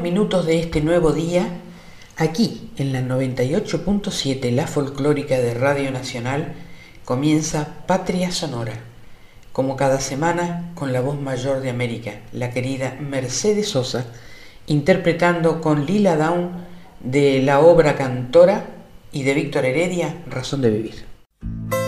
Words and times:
Minutos 0.00 0.46
de 0.46 0.60
este 0.60 0.80
nuevo 0.80 1.12
día, 1.12 1.48
aquí 2.16 2.70
en 2.76 2.92
la 2.92 3.00
98.7, 3.00 4.50
la 4.52 4.66
folclórica 4.66 5.38
de 5.38 5.54
Radio 5.54 5.90
Nacional, 5.90 6.54
comienza 7.04 7.84
Patria 7.86 8.30
Sonora, 8.30 8.74
como 9.52 9.76
cada 9.76 10.00
semana 10.00 10.72
con 10.74 10.92
la 10.92 11.00
voz 11.00 11.20
mayor 11.20 11.60
de 11.60 11.70
América, 11.70 12.20
la 12.32 12.50
querida 12.50 12.96
Mercedes 13.00 13.68
Sosa, 13.70 14.06
interpretando 14.66 15.60
con 15.60 15.86
Lila 15.86 16.16
Down 16.16 16.50
de 17.00 17.42
la 17.42 17.60
obra 17.60 17.96
Cantora 17.96 18.66
y 19.12 19.22
de 19.22 19.34
Víctor 19.34 19.64
Heredia, 19.64 20.22
Razón 20.28 20.62
de 20.62 20.70
Vivir. 20.70 21.87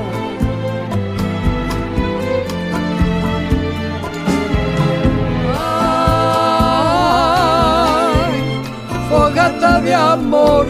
De 9.81 9.93
amor 9.93 10.65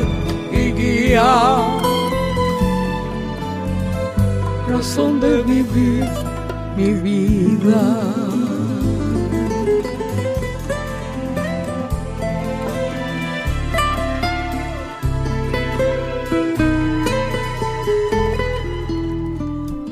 y 0.52 0.72
guía. 0.72 1.80
Razón 4.68 5.20
de 5.20 5.42
vivir 5.44 6.10
mi 6.76 6.94
vida. 6.94 7.84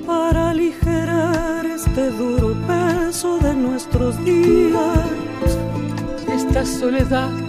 Para 0.08 0.50
aligerar 0.50 1.66
este 1.66 2.10
duro 2.12 2.56
peso 2.68 3.38
de 3.40 3.54
nuestros 3.54 4.18
días, 4.24 5.06
esta 6.28 6.66
soledad 6.66 7.49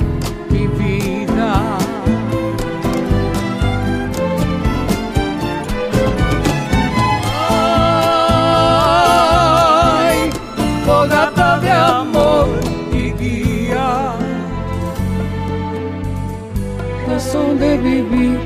de 17.33 17.77
vivir 17.77 18.37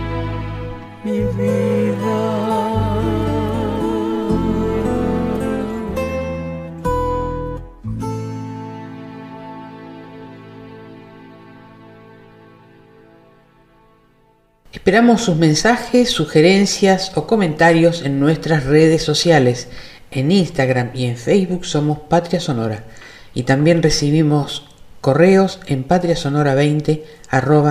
mi 1.04 1.20
vida. 1.20 1.96
Esperamos 14.72 15.22
sus 15.22 15.36
mensajes, 15.36 16.12
sugerencias 16.12 17.12
o 17.16 17.26
comentarios 17.26 18.04
en 18.04 18.20
nuestras 18.20 18.66
redes 18.66 19.02
sociales. 19.02 19.68
En 20.12 20.32
Instagram 20.32 20.92
y 20.94 21.06
en 21.06 21.18
Facebook 21.18 21.66
somos 21.66 21.98
Patria 22.08 22.40
Sonora 22.40 22.84
y 23.34 23.44
también 23.44 23.82
recibimos 23.82 24.75
correos 25.06 25.60
en 25.68 25.88
patriasonora20 25.88 27.02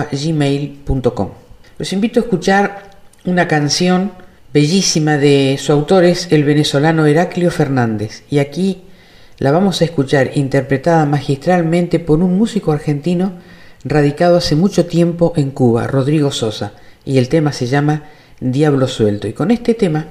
gmail.com. 0.09 1.29
Los 1.77 1.91
invito 1.91 2.21
a 2.21 2.23
escuchar 2.23 2.91
una 3.25 3.49
canción 3.49 4.13
bellísima 4.53 5.17
de 5.17 5.57
su 5.59 5.73
autor 5.73 6.05
es 6.05 6.31
el 6.31 6.45
venezolano 6.45 7.05
Heraclio 7.05 7.51
Fernández 7.51 8.23
y 8.29 8.39
aquí 8.39 8.83
la 9.37 9.51
vamos 9.51 9.81
a 9.81 9.83
escuchar 9.83 10.31
interpretada 10.35 11.05
magistralmente 11.05 11.99
por 11.99 12.19
un 12.19 12.37
músico 12.37 12.71
argentino 12.71 13.33
radicado 13.83 14.37
hace 14.37 14.55
mucho 14.55 14.85
tiempo 14.85 15.33
en 15.35 15.51
Cuba, 15.51 15.87
Rodrigo 15.87 16.31
Sosa 16.31 16.71
y 17.03 17.17
el 17.17 17.27
tema 17.27 17.51
se 17.51 17.67
llama 17.67 18.03
Diablo 18.39 18.87
Suelto. 18.87 19.27
Y 19.27 19.33
con 19.33 19.51
este 19.51 19.73
tema 19.73 20.05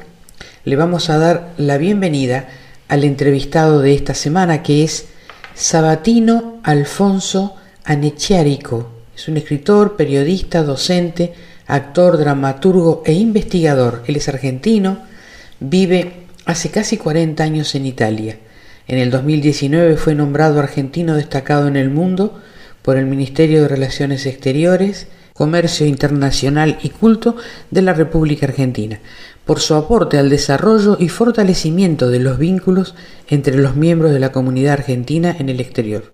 le 0.66 0.76
vamos 0.76 1.08
a 1.08 1.16
dar 1.16 1.54
la 1.56 1.78
bienvenida 1.78 2.48
al 2.88 3.02
entrevistado 3.02 3.80
de 3.80 3.94
esta 3.94 4.12
semana 4.12 4.62
que 4.62 4.84
es 4.84 5.06
Sabatino 5.54 6.58
Alfonso 6.64 7.54
Anechiarico. 7.84 8.90
Es 9.16 9.28
un 9.28 9.36
escritor, 9.36 9.96
periodista, 9.96 10.64
docente, 10.64 11.32
actor, 11.68 12.18
dramaturgo 12.18 13.04
e 13.06 13.12
investigador. 13.12 14.02
Él 14.08 14.16
es 14.16 14.28
argentino, 14.28 14.98
vive 15.60 16.24
hace 16.44 16.70
casi 16.70 16.96
40 16.96 17.44
años 17.44 17.76
en 17.76 17.86
Italia. 17.86 18.36
En 18.88 18.98
el 18.98 19.12
2019 19.12 19.96
fue 19.96 20.16
nombrado 20.16 20.58
argentino 20.58 21.14
destacado 21.14 21.68
en 21.68 21.76
el 21.76 21.88
mundo 21.88 22.40
por 22.82 22.96
el 22.96 23.06
Ministerio 23.06 23.62
de 23.62 23.68
Relaciones 23.68 24.26
Exteriores 24.26 25.06
Comercio 25.34 25.84
Internacional 25.84 26.78
y 26.82 26.90
Culto 26.90 27.36
de 27.72 27.82
la 27.82 27.92
República 27.92 28.46
Argentina, 28.46 29.00
por 29.44 29.60
su 29.60 29.74
aporte 29.74 30.18
al 30.18 30.30
desarrollo 30.30 30.96
y 30.98 31.08
fortalecimiento 31.08 32.08
de 32.08 32.20
los 32.20 32.38
vínculos 32.38 32.94
entre 33.28 33.56
los 33.56 33.76
miembros 33.76 34.12
de 34.12 34.20
la 34.20 34.32
comunidad 34.32 34.74
argentina 34.74 35.34
en 35.38 35.48
el 35.48 35.60
exterior. 35.60 36.13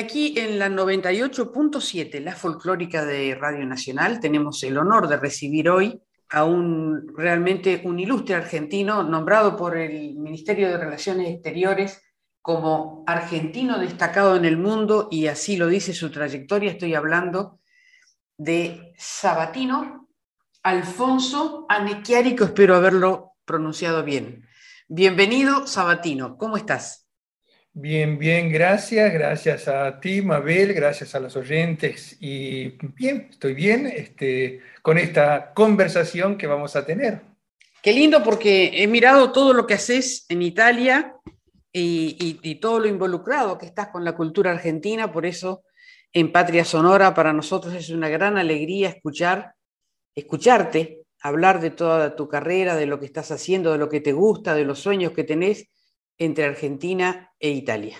Aquí 0.00 0.34
en 0.36 0.58
la 0.58 0.68
98.7, 0.68 2.20
la 2.20 2.34
folclórica 2.34 3.04
de 3.04 3.34
Radio 3.34 3.64
Nacional, 3.66 4.20
tenemos 4.20 4.62
el 4.64 4.76
honor 4.78 5.08
de 5.08 5.16
recibir 5.16 5.68
hoy 5.70 6.02
a 6.30 6.44
un 6.44 7.12
realmente 7.16 7.82
un 7.84 7.98
ilustre 7.98 8.34
argentino 8.34 9.02
nombrado 9.02 9.56
por 9.56 9.76
el 9.76 10.16
Ministerio 10.16 10.68
de 10.68 10.78
Relaciones 10.78 11.28
Exteriores 11.28 12.02
como 12.40 13.04
argentino 13.06 13.78
destacado 13.78 14.36
en 14.36 14.44
el 14.44 14.56
mundo 14.56 15.08
y 15.10 15.26
así 15.26 15.56
lo 15.56 15.66
dice 15.66 15.92
su 15.92 16.10
trayectoria. 16.10 16.70
Estoy 16.70 16.94
hablando 16.94 17.60
de 18.36 18.94
Sabatino 18.96 20.08
Alfonso 20.62 21.66
Anequiarico, 21.68 22.44
espero 22.44 22.76
haberlo 22.76 23.32
pronunciado 23.44 24.04
bien. 24.04 24.46
Bienvenido, 24.88 25.66
Sabatino, 25.66 26.36
¿cómo 26.36 26.56
estás? 26.56 27.09
Bien, 27.72 28.18
bien, 28.18 28.50
gracias, 28.50 29.12
gracias 29.12 29.68
a 29.68 30.00
ti, 30.00 30.22
Mabel, 30.22 30.74
gracias 30.74 31.14
a 31.14 31.20
los 31.20 31.36
oyentes 31.36 32.16
y 32.20 32.70
bien, 32.96 33.28
estoy 33.30 33.54
bien 33.54 33.86
este, 33.86 34.60
con 34.82 34.98
esta 34.98 35.54
conversación 35.54 36.36
que 36.36 36.48
vamos 36.48 36.74
a 36.74 36.84
tener. 36.84 37.20
Qué 37.80 37.92
lindo 37.92 38.24
porque 38.24 38.82
he 38.82 38.88
mirado 38.88 39.30
todo 39.30 39.52
lo 39.52 39.68
que 39.68 39.74
haces 39.74 40.26
en 40.28 40.42
Italia 40.42 41.14
y, 41.72 42.56
todo 42.56 42.80
lo 42.80 42.88
involucrado 42.88 43.56
que 43.56 43.66
estás 43.66 43.88
con 43.88 44.04
la 44.04 44.16
cultura 44.16 44.50
argentina, 44.50 45.12
por 45.12 45.24
eso 45.24 45.62
en 46.12 46.32
Patria 46.32 46.64
Sonora 46.64 47.14
para 47.14 47.32
nosotros 47.32 47.72
es 47.74 47.90
una 47.90 48.08
gran 48.08 48.36
alegría 48.36 48.88
escuchar, 48.88 49.54
escucharte, 50.16 51.02
hablar 51.22 51.60
de 51.60 51.70
toda 51.70 52.16
tu 52.16 52.28
carrera, 52.28 52.74
de 52.74 52.86
lo 52.86 52.98
que 52.98 53.06
estás 53.06 53.30
haciendo, 53.30 53.70
de 53.70 53.78
lo 53.78 53.88
que 53.88 54.00
te 54.00 54.12
gusta, 54.12 54.56
de 54.56 54.64
los 54.64 54.80
sueños 54.80 55.12
que 55.12 55.22
tenés 55.22 55.68
entre 56.20 56.44
Argentina 56.44 57.32
e 57.40 57.50
Italia. 57.50 57.96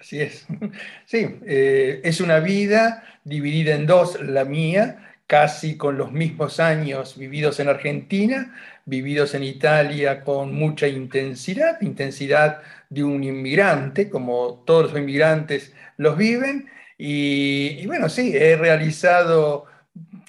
Así 0.00 0.20
es. 0.20 0.46
Sí, 1.06 1.38
eh, 1.46 2.00
es 2.02 2.20
una 2.20 2.40
vida 2.40 3.04
dividida 3.22 3.74
en 3.74 3.86
dos, 3.86 4.20
la 4.20 4.44
mía, 4.44 5.14
casi 5.26 5.76
con 5.76 5.98
los 5.98 6.10
mismos 6.12 6.58
años 6.58 7.16
vividos 7.16 7.60
en 7.60 7.68
Argentina, 7.68 8.54
vividos 8.84 9.34
en 9.34 9.44
Italia 9.44 10.24
con 10.24 10.54
mucha 10.54 10.88
intensidad, 10.88 11.80
intensidad 11.80 12.62
de 12.88 13.04
un 13.04 13.22
inmigrante, 13.22 14.08
como 14.10 14.64
todos 14.66 14.92
los 14.92 15.00
inmigrantes 15.00 15.72
los 15.96 16.16
viven. 16.16 16.68
Y, 16.98 17.78
y 17.80 17.86
bueno, 17.86 18.08
sí, 18.08 18.36
he 18.36 18.56
realizado 18.56 19.66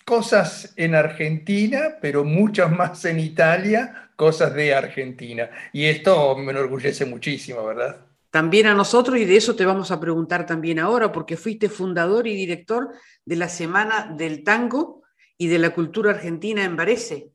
cosas 0.06 0.74
en 0.76 0.96
Argentina, 0.96 1.98
pero 2.02 2.24
muchas 2.24 2.72
más 2.72 3.06
en 3.06 3.20
Italia, 3.20 4.07
cosas 4.18 4.54
de 4.54 4.74
Argentina. 4.74 5.50
Y 5.72 5.86
esto 5.86 6.36
me 6.36 6.52
enorgullece 6.52 7.06
muchísimo, 7.06 7.66
¿verdad? 7.66 8.06
También 8.30 8.68
a 8.68 8.74
nosotros, 8.74 9.18
y 9.18 9.24
de 9.24 9.38
eso 9.38 9.56
te 9.56 9.66
vamos 9.66 9.90
a 9.92 10.02
preguntar 10.02 10.46
también 10.46 10.80
ahora, 10.80 11.14
porque 11.14 11.38
fuiste 11.38 11.70
fundador 11.70 12.28
y 12.28 12.36
director 12.36 12.90
de 13.24 13.36
la 13.38 13.48
Semana 13.48 14.14
del 14.18 14.44
Tango 14.44 15.04
y 15.38 15.48
de 15.48 15.60
la 15.60 15.70
Cultura 15.70 16.12
Argentina 16.12 16.66
en 16.66 16.76
Varese. 16.76 17.30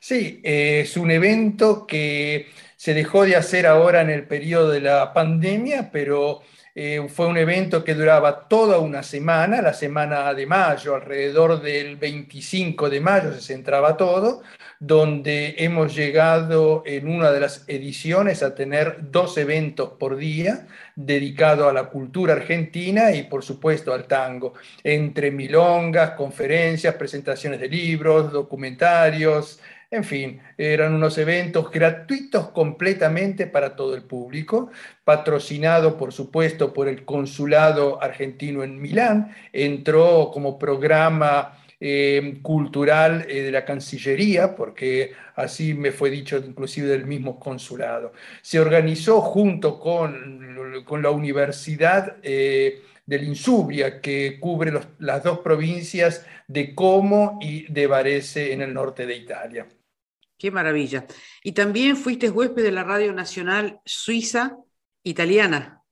Sí, 0.00 0.40
es 0.42 0.96
un 0.96 1.12
evento 1.12 1.86
que 1.86 2.48
se 2.76 2.94
dejó 2.94 3.24
de 3.24 3.36
hacer 3.36 3.66
ahora 3.66 4.00
en 4.00 4.10
el 4.10 4.26
periodo 4.26 4.70
de 4.70 4.80
la 4.80 5.12
pandemia, 5.12 5.92
pero 5.92 6.40
eh, 6.74 7.06
fue 7.08 7.26
un 7.26 7.36
evento 7.36 7.84
que 7.84 7.94
duraba 7.94 8.48
toda 8.48 8.78
una 8.78 9.02
semana, 9.02 9.60
la 9.60 9.74
semana 9.74 10.32
de 10.32 10.46
mayo, 10.46 10.94
alrededor 10.94 11.60
del 11.60 11.96
25 11.96 12.88
de 12.88 13.00
mayo 13.00 13.34
se 13.34 13.42
centraba 13.42 13.98
todo, 13.98 14.42
donde 14.80 15.54
hemos 15.58 15.94
llegado 15.94 16.82
en 16.86 17.08
una 17.08 17.30
de 17.30 17.40
las 17.40 17.64
ediciones 17.68 18.42
a 18.42 18.54
tener 18.54 19.10
dos 19.10 19.36
eventos 19.36 19.90
por 19.98 20.16
día 20.16 20.66
dedicados 20.96 21.68
a 21.68 21.74
la 21.74 21.90
cultura 21.90 22.32
argentina 22.32 23.12
y 23.12 23.24
por 23.24 23.44
supuesto 23.44 23.92
al 23.92 24.06
tango, 24.06 24.54
entre 24.82 25.30
milongas, 25.30 26.12
conferencias, 26.12 26.94
presentaciones 26.94 27.60
de 27.60 27.68
libros, 27.68 28.32
documentarios, 28.32 29.60
en 29.92 30.04
fin, 30.04 30.40
eran 30.56 30.94
unos 30.94 31.18
eventos 31.18 31.70
gratuitos 31.70 32.48
completamente 32.48 33.46
para 33.46 33.76
todo 33.76 33.94
el 33.94 34.02
público, 34.02 34.70
patrocinado 35.04 35.98
por 35.98 36.14
supuesto 36.14 36.72
por 36.72 36.88
el 36.88 37.04
Consulado 37.04 38.02
Argentino 38.02 38.64
en 38.64 38.80
Milán, 38.80 39.36
entró 39.52 40.30
como 40.32 40.58
programa 40.58 41.58
eh, 41.78 42.38
cultural 42.40 43.26
eh, 43.28 43.42
de 43.42 43.50
la 43.50 43.66
Cancillería, 43.66 44.56
porque 44.56 45.12
así 45.36 45.74
me 45.74 45.92
fue 45.92 46.08
dicho 46.08 46.38
inclusive 46.38 46.88
del 46.88 47.04
mismo 47.04 47.38
consulado. 47.38 48.14
Se 48.40 48.60
organizó 48.60 49.20
junto 49.20 49.78
con, 49.78 50.84
con 50.86 51.02
la 51.02 51.10
Universidad 51.10 52.16
eh, 52.22 52.80
del 53.04 53.24
Insubria, 53.24 54.00
que 54.00 54.38
cubre 54.40 54.72
las 55.00 55.22
dos 55.22 55.40
provincias 55.40 56.24
de 56.48 56.74
Como 56.74 57.38
y 57.42 57.70
de 57.70 57.86
Varese 57.86 58.54
en 58.54 58.62
el 58.62 58.72
norte 58.72 59.04
de 59.04 59.16
Italia. 59.16 59.66
Qué 60.42 60.50
maravilla. 60.50 61.06
Y 61.44 61.52
también 61.52 61.96
fuiste 61.96 62.28
huésped 62.28 62.64
de 62.64 62.72
la 62.72 62.82
Radio 62.82 63.12
Nacional 63.12 63.80
Suiza 63.84 64.56
Italiana. 65.04 65.84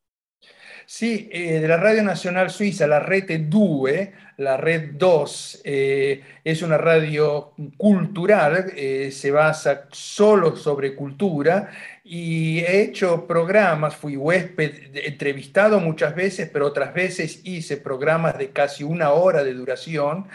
Sí, 0.84 1.28
eh, 1.30 1.60
de 1.60 1.68
la 1.68 1.76
Radio 1.76 2.02
Nacional 2.02 2.50
Suiza, 2.50 2.88
la 2.88 2.98
Rete 2.98 3.38
2, 3.38 3.90
la 4.38 4.56
Red 4.56 4.94
2, 4.94 5.62
eh, 5.62 6.24
es 6.42 6.62
una 6.62 6.78
radio 6.78 7.54
cultural, 7.76 8.72
eh, 8.74 9.12
se 9.12 9.30
basa 9.30 9.86
solo 9.92 10.56
sobre 10.56 10.96
cultura 10.96 11.70
y 12.02 12.58
he 12.58 12.82
hecho 12.82 13.28
programas, 13.28 13.94
fui 13.94 14.16
huésped, 14.16 14.96
entrevistado 14.96 15.78
muchas 15.78 16.16
veces, 16.16 16.50
pero 16.52 16.66
otras 16.66 16.92
veces 16.92 17.42
hice 17.44 17.76
programas 17.76 18.36
de 18.36 18.50
casi 18.50 18.82
una 18.82 19.10
hora 19.10 19.44
de 19.44 19.54
duración 19.54 20.26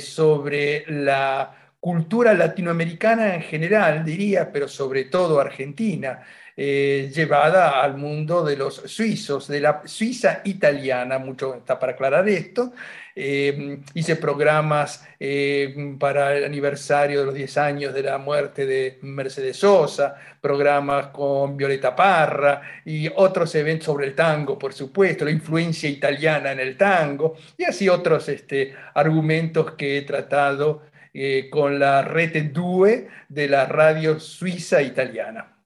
sobre 0.00 0.84
la 0.88 1.63
cultura 1.84 2.32
latinoamericana 2.32 3.34
en 3.34 3.42
general, 3.42 4.06
diría, 4.06 4.50
pero 4.50 4.68
sobre 4.68 5.04
todo 5.04 5.38
argentina, 5.38 6.22
eh, 6.56 7.12
llevada 7.14 7.82
al 7.82 7.98
mundo 7.98 8.42
de 8.42 8.56
los 8.56 8.76
suizos, 8.86 9.48
de 9.48 9.60
la 9.60 9.82
Suiza 9.84 10.40
italiana, 10.44 11.18
mucho 11.18 11.56
está 11.56 11.78
para 11.78 11.92
aclarar 11.92 12.26
esto. 12.26 12.72
Eh, 13.14 13.80
hice 13.92 14.16
programas 14.16 15.06
eh, 15.20 15.94
para 16.00 16.34
el 16.34 16.44
aniversario 16.44 17.20
de 17.20 17.26
los 17.26 17.34
10 17.34 17.58
años 17.58 17.92
de 17.92 18.02
la 18.02 18.16
muerte 18.16 18.64
de 18.64 18.98
Mercedes 19.02 19.58
Sosa, 19.58 20.14
programas 20.40 21.08
con 21.08 21.54
Violeta 21.54 21.94
Parra 21.94 22.62
y 22.86 23.10
otros 23.14 23.54
eventos 23.56 23.84
sobre 23.84 24.06
el 24.06 24.14
tango, 24.14 24.58
por 24.58 24.72
supuesto, 24.72 25.26
la 25.26 25.32
influencia 25.32 25.90
italiana 25.90 26.50
en 26.52 26.60
el 26.60 26.78
tango 26.78 27.36
y 27.58 27.64
así 27.64 27.90
otros 27.90 28.26
este, 28.30 28.74
argumentos 28.94 29.72
que 29.72 29.98
he 29.98 30.02
tratado 30.02 30.93
eh, 31.14 31.48
con 31.48 31.78
la 31.78 32.02
Rete 32.02 32.42
Due 32.42 33.08
de 33.28 33.48
la 33.48 33.66
radio 33.66 34.18
suiza 34.18 34.82
italiana. 34.82 35.64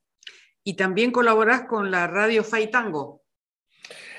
Y 0.62 0.75
también 0.75 1.11
colaborás 1.11 1.62
con 1.62 1.90
la 1.90 2.07
radio 2.07 2.45
Faitango. 2.45 3.25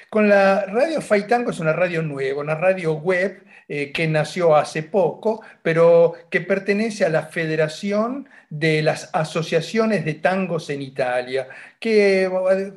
Con 0.09 0.27
la 0.27 0.65
radio 0.65 1.01
Faitango 1.01 1.51
es 1.51 1.59
una 1.59 1.71
radio 1.71 2.01
nueva, 2.01 2.41
una 2.41 2.55
radio 2.55 2.93
web 2.93 3.45
eh, 3.71 3.91
que 3.91 4.07
nació 4.07 4.55
hace 4.55 4.81
poco, 4.81 5.43
pero 5.61 6.15
que 6.31 6.41
pertenece 6.41 7.05
a 7.05 7.09
la 7.09 7.27
Federación 7.27 8.27
de 8.49 8.81
las 8.81 9.11
Asociaciones 9.13 10.03
de 10.03 10.15
Tangos 10.15 10.71
en 10.71 10.81
Italia, 10.81 11.47
que 11.79 12.23
eh, 12.23 12.73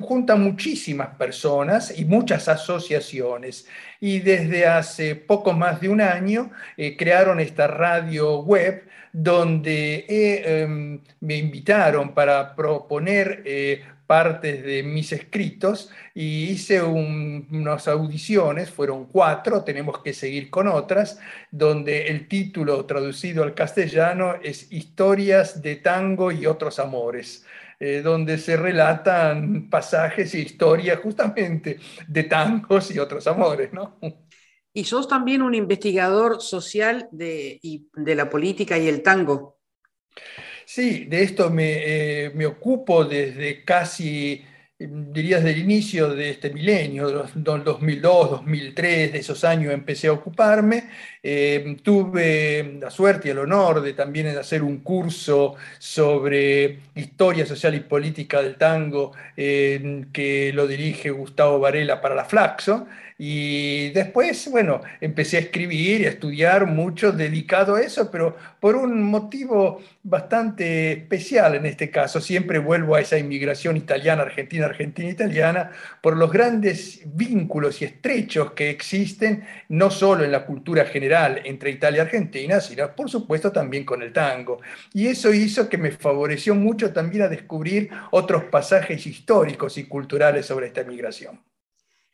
junta 0.00 0.36
muchísimas 0.36 1.16
personas 1.16 1.98
y 1.98 2.04
muchas 2.04 2.46
asociaciones. 2.48 3.66
Y 4.00 4.18
desde 4.18 4.66
hace 4.66 5.14
poco 5.16 5.54
más 5.54 5.80
de 5.80 5.88
un 5.88 6.02
año 6.02 6.50
eh, 6.76 6.94
crearon 6.94 7.40
esta 7.40 7.66
radio 7.66 8.40
web 8.42 8.84
donde 9.14 10.04
em, 10.08 11.00
me 11.20 11.36
invitaron 11.36 12.12
para 12.12 12.54
proponer 12.54 13.42
partes 14.06 14.62
de 14.64 14.82
mis 14.82 15.12
escritos 15.12 15.90
y 16.14 16.44
hice 16.50 16.82
unas 16.82 17.88
audiciones, 17.88 18.70
fueron 18.70 19.06
cuatro, 19.06 19.64
tenemos 19.64 19.98
que 20.00 20.12
seguir 20.12 20.50
con 20.50 20.68
otras, 20.68 21.18
donde 21.50 22.08
el 22.08 22.28
título 22.28 22.84
traducido 22.84 23.42
al 23.42 23.54
castellano 23.54 24.34
es 24.42 24.70
Historias 24.72 25.62
de 25.62 25.76
tango 25.76 26.32
y 26.32 26.46
otros 26.46 26.78
amores. 26.78 27.44
Eh, 27.84 28.00
donde 28.00 28.38
se 28.38 28.56
relatan 28.56 29.68
pasajes 29.68 30.32
e 30.34 30.38
historias 30.38 31.00
justamente 31.00 31.80
de 32.06 32.22
tangos 32.22 32.94
y 32.94 33.00
otros 33.00 33.26
amores, 33.26 33.72
¿no? 33.72 33.98
Y 34.72 34.84
sos 34.84 35.08
también 35.08 35.42
un 35.42 35.52
investigador 35.52 36.40
social 36.40 37.08
de, 37.10 37.60
de 37.92 38.14
la 38.14 38.30
política 38.30 38.78
y 38.78 38.86
el 38.86 39.02
tango. 39.02 39.58
Sí, 40.74 41.04
de 41.04 41.22
esto 41.22 41.50
me, 41.50 42.24
eh, 42.24 42.46
ocupo 42.46 43.04
desde 43.04 43.62
casi 43.62 44.42
diría 44.78 45.36
desde 45.36 45.50
el 45.50 45.58
inicio 45.58 46.14
de 46.14 46.30
este 46.30 46.50
milenio, 46.50 47.28
2002, 47.34 48.30
2003, 48.30 49.12
de 49.12 49.18
esos 49.18 49.44
años 49.44 49.72
empecé 49.74 50.08
a 50.08 50.12
ocuparme. 50.12 50.84
Eh, 51.22 51.76
tuve 51.82 52.78
la 52.80 52.90
suerte 52.90 53.28
y 53.28 53.30
el 53.32 53.40
honor 53.40 53.82
de 53.82 53.92
también 53.92 54.26
hacer 54.28 54.62
un 54.62 54.78
curso 54.78 55.56
sobre 55.78 56.80
historia 56.94 57.44
social 57.44 57.74
y 57.74 57.80
política 57.80 58.42
del 58.42 58.56
tango 58.56 59.12
que 59.36 60.52
lo 60.54 60.66
dirige 60.66 61.10
Gustavo 61.10 61.60
Varela 61.60 62.00
para 62.00 62.14
la 62.14 62.24
Flaxo. 62.24 62.86
Y 63.24 63.90
después, 63.90 64.50
bueno, 64.50 64.80
empecé 65.00 65.36
a 65.36 65.40
escribir 65.40 66.00
y 66.00 66.06
a 66.06 66.08
estudiar 66.08 66.66
mucho 66.66 67.12
dedicado 67.12 67.76
a 67.76 67.80
eso, 67.80 68.10
pero 68.10 68.36
por 68.58 68.74
un 68.74 69.00
motivo 69.00 69.80
bastante 70.02 70.90
especial 70.90 71.54
en 71.54 71.66
este 71.66 71.88
caso. 71.88 72.20
Siempre 72.20 72.58
vuelvo 72.58 72.96
a 72.96 73.00
esa 73.00 73.16
inmigración 73.18 73.76
italiana, 73.76 74.22
argentina, 74.22 74.66
argentina, 74.66 75.08
italiana, 75.08 75.70
por 76.00 76.16
los 76.16 76.32
grandes 76.32 77.02
vínculos 77.14 77.80
y 77.80 77.84
estrechos 77.84 78.54
que 78.54 78.70
existen, 78.70 79.44
no 79.68 79.92
solo 79.92 80.24
en 80.24 80.32
la 80.32 80.44
cultura 80.44 80.84
general 80.84 81.42
entre 81.44 81.70
Italia 81.70 81.98
y 81.98 82.00
Argentina, 82.00 82.60
sino 82.60 82.92
por 82.96 83.08
supuesto 83.08 83.52
también 83.52 83.84
con 83.84 84.02
el 84.02 84.12
tango. 84.12 84.60
Y 84.92 85.06
eso 85.06 85.32
hizo 85.32 85.68
que 85.68 85.78
me 85.78 85.92
favoreció 85.92 86.56
mucho 86.56 86.92
también 86.92 87.22
a 87.22 87.28
descubrir 87.28 87.88
otros 88.10 88.42
pasajes 88.42 89.06
históricos 89.06 89.78
y 89.78 89.84
culturales 89.84 90.46
sobre 90.46 90.66
esta 90.66 90.82
migración. 90.82 91.51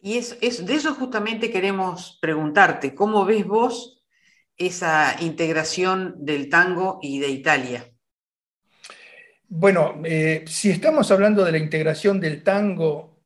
Y 0.00 0.16
es, 0.18 0.38
de 0.40 0.74
eso 0.74 0.94
justamente 0.94 1.50
queremos 1.50 2.18
preguntarte, 2.20 2.94
¿cómo 2.94 3.24
ves 3.24 3.44
vos 3.46 4.04
esa 4.56 5.16
integración 5.20 6.14
del 6.24 6.48
tango 6.48 6.98
y 7.02 7.18
de 7.18 7.28
Italia? 7.28 7.84
Bueno, 9.48 10.00
eh, 10.04 10.44
si 10.46 10.70
estamos 10.70 11.10
hablando 11.10 11.44
de 11.44 11.52
la 11.52 11.58
integración 11.58 12.20
del 12.20 12.42
tango 12.42 13.22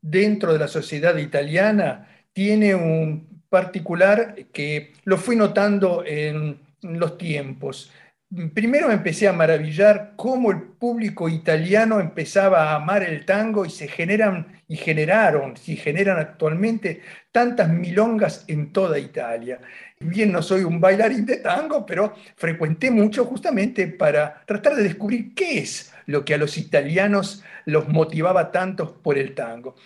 dentro 0.00 0.52
de 0.52 0.58
la 0.58 0.68
sociedad 0.68 1.16
italiana, 1.16 2.08
tiene 2.32 2.74
un 2.74 3.42
particular 3.48 4.36
que 4.52 4.92
lo 5.04 5.18
fui 5.18 5.36
notando 5.36 6.04
en 6.06 6.60
los 6.82 7.18
tiempos 7.18 7.90
primero 8.54 8.88
me 8.88 8.94
empecé 8.94 9.28
a 9.28 9.32
maravillar 9.32 10.14
cómo 10.16 10.50
el 10.50 10.62
público 10.62 11.28
italiano 11.28 12.00
empezaba 12.00 12.70
a 12.70 12.76
amar 12.76 13.02
el 13.02 13.24
tango 13.24 13.64
y 13.64 13.70
se 13.70 13.88
generan 13.88 14.62
y 14.68 14.76
generaron, 14.76 15.56
si 15.56 15.76
generan 15.76 16.18
actualmente 16.18 17.00
tantas 17.30 17.68
milongas 17.68 18.44
en 18.48 18.72
toda 18.72 18.98
Italia. 18.98 19.60
Bien, 20.00 20.32
no 20.32 20.42
soy 20.42 20.64
un 20.64 20.80
bailarín 20.80 21.24
de 21.24 21.36
tango, 21.36 21.86
pero 21.86 22.14
frecuenté 22.36 22.90
mucho 22.90 23.24
justamente 23.24 23.86
para 23.86 24.42
tratar 24.44 24.74
de 24.74 24.82
descubrir 24.82 25.34
qué 25.34 25.58
es 25.60 25.92
lo 26.06 26.24
que 26.24 26.34
a 26.34 26.38
los 26.38 26.58
italianos 26.58 27.44
los 27.64 27.88
motivaba 27.88 28.50
tanto 28.50 29.00
por 29.02 29.18
el 29.18 29.34
tango. 29.34 29.76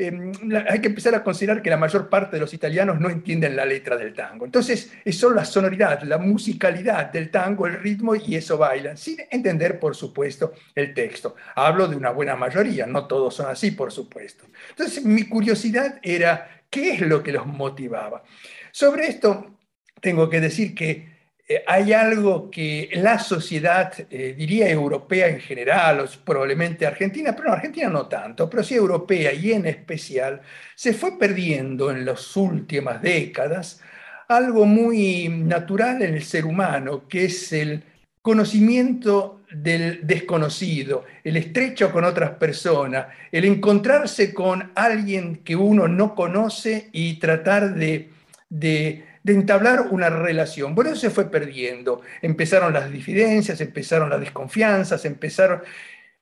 Em, 0.00 0.30
hay 0.68 0.80
que 0.80 0.86
empezar 0.86 1.12
a 1.16 1.24
considerar 1.24 1.60
que 1.60 1.70
la 1.70 1.76
mayor 1.76 2.08
parte 2.08 2.36
de 2.36 2.40
los 2.40 2.54
italianos 2.54 3.00
no 3.00 3.10
entienden 3.10 3.56
la 3.56 3.64
letra 3.64 3.96
del 3.96 4.14
tango. 4.14 4.44
Entonces, 4.44 4.92
es 5.04 5.18
solo 5.18 5.34
la 5.34 5.44
sonoridad, 5.44 6.00
la 6.04 6.18
musicalidad 6.18 7.10
del 7.10 7.32
tango, 7.32 7.66
el 7.66 7.80
ritmo, 7.80 8.14
y 8.14 8.36
eso 8.36 8.56
bailan, 8.56 8.96
sin 8.96 9.16
entender, 9.28 9.80
por 9.80 9.96
supuesto, 9.96 10.52
el 10.72 10.94
texto. 10.94 11.34
Hablo 11.56 11.88
de 11.88 11.96
una 11.96 12.10
buena 12.10 12.36
mayoría, 12.36 12.86
no 12.86 13.08
todos 13.08 13.34
son 13.34 13.50
así, 13.50 13.72
por 13.72 13.90
supuesto. 13.90 14.44
Entonces, 14.70 15.04
mi 15.04 15.24
curiosidad 15.24 15.98
era, 16.00 16.62
¿qué 16.70 16.92
es 16.92 17.00
lo 17.00 17.20
que 17.20 17.32
los 17.32 17.46
motivaba? 17.46 18.22
Sobre 18.70 19.08
esto, 19.08 19.58
tengo 20.00 20.30
que 20.30 20.40
decir 20.40 20.76
que 20.76 20.90
eh, 20.90 21.17
hay 21.66 21.92
algo 21.94 22.50
que 22.50 22.90
la 22.92 23.18
sociedad, 23.18 23.92
eh, 24.10 24.34
diría 24.36 24.68
europea 24.68 25.28
en 25.28 25.40
general, 25.40 26.00
o 26.00 26.06
probablemente 26.24 26.86
argentina, 26.86 27.34
pero 27.34 27.48
no, 27.48 27.54
argentina 27.54 27.88
no 27.88 28.06
tanto, 28.06 28.50
pero 28.50 28.62
sí 28.62 28.74
europea 28.74 29.32
y 29.32 29.52
en 29.52 29.66
especial, 29.66 30.42
se 30.74 30.92
fue 30.92 31.18
perdiendo 31.18 31.90
en 31.90 32.04
las 32.04 32.36
últimas 32.36 33.00
décadas 33.00 33.80
algo 34.28 34.66
muy 34.66 35.28
natural 35.28 36.02
en 36.02 36.14
el 36.14 36.22
ser 36.22 36.44
humano, 36.44 37.08
que 37.08 37.24
es 37.24 37.50
el 37.52 37.82
conocimiento 38.20 39.40
del 39.50 40.06
desconocido, 40.06 41.06
el 41.24 41.38
estrecho 41.38 41.90
con 41.90 42.04
otras 42.04 42.32
personas, 42.32 43.06
el 43.32 43.46
encontrarse 43.46 44.34
con 44.34 44.70
alguien 44.74 45.36
que 45.36 45.56
uno 45.56 45.88
no 45.88 46.14
conoce 46.14 46.90
y 46.92 47.14
tratar 47.18 47.74
de, 47.74 48.10
de 48.50 49.07
de 49.28 49.34
entablar 49.34 49.88
una 49.90 50.08
relación. 50.08 50.74
Bueno, 50.74 50.90
eso 50.90 51.02
se 51.02 51.10
fue 51.10 51.30
perdiendo. 51.30 52.00
Empezaron 52.22 52.72
las 52.72 52.90
diferencias, 52.90 53.60
empezaron 53.60 54.10
las 54.10 54.20
desconfianzas, 54.20 55.04
empezaron... 55.04 55.62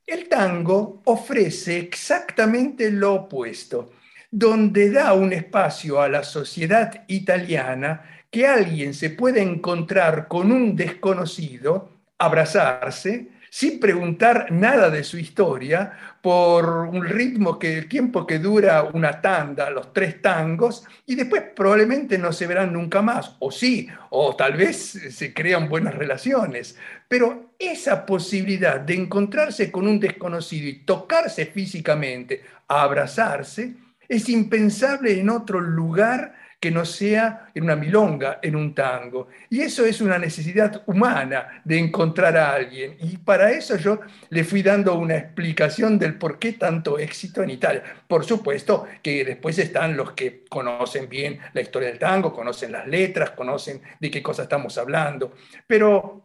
El 0.05 0.29
tango 0.29 1.03
ofrece 1.05 1.79
exactamente 1.79 2.90
lo 2.90 3.14
opuesto, 3.14 3.92
donde 4.31 4.90
da 4.90 5.12
un 5.14 5.33
espacio 5.33 6.01
a 6.01 6.09
la 6.09 6.25
sociedad 6.25 7.05
italiana 7.07 8.25
que 8.31 8.47
alguien 8.47 8.92
se 8.92 9.11
puede 9.11 9.40
encontrar 9.40 10.27
con 10.27 10.51
un 10.51 10.75
desconocido, 10.75 11.90
abrazarse, 12.19 13.29
sin 13.51 13.79
preguntar 13.79 14.51
nada 14.51 14.90
de 14.90 15.05
su 15.05 15.16
historia, 15.16 16.15
por 16.26 16.88
un 16.88 17.04
ritmo 17.04 17.56
que 17.56 17.78
el 17.78 17.88
tiempo 17.88 18.26
que 18.26 18.40
dura 18.40 18.82
una 18.82 19.20
tanda, 19.20 19.70
los 19.70 19.92
tres 19.92 20.20
tangos, 20.20 20.84
y 21.06 21.14
después 21.14 21.44
probablemente 21.54 22.18
no 22.18 22.32
se 22.32 22.48
verán 22.48 22.72
nunca 22.72 23.00
más, 23.00 23.36
o 23.38 23.52
sí, 23.52 23.86
o 24.10 24.34
tal 24.34 24.56
vez 24.56 24.76
se 24.76 25.32
crean 25.32 25.68
buenas 25.68 25.94
relaciones. 25.94 26.76
Pero 27.06 27.52
esa 27.60 28.04
posibilidad 28.04 28.80
de 28.80 28.94
encontrarse 28.94 29.70
con 29.70 29.86
un 29.86 30.00
desconocido 30.00 30.66
y 30.66 30.80
tocarse 30.80 31.46
físicamente, 31.46 32.42
abrazarse, 32.66 33.74
es 34.08 34.28
impensable 34.28 35.20
en 35.20 35.30
otro 35.30 35.60
lugar 35.60 36.34
que 36.66 36.72
no 36.72 36.85
sea 36.85 37.52
en 37.55 37.62
una 37.62 37.76
milonga, 37.76 38.40
en 38.42 38.57
un 38.57 38.74
tango. 38.74 39.29
Y 39.48 39.61
eso 39.61 39.87
es 39.87 40.00
una 40.00 40.18
necesidad 40.18 40.83
humana 40.87 41.62
de 41.64 41.79
encontrar 41.79 42.37
a 42.37 42.55
alguien. 42.55 42.96
Y 42.98 43.18
para 43.18 43.52
eso 43.52 43.76
yo 43.76 44.00
le 44.31 44.42
fui 44.42 44.64
dando 44.64 44.96
una 44.96 45.16
explicación 45.16 45.96
del 45.96 46.18
por 46.18 46.40
qué 46.40 46.55
tanto 46.55 46.98
éxito 46.98 47.40
en 47.44 47.50
Italia. 47.50 47.85
Por 48.09 48.24
supuesto 48.24 48.85
que 49.00 49.24
después 49.24 49.57
están 49.61 49.96
los 49.96 50.11
que 50.11 50.42
conocen 50.48 51.09
bien 51.09 51.38
la 51.52 51.61
historia 51.61 51.88
del 51.88 52.00
tango, 52.00 52.35
conocen 52.35 52.72
las 52.72 52.88
letras, 52.88 53.31
conocen 53.31 53.81
de 54.00 54.11
qué 54.11 54.20
cosa 54.20 54.42
estamos 54.42 54.76
hablando. 54.76 55.35
Pero 55.68 56.24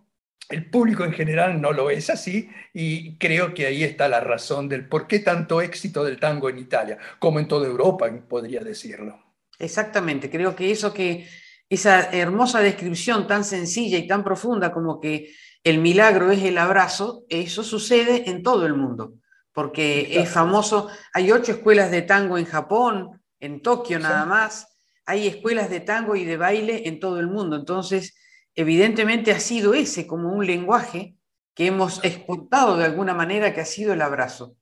el 0.49 0.71
público 0.71 1.05
en 1.05 1.13
general 1.13 1.61
no 1.61 1.71
lo 1.71 1.91
es 1.91 2.09
así 2.09 2.49
y 2.73 3.15
creo 3.17 3.53
que 3.53 3.67
ahí 3.67 3.83
está 3.83 4.07
la 4.07 4.21
razón 4.21 4.67
del 4.67 4.87
por 4.87 5.05
qué 5.05 5.19
tanto 5.19 5.61
éxito 5.61 6.03
del 6.03 6.19
tango 6.19 6.49
en 6.49 6.57
Italia, 6.57 6.97
como 7.19 7.39
en 7.39 7.47
toda 7.47 7.67
Europa, 7.67 8.09
podría 8.27 8.61
decirlo. 8.61 9.30
Exactamente, 9.61 10.29
creo 10.29 10.55
que 10.55 10.71
eso 10.71 10.93
que, 10.93 11.27
esa 11.71 12.11
hermosa 12.11 12.59
descripción 12.59 13.27
tan 13.27 13.45
sencilla 13.45 13.97
y 13.97 14.05
tan 14.05 14.25
profunda 14.25 14.73
como 14.73 14.99
que 14.99 15.33
el 15.63 15.77
milagro 15.77 16.29
es 16.29 16.43
el 16.43 16.57
abrazo, 16.57 17.23
eso 17.29 17.63
sucede 17.63 18.29
en 18.29 18.43
todo 18.43 18.65
el 18.65 18.73
mundo, 18.73 19.13
porque 19.53 20.19
es 20.19 20.29
famoso, 20.29 20.89
hay 21.13 21.31
ocho 21.31 21.53
escuelas 21.53 21.89
de 21.89 22.01
tango 22.01 22.37
en 22.37 22.43
Japón, 22.43 23.21
en 23.39 23.61
Tokio 23.61 23.99
nada 23.99 24.25
más, 24.25 24.67
hay 25.05 25.27
escuelas 25.27 25.69
de 25.69 25.79
tango 25.79 26.17
y 26.17 26.25
de 26.25 26.35
baile 26.35 26.89
en 26.89 26.99
todo 26.99 27.21
el 27.21 27.27
mundo, 27.27 27.55
entonces 27.55 28.17
evidentemente 28.53 29.31
ha 29.31 29.39
sido 29.39 29.73
ese 29.73 30.05
como 30.05 30.33
un 30.33 30.45
lenguaje 30.45 31.15
que 31.55 31.67
hemos 31.67 32.03
exportado 32.03 32.75
de 32.75 32.83
alguna 32.83 33.13
manera 33.13 33.53
que 33.53 33.61
ha 33.61 33.65
sido 33.65 33.93
el 33.93 34.01
abrazo. 34.01 34.57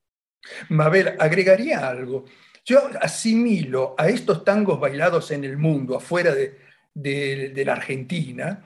Mabel, 0.69 1.15
agregaría 1.17 1.89
algo. 1.89 2.25
Yo 2.65 2.89
asimilo 3.01 3.95
a 3.97 4.09
estos 4.09 4.43
tangos 4.43 4.79
bailados 4.79 5.31
en 5.31 5.43
el 5.43 5.57
mundo, 5.57 5.97
afuera 5.97 6.33
de, 6.33 7.63
la 7.65 7.73
Argentina, 7.73 8.63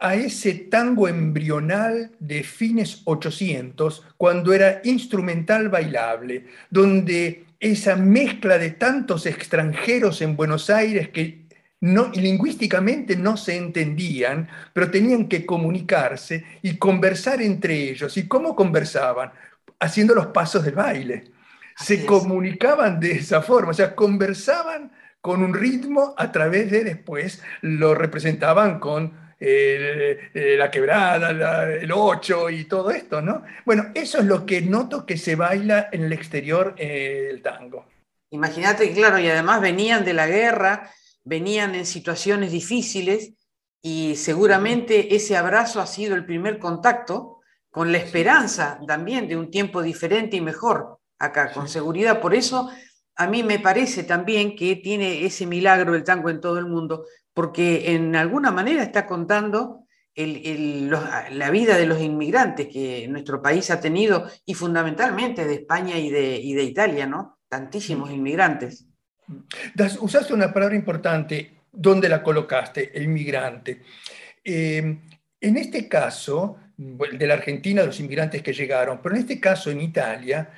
a 0.00 0.14
ese 0.14 0.54
tango 0.54 1.08
embrional 1.08 2.12
de 2.18 2.42
fines 2.42 3.02
800, 3.04 4.04
cuando 4.16 4.52
era 4.52 4.80
instrumental 4.84 5.68
bailable, 5.68 6.46
donde 6.70 7.46
esa 7.58 7.96
mezcla 7.96 8.58
de 8.58 8.70
tantos 8.70 9.26
extranjeros 9.26 10.22
en 10.22 10.36
Buenos 10.36 10.70
Aires 10.70 11.08
que 11.08 11.46
no, 11.80 12.10
lingüísticamente 12.12 13.16
no 13.16 13.36
se 13.36 13.56
entendían, 13.56 14.48
pero 14.72 14.90
tenían 14.90 15.28
que 15.28 15.46
comunicarse 15.46 16.44
y 16.62 16.76
conversar 16.76 17.40
entre 17.40 17.90
ellos. 17.90 18.16
¿Y 18.16 18.26
cómo 18.26 18.54
conversaban? 18.54 19.32
Haciendo 19.80 20.14
los 20.14 20.26
pasos 20.28 20.64
del 20.64 20.74
baile 20.74 21.37
se 21.78 22.04
comunicaban 22.04 23.00
de 23.00 23.12
esa 23.12 23.40
forma, 23.42 23.70
o 23.70 23.74
sea, 23.74 23.94
conversaban 23.94 24.92
con 25.20 25.42
un 25.42 25.54
ritmo 25.54 26.14
a 26.16 26.32
través 26.32 26.70
de 26.70 26.84
después 26.84 27.42
lo 27.60 27.94
representaban 27.94 28.78
con 28.78 29.12
eh, 29.40 30.56
la 30.58 30.70
quebrada, 30.70 31.72
el 31.72 31.92
ocho 31.92 32.50
y 32.50 32.64
todo 32.64 32.90
esto, 32.90 33.22
¿no? 33.22 33.42
Bueno, 33.64 33.86
eso 33.94 34.18
es 34.18 34.24
lo 34.24 34.44
que 34.44 34.60
noto 34.62 35.06
que 35.06 35.16
se 35.16 35.36
baila 35.36 35.88
en 35.92 36.04
el 36.04 36.12
exterior 36.12 36.74
eh, 36.76 37.28
el 37.30 37.42
tango. 37.42 37.86
Imagínate, 38.30 38.92
claro, 38.92 39.18
y 39.18 39.28
además 39.28 39.60
venían 39.60 40.04
de 40.04 40.12
la 40.12 40.26
guerra, 40.26 40.90
venían 41.24 41.74
en 41.74 41.86
situaciones 41.86 42.50
difíciles 42.50 43.34
y 43.80 44.16
seguramente 44.16 45.14
ese 45.14 45.36
abrazo 45.36 45.80
ha 45.80 45.86
sido 45.86 46.16
el 46.16 46.26
primer 46.26 46.58
contacto 46.58 47.40
con 47.70 47.92
la 47.92 47.98
esperanza 47.98 48.80
también 48.86 49.28
de 49.28 49.36
un 49.36 49.50
tiempo 49.50 49.82
diferente 49.82 50.36
y 50.36 50.40
mejor. 50.40 50.97
Acá, 51.18 51.52
con 51.52 51.68
seguridad. 51.68 52.20
Por 52.20 52.34
eso 52.34 52.70
a 53.16 53.26
mí 53.26 53.42
me 53.42 53.58
parece 53.58 54.04
también 54.04 54.54
que 54.54 54.76
tiene 54.76 55.24
ese 55.24 55.46
milagro 55.46 55.94
el 55.94 56.04
tango 56.04 56.30
en 56.30 56.40
todo 56.40 56.58
el 56.58 56.66
mundo, 56.66 57.04
porque 57.34 57.94
en 57.94 58.14
alguna 58.16 58.50
manera 58.50 58.82
está 58.82 59.06
contando 59.06 59.84
la 60.14 61.50
vida 61.50 61.76
de 61.76 61.86
los 61.86 62.00
inmigrantes 62.00 62.66
que 62.68 63.06
nuestro 63.08 63.40
país 63.40 63.70
ha 63.70 63.80
tenido 63.80 64.28
y 64.44 64.54
fundamentalmente 64.54 65.44
de 65.44 65.54
España 65.54 65.96
y 65.96 66.10
de, 66.10 66.20
de 66.20 66.62
Italia, 66.64 67.06
¿no? 67.06 67.38
Tantísimos 67.48 68.10
inmigrantes. 68.10 68.86
usaste 70.00 70.34
una 70.34 70.52
palabra 70.52 70.74
importante, 70.74 71.58
¿dónde 71.70 72.08
la 72.08 72.22
colocaste? 72.22 72.96
El 72.96 73.04
inmigrante. 73.04 73.82
Eh, 74.42 74.98
en 75.40 75.56
este 75.56 75.88
caso, 75.88 76.56
de 76.76 77.26
la 77.26 77.34
Argentina, 77.34 77.84
los 77.84 78.00
inmigrantes 78.00 78.42
que 78.42 78.52
llegaron, 78.52 79.00
pero 79.02 79.14
en 79.14 79.22
este 79.22 79.40
caso 79.40 79.70
en 79.70 79.80
Italia, 79.80 80.50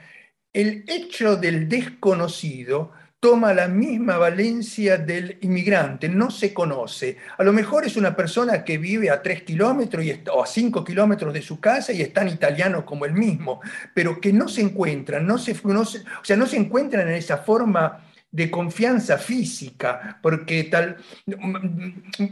el 0.53 0.85
hecho 0.89 1.37
del 1.37 1.69
desconocido 1.69 2.93
toma 3.21 3.53
la 3.53 3.69
misma 3.69 4.17
valencia 4.17 4.97
del 4.97 5.37
inmigrante, 5.43 6.09
no 6.09 6.31
se 6.31 6.55
conoce. 6.55 7.19
A 7.37 7.45
lo 7.45 7.53
mejor 7.53 7.85
es 7.85 7.97
una 7.97 8.17
persona 8.17 8.65
que 8.65 8.79
vive 8.79 9.11
a 9.11 9.21
tres 9.21 9.43
kilómetros 9.43 10.05
o 10.33 10.43
a 10.43 10.47
cinco 10.47 10.83
kilómetros 10.83 11.35
de 11.35 11.43
su 11.43 11.61
casa 11.61 11.93
y 11.93 12.01
es 12.01 12.15
tan 12.15 12.29
italiano 12.29 12.85
como 12.87 13.05
el 13.05 13.13
mismo, 13.13 13.61
pero 13.95 14.19
que 14.21 14.33
no 14.33 14.49
se 14.49 14.63
encuentran, 14.63 15.27
no 15.27 15.37
se, 15.37 15.53
o 15.53 15.85
sea, 16.25 16.37
no 16.37 16.47
se 16.47 16.57
encuentran 16.57 17.09
en 17.09 17.15
esa 17.15 17.37
forma 17.37 18.07
de 18.33 18.51
confianza 18.51 19.19
física, 19.19 20.19
porque 20.23 20.65
tal, 20.65 20.97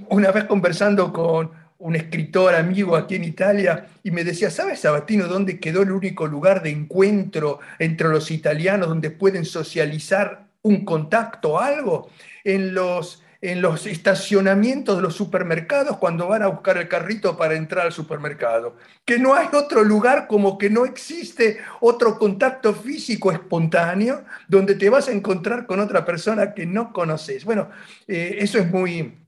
una 0.09 0.31
vez 0.31 0.45
conversando 0.45 1.13
con 1.13 1.51
un 1.79 1.95
escritor 1.95 2.55
amigo 2.55 2.97
aquí 2.97 3.15
en 3.15 3.25
Italia 3.25 3.87
y 4.03 4.11
me 4.11 4.25
decía, 4.25 4.51
¿sabes, 4.51 4.81
Sabatino, 4.81 5.27
dónde 5.27 5.61
quedó 5.61 5.83
el 5.83 5.93
único 5.93 6.27
lugar 6.27 6.63
de 6.63 6.71
encuentro 6.71 7.61
entre 7.79 8.09
los 8.09 8.31
italianos 8.31 8.89
donde 8.89 9.11
pueden 9.11 9.45
socializar 9.45 10.49
un 10.63 10.85
contacto, 10.85 11.61
algo? 11.61 12.11
En 12.43 12.75
los, 12.75 13.23
en 13.41 13.63
los 13.63 13.87
estacionamientos 13.87 14.97
de 14.97 15.03
los 15.03 15.15
supermercados 15.15 15.99
cuando 15.99 16.27
van 16.27 16.43
a 16.43 16.49
buscar 16.49 16.79
el 16.79 16.89
carrito 16.89 17.37
para 17.37 17.55
entrar 17.55 17.87
al 17.87 17.93
supermercado. 17.93 18.77
Que 19.05 19.19
no 19.21 19.35
hay 19.35 19.47
otro 19.53 19.85
lugar 19.85 20.27
como 20.27 20.59
que 20.59 20.71
no 20.71 20.85
existe 20.85 21.59
otro 21.81 22.19
contacto 22.19 22.75
físico 22.75 23.31
espontáneo 23.31 24.25
donde 24.49 24.75
te 24.75 24.91
vas 24.91 25.07
a 25.09 25.13
encontrar 25.13 25.67
con 25.67 25.79
otra 25.79 26.05
persona 26.05 26.55
que 26.55 26.67
no 26.67 26.93
conoces. 26.93 27.45
Bueno, 27.45 27.69
eh, 28.09 28.39
eso 28.41 28.59
es 28.59 28.69
muy 28.69 29.28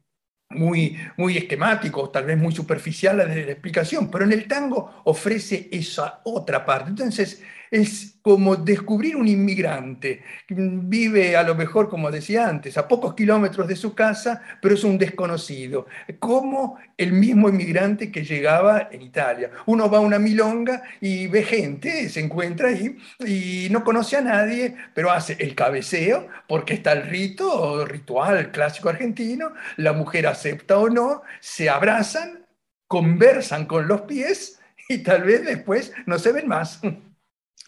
muy, 0.50 0.98
muy 1.16 1.36
esquemático, 1.36 2.10
tal 2.10 2.26
vez 2.26 2.36
muy 2.36 2.52
superficial 2.52 3.18
la, 3.18 3.24
la 3.24 3.34
explicación, 3.34 4.10
pero 4.10 4.24
en 4.24 4.32
el 4.32 4.46
tango 4.48 5.02
ofrece 5.04 5.68
esa 5.70 6.20
otra 6.24 6.64
parte. 6.64 6.90
Entonces, 6.90 7.42
es 7.70 8.16
como 8.22 8.56
descubrir 8.56 9.16
un 9.16 9.28
inmigrante. 9.28 10.22
Vive 10.48 11.36
a 11.36 11.42
lo 11.42 11.54
mejor, 11.54 11.88
como 11.88 12.10
decía 12.10 12.48
antes, 12.48 12.76
a 12.76 12.88
pocos 12.88 13.14
kilómetros 13.14 13.68
de 13.68 13.76
su 13.76 13.94
casa, 13.94 14.42
pero 14.60 14.74
es 14.74 14.84
un 14.84 14.98
desconocido. 14.98 15.86
Como 16.18 16.78
el 16.96 17.12
mismo 17.12 17.48
inmigrante 17.48 18.10
que 18.12 18.24
llegaba 18.24 18.88
en 18.90 19.02
Italia. 19.02 19.50
Uno 19.66 19.90
va 19.90 19.98
a 19.98 20.02
una 20.02 20.18
milonga 20.18 20.82
y 21.00 21.28
ve 21.28 21.42
gente, 21.44 22.08
se 22.08 22.20
encuentra 22.20 22.68
ahí 22.68 22.96
y 23.20 23.68
no 23.70 23.84
conoce 23.84 24.16
a 24.16 24.20
nadie, 24.20 24.74
pero 24.92 25.10
hace 25.10 25.36
el 25.40 25.54
cabeceo 25.54 26.28
porque 26.46 26.74
está 26.74 26.92
el 26.92 27.04
rito, 27.04 27.86
ritual 27.86 28.50
clásico 28.50 28.88
argentino, 28.88 29.52
la 29.76 29.92
mujer 29.92 30.26
acepta 30.26 30.78
o 30.78 30.90
no, 30.90 31.22
se 31.40 31.70
abrazan, 31.70 32.46
conversan 32.86 33.66
con 33.66 33.88
los 33.88 34.02
pies 34.02 34.60
y 34.88 34.98
tal 34.98 35.22
vez 35.22 35.44
después 35.44 35.92
no 36.06 36.18
se 36.18 36.32
ven 36.32 36.48
más. 36.48 36.80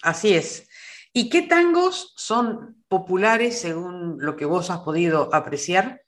Así 0.02 0.34
es. 0.34 0.68
¿Y 1.12 1.28
qué 1.30 1.42
tangos 1.42 2.12
son 2.16 2.84
populares 2.88 3.60
según 3.60 4.16
lo 4.18 4.36
que 4.36 4.44
vos 4.44 4.70
has 4.70 4.80
podido 4.80 5.32
apreciar 5.34 6.02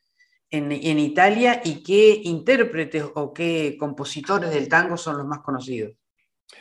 en, 0.50 0.72
Italia 0.98 1.61
y 1.64 1.83
qué 1.83 2.20
intérpretes 2.24 3.04
o 3.14 3.33
qué 3.33 3.76
compositores 3.78 4.50
del 4.50 4.68
tango 4.68 4.96
son 4.96 5.18
los 5.18 5.26
más 5.26 5.40
conocidos? 5.40 5.96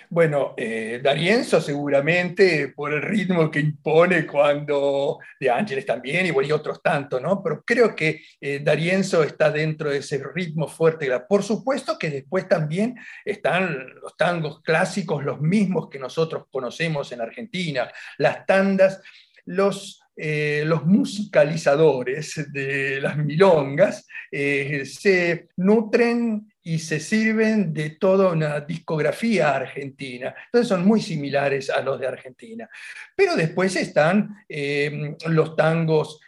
Bueno, 0.10 0.54
eh, 0.58 1.02
D'Arienzo 1.04 1.60
seguramente 1.60 2.70
por 2.70 2.94
el 2.94 3.02
ritmo 3.02 3.50
que 3.50 3.60
impone 3.60 4.28
cuando, 4.28 5.18
de 5.40 5.50
Ángeles 5.50 5.86
también, 5.86 6.28
y, 6.28 6.52
otros 6.52 6.82
tantos, 6.82 7.22
¿no? 7.22 7.42
Pero 7.42 7.64
creo 7.66 7.96
que 7.96 8.22
eh, 8.40 8.60
D'Arienzo 8.60 9.24
está 9.24 9.50
dentro 9.50 9.90
de 9.90 9.98
ese 9.98 10.24
ritmo 10.34 10.68
fuerte. 10.68 11.10
Por 11.28 11.44
supuesto 11.44 11.98
que 11.98 12.10
después 12.10 12.48
también 12.48 12.96
están 13.26 13.96
los 14.02 14.16
tangos 14.16 14.62
clásicos, 14.62 15.24
los 15.24 15.42
mismos 15.42 15.90
que 15.90 16.00
nosotros 16.00 16.46
conocemos 16.52 17.12
en 17.12 17.22
Argentina, 17.22 17.92
las 18.18 18.46
tandas, 18.46 19.02
los 19.46 20.00
eh, 20.16 20.62
los 20.68 20.86
musicalizadores 20.86 22.52
de 22.54 23.02
las 23.02 23.18
milongas 23.18 24.06
se 24.30 25.48
nutren 25.58 26.53
y 26.64 26.80
se 26.80 27.00
sirven 27.00 27.74
de 27.74 27.92
toda 27.92 28.32
una 28.32 28.62
discografía 28.62 29.56
argentina. 29.56 30.34
Entonces 30.46 30.68
son 30.68 30.86
muy 30.86 31.02
similares 31.02 31.70
a 31.70 31.82
los 31.82 32.00
de 32.00 32.08
Argentina. 32.08 32.70
Pero 33.16 33.36
después 33.36 33.76
están 33.76 34.44
eh, 34.48 35.16
los 35.28 35.56
tangos, 35.56 36.20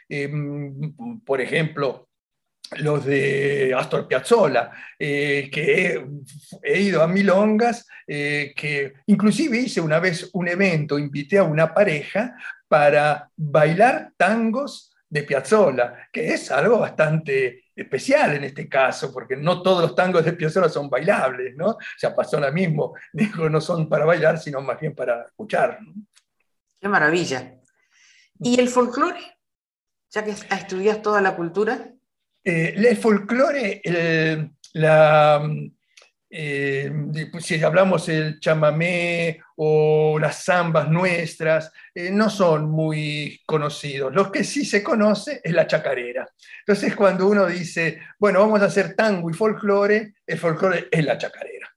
por 1.26 1.42
ejemplo, 1.42 2.10
los 2.78 3.06
de 3.06 3.74
Astor 3.78 4.08
Piazzolla, 4.08 4.72
que 4.98 6.04
he, 6.64 6.80
ido 6.80 7.02
a 7.02 7.08
Milongas, 7.08 7.88
que 8.08 8.94
inclusive 9.06 9.58
hice 9.58 9.82
una 9.82 10.00
vez 10.00 10.30
un 10.34 10.48
evento, 10.48 10.98
invité 10.98 11.38
a 11.38 11.44
una 11.44 11.74
pareja 11.74 12.36
para 12.68 13.30
bailar 13.36 14.12
tangos 14.18 14.92
de 15.10 15.24
Piazzolla, 15.24 16.10
que 16.12 16.34
es 16.34 16.52
algo 16.52 16.80
bastante 16.80 17.65
especial 17.76 18.36
en 18.36 18.46
este 18.46 18.70
caso, 18.70 19.12
porque 19.12 19.36
no 19.36 19.62
todos 19.62 19.82
los 19.82 19.96
tangos 19.96 20.24
de 20.24 20.34
Piazzolla 20.34 20.70
son 20.70 20.90
bailables, 20.90 21.56
¿no? 21.56 21.72
O 21.72 21.80
sea, 21.98 22.16
pasó 22.16 22.40
lo 22.40 22.52
mismo, 22.52 22.94
dijo, 23.14 23.50
no 23.50 23.60
son 23.60 23.90
para 23.90 24.06
bailar, 24.06 24.38
sino 24.38 24.62
más 24.62 24.80
bien 24.80 24.96
para 24.96 25.24
escuchar. 25.24 25.80
Qué 26.80 26.88
maravilla. 26.88 27.56
¿Y 28.40 28.60
el 28.60 28.70
folclore? 28.70 29.20
Ya 30.12 30.24
que 30.24 30.32
estudias 30.32 31.02
toda 31.02 31.22
la 31.22 31.36
cultura. 31.36 31.92
Eh, 32.44 32.74
el 32.78 32.98
folclore, 32.98 33.82
la, 34.74 35.42
eh, 36.30 36.92
pues, 37.32 37.46
si 37.46 37.64
hablamos 37.64 38.10
el 38.10 38.40
chamamé 38.40 39.40
o 39.56 40.18
las 40.20 40.44
zambas 40.44 40.90
nuestras, 40.90 41.72
eh, 41.94 42.10
no 42.12 42.30
son 42.30 42.70
muy 42.70 43.42
conocidos. 43.46 44.14
Lo 44.14 44.32
que 44.32 44.44
sí 44.44 44.66
se 44.66 44.84
conoce 44.84 45.42
es 45.44 45.54
la 45.54 45.68
chacarera. 45.68 46.28
Entonces, 46.60 46.96
cuando 46.96 47.28
uno 47.28 47.46
dice, 47.46 48.02
bueno, 48.20 48.40
vamos 48.40 48.62
a 48.62 48.66
hacer 48.66 48.96
tango 48.96 49.30
y 49.30 49.34
folclore, 49.34 50.16
el 50.26 50.38
folclore 50.38 50.88
es 50.92 51.06
la 51.06 51.18
chacarera. 51.18 51.70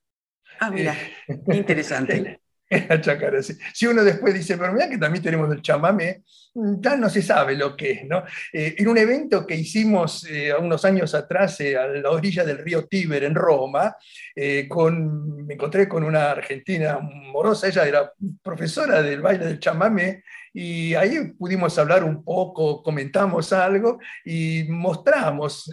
Ah, 0.59 0.69
mira, 0.69 0.95
eh, 1.27 1.39
interesante. 1.53 2.41
la 2.89 3.01
chacarera, 3.01 3.41
Si 3.73 3.87
uno 3.87 4.03
después 4.03 4.33
dice, 4.33 4.57
pero 4.57 4.71
mira 4.73 4.89
que 4.89 4.97
también 4.97 5.23
tenemos 5.23 5.51
el 5.51 5.61
chamamé, 5.61 6.23
ya 6.53 6.95
no 6.97 7.09
se 7.09 7.21
sabe 7.21 7.55
lo 7.55 7.75
que 7.75 7.91
es. 7.91 8.05
¿no? 8.05 8.23
Eh, 8.53 8.75
en 8.77 8.87
un 8.87 8.97
evento 8.97 9.45
que 9.45 9.55
hicimos 9.55 10.25
eh, 10.29 10.53
unos 10.53 10.85
años 10.85 11.15
atrás 11.15 11.59
eh, 11.61 11.77
a 11.77 11.87
la 11.87 12.11
orilla 12.11 12.43
del 12.43 12.59
río 12.59 12.85
Tíber 12.85 13.23
en 13.23 13.35
Roma, 13.35 13.95
me 14.35 15.53
encontré 15.53 15.87
con 15.87 16.03
una 16.03 16.31
argentina 16.31 16.99
morosa, 16.99 17.67
ella 17.67 17.87
era 17.87 18.13
profesora 18.41 19.01
del 19.01 19.21
baile 19.21 19.45
del 19.45 19.59
chamamé, 19.59 20.23
y 20.53 20.93
ahí 20.95 21.33
pudimos 21.37 21.77
hablar 21.77 22.03
un 22.03 22.23
poco, 22.23 22.81
comentamos 22.83 23.53
algo 23.53 23.99
y 24.25 24.65
mostramos 24.69 25.71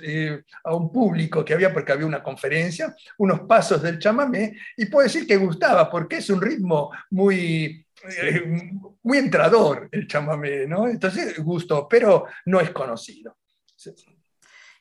a 0.64 0.74
un 0.74 0.92
público 0.92 1.44
que 1.44 1.54
había, 1.54 1.72
porque 1.72 1.92
había 1.92 2.06
una 2.06 2.22
conferencia, 2.22 2.94
unos 3.18 3.40
pasos 3.40 3.82
del 3.82 3.98
chamamé, 3.98 4.56
y 4.76 4.86
puedo 4.86 5.04
decir 5.04 5.26
que 5.26 5.36
gustaba, 5.36 5.90
porque 5.90 6.16
es 6.16 6.30
un 6.30 6.40
ritmo 6.40 6.90
muy 7.10 7.86
eh, 8.04 8.70
muy 9.02 9.18
entrador 9.18 9.88
el 9.90 10.06
chamamé, 10.06 10.66
¿no? 10.66 10.86
Entonces 10.88 11.38
gustó, 11.38 11.88
pero 11.88 12.26
no 12.44 12.60
es 12.60 12.70
conocido. 12.70 13.36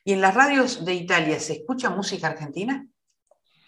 ¿Y 0.03 0.13
en 0.13 0.21
las 0.21 0.35
radios 0.35 0.85
de 0.85 0.93
Italia 0.93 1.39
se 1.39 1.53
escucha 1.53 1.89
música 1.89 2.27
argentina 2.27 2.85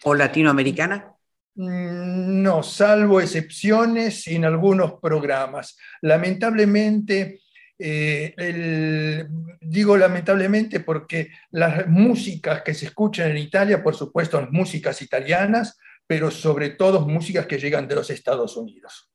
o 0.04 0.14
latinoamericana? 0.14 1.14
No, 1.60 2.62
salvo 2.62 3.20
excepciones 3.20 4.26
en 4.28 4.44
algunos 4.44 4.94
programas. 5.00 5.76
Lamentablemente, 6.02 7.40
eh, 7.78 9.26
digo 9.60 9.96
lamentablemente 9.96 10.80
porque 10.80 11.30
las 11.50 11.86
músicas 11.88 12.62
que 12.62 12.74
se 12.74 12.86
escuchan 12.86 13.30
en 13.30 13.38
Italia, 13.38 13.82
por 13.82 13.94
supuesto, 13.94 14.40
son 14.40 14.50
músicas 14.52 15.02
italianas, 15.02 15.78
pero 16.06 16.30
sobre 16.30 16.70
todo 16.70 17.06
músicas 17.06 17.46
que 17.46 17.58
llegan 17.58 17.88
de 17.88 17.96
los 17.96 18.10
Estados 18.10 18.56
Unidos 18.56 19.08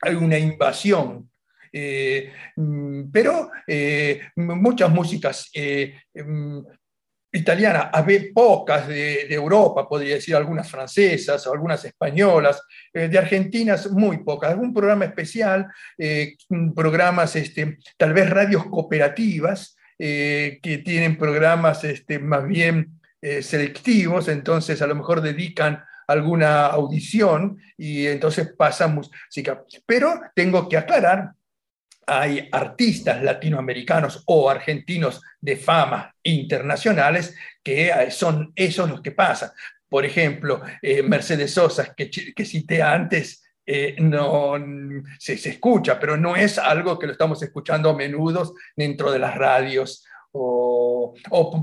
hay 0.00 0.14
una 0.14 0.38
invasión. 0.38 1.30
Eh, 1.72 2.32
mm, 2.56 3.10
pero 3.12 3.50
eh, 3.66 4.20
muchas 4.36 4.90
músicas 4.90 5.50
mm, 5.54 6.60
italiana, 7.32 7.90
hay 7.92 8.32
pocas 8.32 8.88
de, 8.88 9.32
Europa, 9.32 9.88
podría 9.88 10.14
decir 10.16 10.34
algunas 10.34 10.68
francesas 10.68 11.46
algunas 11.46 11.84
españolas, 11.84 12.62
eh, 12.92 13.08
de 13.08 13.18
argentinas 13.18 13.90
muy 13.90 14.18
pocas, 14.24 14.50
algún 14.50 14.74
programa 14.74 15.04
especial, 15.04 15.66
eh, 15.96 16.36
programas, 16.74 17.36
este, 17.36 17.78
tal 17.96 18.12
vez 18.12 18.28
radios 18.28 18.66
cooperativas, 18.66 19.76
eh, 19.98 20.58
que 20.62 20.78
tienen 20.78 21.16
programas 21.16 21.84
este, 21.84 22.18
más 22.18 22.46
bien 22.46 23.00
selectivos, 23.42 24.28
entonces 24.28 24.80
a 24.80 24.86
lo 24.86 24.94
mejor 24.94 25.20
dedican 25.20 25.84
alguna 26.06 26.68
audición 26.68 27.58
y 27.76 28.06
entonces 28.06 28.50
pasan 28.56 28.94
música. 28.94 29.62
Pero 29.84 30.22
tengo 30.34 30.70
que 30.70 30.78
aclarar 30.78 31.32
hay 32.10 32.48
artistas 32.50 33.22
latinoamericanos 33.22 34.24
o 34.26 34.50
argentinos 34.50 35.20
de 35.40 35.56
fama 35.56 36.12
internacionales 36.24 37.36
que 37.62 37.88
eh, 37.88 38.10
son 38.10 38.52
esos 38.56 38.90
los 38.90 39.00
que 39.00 39.12
pasan. 39.12 39.50
Por 39.88 40.04
ejemplo, 40.04 40.60
eh, 40.82 41.02
Mercedes 41.04 41.52
Sosa, 41.54 41.94
que, 41.94 42.10
que 42.10 42.44
cité 42.44 42.82
antes, 42.82 43.44
eh, 43.64 43.94
no 44.00 44.54
se, 45.20 45.34
escucha, 45.34 46.00
pero 46.00 46.16
no 46.16 46.34
es 46.34 46.58
algo 46.58 46.98
que 46.98 47.06
lo 47.06 47.12
estamos 47.12 47.40
escuchando 47.44 47.90
a 47.90 47.96
menudo 47.96 48.54
dentro 48.74 49.12
de 49.12 49.18
las 49.20 49.36
radios. 49.36 50.04
O, 50.32 51.14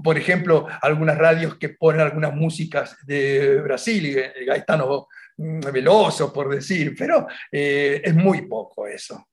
por 0.04 0.18
ejemplo, 0.18 0.68
algunas 0.82 1.18
radios 1.18 1.58
que 1.58 1.70
ponen 1.70 2.02
algunas 2.02 2.34
músicas 2.34 2.98
de 3.06 3.62
Brasil, 3.62 4.18
Gaetano 4.46 5.08
mm, 5.38 5.60
Veloso, 5.72 6.32
por 6.32 6.54
decir, 6.54 6.94
pero 6.98 7.28
es 7.52 8.14
muy 8.14 8.42
poco 8.48 8.88
eso 8.88 9.26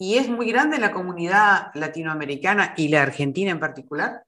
y 0.00 0.16
es 0.16 0.28
muy 0.28 0.50
grande 0.50 0.78
la 0.78 0.92
comunidad 0.92 1.66
latinoamericana 1.74 2.72
y 2.74 2.88
la 2.88 3.02
argentina 3.02 3.50
en 3.50 3.60
particular. 3.60 4.24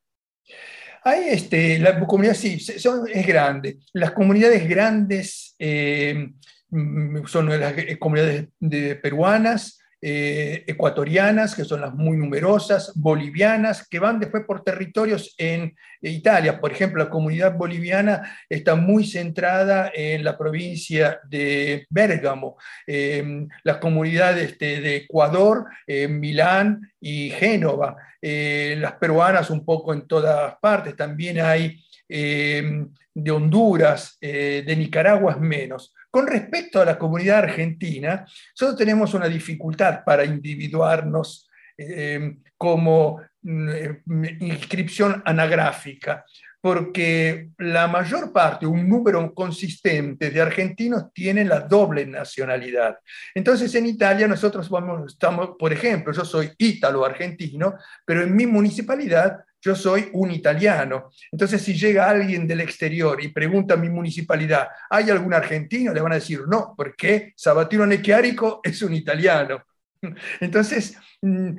Hay 1.02 1.30
este, 1.30 1.78
la 1.78 1.98
comunidad 1.98 2.34
sí, 2.34 2.58
es 2.58 3.26
grande. 3.26 3.78
Las 3.94 4.12
comunidades 4.12 4.68
grandes 4.68 5.56
eh, 5.58 6.28
mm, 6.68 7.24
son 7.24 7.58
las 7.58 7.74
comunidades 7.98 8.48
de 8.60 8.96
peruanas, 8.96 9.80
eh, 10.04 10.64
ecuatorianas, 10.66 11.54
que 11.54 11.64
son 11.64 11.80
las 11.80 11.94
muy 11.94 12.16
numerosas, 12.16 12.90
bolivianas, 12.96 13.86
que 13.86 14.00
van 14.00 14.18
después 14.18 14.42
por 14.44 14.64
territorios 14.64 15.32
en 15.38 15.76
Italia. 16.00 16.60
Por 16.60 16.72
ejemplo, 16.72 17.04
la 17.04 17.08
comunidad 17.08 17.56
boliviana 17.56 18.36
está 18.48 18.74
muy 18.74 19.06
centrada 19.06 19.92
en 19.94 20.24
la 20.24 20.36
provincia 20.36 21.20
de 21.28 21.86
Bérgamo, 21.88 22.56
eh, 22.84 23.46
las 23.62 23.76
comunidades 23.76 24.58
de, 24.58 24.96
Ecuador, 24.96 25.66
Milán 25.86 26.80
y 27.00 27.30
Génova, 27.30 27.96
eh, 28.20 28.74
las 28.80 28.94
peruanas 28.94 29.50
un 29.50 29.64
poco 29.64 29.92
en 29.92 30.08
todas 30.08 30.56
partes, 30.60 30.96
también 30.96 31.38
hay 31.38 31.80
de 32.08 33.30
Honduras, 33.30 34.18
de 34.20 34.74
Nicaragua 34.76 35.36
menos. 35.36 35.94
Con 36.12 36.26
respecto 36.26 36.78
a 36.78 36.84
la 36.84 36.98
comunidad 36.98 37.38
argentina, 37.38 38.26
nosotros 38.52 38.76
tenemos 38.76 39.14
una 39.14 39.28
dificultad 39.28 40.04
para 40.04 40.26
individuarnos 40.26 41.48
eh, 41.78 42.36
como 42.58 43.22
mm, 43.40 43.68
eh, 43.70 44.02
inscripción 44.40 45.22
anagráfica, 45.24 46.26
porque 46.62 47.50
la 47.58 47.88
mayor 47.88 48.32
parte, 48.32 48.66
un 48.66 48.88
número 48.88 49.34
consistente 49.34 50.30
de 50.30 50.40
argentinos 50.40 51.12
tienen 51.12 51.48
la 51.48 51.60
doble 51.60 52.06
nacionalidad. 52.06 52.98
Entonces 53.34 53.74
en 53.74 53.86
Italia 53.86 54.28
nosotros 54.28 54.70
vamos, 54.70 55.12
estamos, 55.12 55.56
por 55.58 55.72
ejemplo, 55.72 56.12
yo 56.12 56.24
soy 56.24 56.52
ítalo-argentino, 56.56 57.74
pero 58.06 58.22
en 58.22 58.36
mi 58.36 58.46
municipalidad 58.46 59.40
yo 59.60 59.74
soy 59.74 60.08
un 60.12 60.30
italiano. 60.30 61.10
Entonces, 61.30 61.62
si 61.62 61.74
llega 61.74 62.10
alguien 62.10 62.48
del 62.48 62.60
exterior 62.60 63.22
y 63.22 63.28
pregunta 63.28 63.74
a 63.74 63.76
mi 63.76 63.88
municipalidad, 63.88 64.68
¿hay 64.90 65.08
algún 65.08 65.34
argentino? 65.34 65.94
Le 65.94 66.00
van 66.00 66.12
a 66.12 66.16
decir, 66.16 66.40
no, 66.48 66.74
porque 66.76 67.32
Sabatino 67.36 67.86
Necchiarico 67.86 68.60
es 68.62 68.82
un 68.82 68.92
italiano. 68.92 69.62
Entonces, 70.40 70.96
mm, 71.20 71.50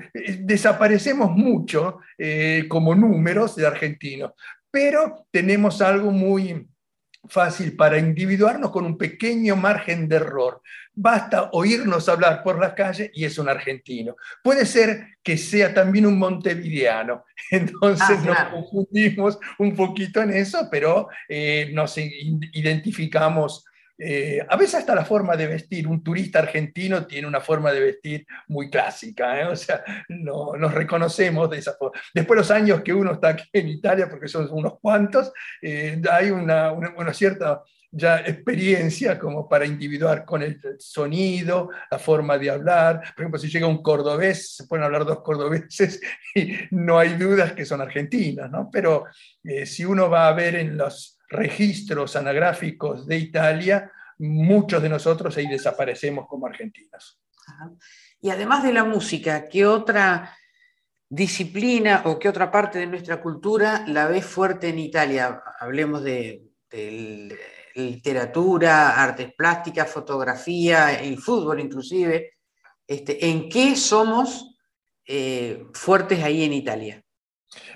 desaparecemos 0.42 1.32
mucho 1.32 2.00
eh, 2.18 2.66
como 2.68 2.94
números 2.94 3.56
de 3.56 3.68
argentinos, 3.68 4.34
pero 4.74 5.28
tenemos 5.30 5.84
algo 5.84 6.10
muy 6.10 6.68
fácil 7.30 7.76
para 7.76 8.00
individuarnos 8.00 8.72
con 8.72 8.88
un 8.88 8.98
pequeño 8.98 9.56
margen 9.56 10.10
de 10.10 10.16
error. 10.16 10.64
Basta 10.96 11.52
oírnos 11.52 12.10
hablar 12.10 12.42
por 12.42 12.60
la 12.60 12.74
calle 12.74 13.12
y 13.14 13.24
es 13.26 13.38
un 13.38 13.50
argentino. 13.50 14.16
Puede 14.44 14.66
ser 14.66 15.10
que 15.22 15.38
sea 15.38 15.76
también 15.76 16.08
un 16.08 16.18
montevideano. 16.18 17.24
Entonces 17.52 18.18
ah, 18.24 18.26
nos 18.26 18.64
confundimos 18.64 19.38
un 19.60 19.76
poquito 19.76 20.24
en 20.24 20.32
eso, 20.32 20.68
pero 20.72 21.08
eh, 21.30 21.70
nos 21.72 21.96
identificamos 22.00 23.64
eh, 23.98 24.44
a 24.48 24.58
veces 24.58 24.76
hasta 24.76 24.96
la 24.96 25.06
forma 25.06 25.36
de 25.38 25.48
vestir, 25.48 25.88
un 25.88 26.04
turista 26.04 26.40
argentino 26.40 27.06
tiene 27.06 27.28
una 27.28 27.42
forma 27.42 27.72
de 27.72 27.80
vestir 27.80 28.26
muy 28.48 28.70
clásica, 28.70 29.40
¿eh? 29.40 29.46
o 29.46 29.56
sea, 29.56 29.84
no, 30.10 30.54
nos 30.58 30.74
reconocemos 30.74 31.50
de 31.50 31.60
esa 31.60 31.74
forma. 31.74 32.00
Después 32.14 32.38
de 32.38 32.42
los 32.42 32.52
años 32.52 32.82
que 32.82 32.94
uno 32.94 33.14
está 33.14 33.30
aquí 33.30 33.48
en 33.54 33.70
Italia, 33.70 34.10
porque 34.10 34.28
son 34.28 34.50
unos 34.52 34.80
cuantos, 34.80 35.32
eh, 35.62 36.02
hay 36.12 36.32
una, 36.32 36.74
cierta 37.14 37.64
experiencia 38.26 39.20
como 39.20 39.48
para 39.48 39.68
individuar 39.68 40.26
con 40.26 40.42
el 40.42 40.60
sonido, 40.80 41.70
la 41.92 42.00
forma 42.00 42.40
de 42.40 42.50
hablar. 42.50 43.02
Por 43.16 43.24
ejemplo, 43.24 43.40
si 43.40 43.50
llega 43.50 43.68
un 43.68 43.84
cordobés, 43.84 44.56
se 44.56 44.66
pueden 44.66 44.86
hablar 44.86 45.06
dos 45.06 45.22
cordobeses 45.22 46.02
y 46.36 46.54
no 46.72 46.98
hay 46.98 47.14
dudas 47.14 47.54
que 47.54 47.66
son 47.66 47.82
argentinos, 47.82 48.50
¿no? 48.50 48.70
Pero 48.72 49.06
si 49.66 49.86
uno 49.86 50.10
va 50.10 50.28
a 50.28 50.34
ver 50.34 50.56
en 50.56 50.76
los 50.76 51.13
registros 51.30 52.16
anagráficos 52.16 53.08
de 53.08 53.18
Italia, 53.18 53.92
muchos 54.20 54.82
de 54.82 54.90
nosotros 54.90 55.36
ahí 55.38 55.48
desaparecemos 55.48 56.28
como 56.28 56.48
argentinos. 56.48 57.20
Y 58.22 58.30
además 58.30 58.64
de 58.64 58.74
la 58.74 58.84
música, 58.84 59.48
¿qué 59.50 59.66
otra 59.66 60.36
disciplina 61.10 62.04
o 62.06 62.18
qué 62.18 62.30
otra 62.30 62.50
parte 62.50 62.80
de 62.80 62.88
nuestra 62.88 63.22
cultura 63.22 63.84
la 63.88 64.08
ves 64.08 64.26
fuerte 64.26 64.70
en 64.70 64.80
Italia? 64.80 65.42
Hablemos 65.60 66.04
de, 66.04 66.44
literatura, 67.76 69.02
artes 69.04 69.34
plásticas, 69.34 69.90
fotografía, 69.90 71.00
el 71.00 71.18
fútbol 71.18 71.60
inclusive. 71.60 72.34
Este, 72.88 73.30
¿En 73.30 73.50
qué 73.50 73.76
somos 73.76 74.58
eh, 75.06 75.66
fuertes 75.74 76.24
ahí 76.24 76.44
en 76.44 76.54
Italia? 76.54 77.03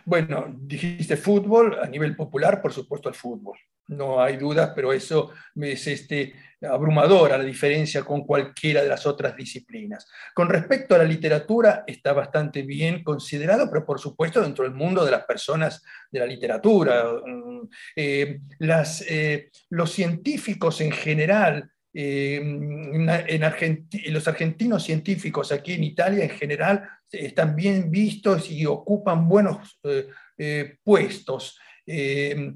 Bueno, 0.05 0.47
dijiste 0.57 1.17
fútbol, 1.17 1.77
a 1.81 1.87
nivel 1.87 2.15
popular, 2.15 2.61
por 2.61 2.73
supuesto 2.73 3.09
el 3.09 3.15
fútbol. 3.15 3.57
No 3.87 4.21
hay 4.21 4.35
dudas, 4.35 4.71
pero 4.75 4.91
eso 4.91 5.31
es 5.55 5.87
este, 5.87 6.33
abrumador 6.61 7.31
a 7.31 7.37
la 7.37 7.43
diferencia 7.43 8.03
con 8.03 8.25
cualquiera 8.25 8.81
de 8.81 8.89
las 8.89 9.05
otras 9.05 9.35
disciplinas. 9.35 10.07
Con 10.33 10.49
respecto 10.49 10.95
a 10.95 10.97
la 10.97 11.03
literatura, 11.05 11.83
está 11.87 12.13
bastante 12.13 12.63
bien 12.63 13.03
considerado, 13.03 13.69
pero 13.69 13.85
por 13.85 13.99
supuesto 13.99 14.41
dentro 14.41 14.65
del 14.65 14.73
mundo 14.73 15.05
de 15.05 15.11
las 15.11 15.23
personas 15.23 15.83
de 16.11 16.19
la 16.19 16.25
literatura. 16.25 17.05
Mm, 17.25 17.69
eh, 17.95 18.39
eh, 18.59 19.49
los 19.69 19.91
científicos 19.91 20.81
en 20.81 20.91
general, 20.91 21.71
eh, 21.99 22.35
en 22.35 24.13
los 24.13 24.27
argentinos 24.27 24.83
científicos 24.83 25.51
aquí 25.51 25.73
en 25.73 25.83
Italia 25.83 26.25
en 26.25 26.29
general 26.29 26.87
están 27.11 27.55
bien 27.55 27.89
vistos 27.89 28.51
y 28.51 28.67
ocupan 28.67 29.27
buenos 29.27 29.79
eh, 29.83 30.07
eh, 30.37 30.77
puestos. 30.83 31.59
El, 31.87 32.55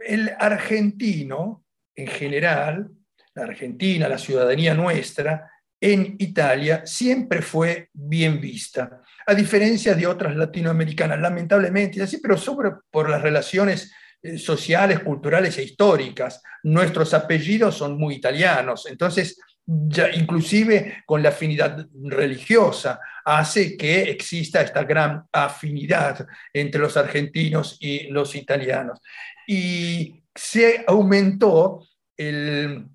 el, 0.00 0.30
argentino 0.36 1.64
en 1.94 2.06
general, 2.08 2.90
la 3.34 3.42
Argentina, 3.44 4.08
la 4.08 4.18
ciudadanía 4.18 4.74
nuestra, 4.74 5.48
en 5.80 6.16
Italia 6.18 6.82
siempre 6.84 7.40
fue 7.40 7.88
bien 7.92 8.40
vista, 8.40 9.00
a 9.24 9.34
diferencia 9.34 9.94
de 9.94 10.08
otras 10.08 10.34
latinoamericanas, 10.34 11.20
lamentablemente, 11.20 12.02
así, 12.02 12.18
pero 12.18 12.36
sobre 12.36 12.70
por 12.90 13.08
las 13.08 13.22
relaciones 13.22 13.92
sociales, 14.36 15.00
culturales 15.00 15.58
e 15.58 15.64
históricas. 15.64 16.42
Nuestros 16.62 17.12
apellidos 17.14 17.76
son 17.76 17.98
muy 17.98 18.14
italianos, 18.14 18.86
entonces 18.86 19.38
ya 19.66 20.10
inclusive 20.10 21.02
con 21.06 21.22
la 21.22 21.28
afinidad 21.28 21.86
religiosa 22.04 23.00
hace 23.24 23.76
que 23.76 24.02
exista 24.02 24.60
esta 24.60 24.82
gran 24.84 25.24
afinidad 25.32 26.26
entre 26.52 26.80
los 26.80 26.96
argentinos 26.96 27.76
y 27.80 28.08
los 28.08 28.34
italianos. 28.34 29.00
Y 29.46 30.22
se 30.34 30.84
aumentó 30.86 31.86
el, 32.16 32.88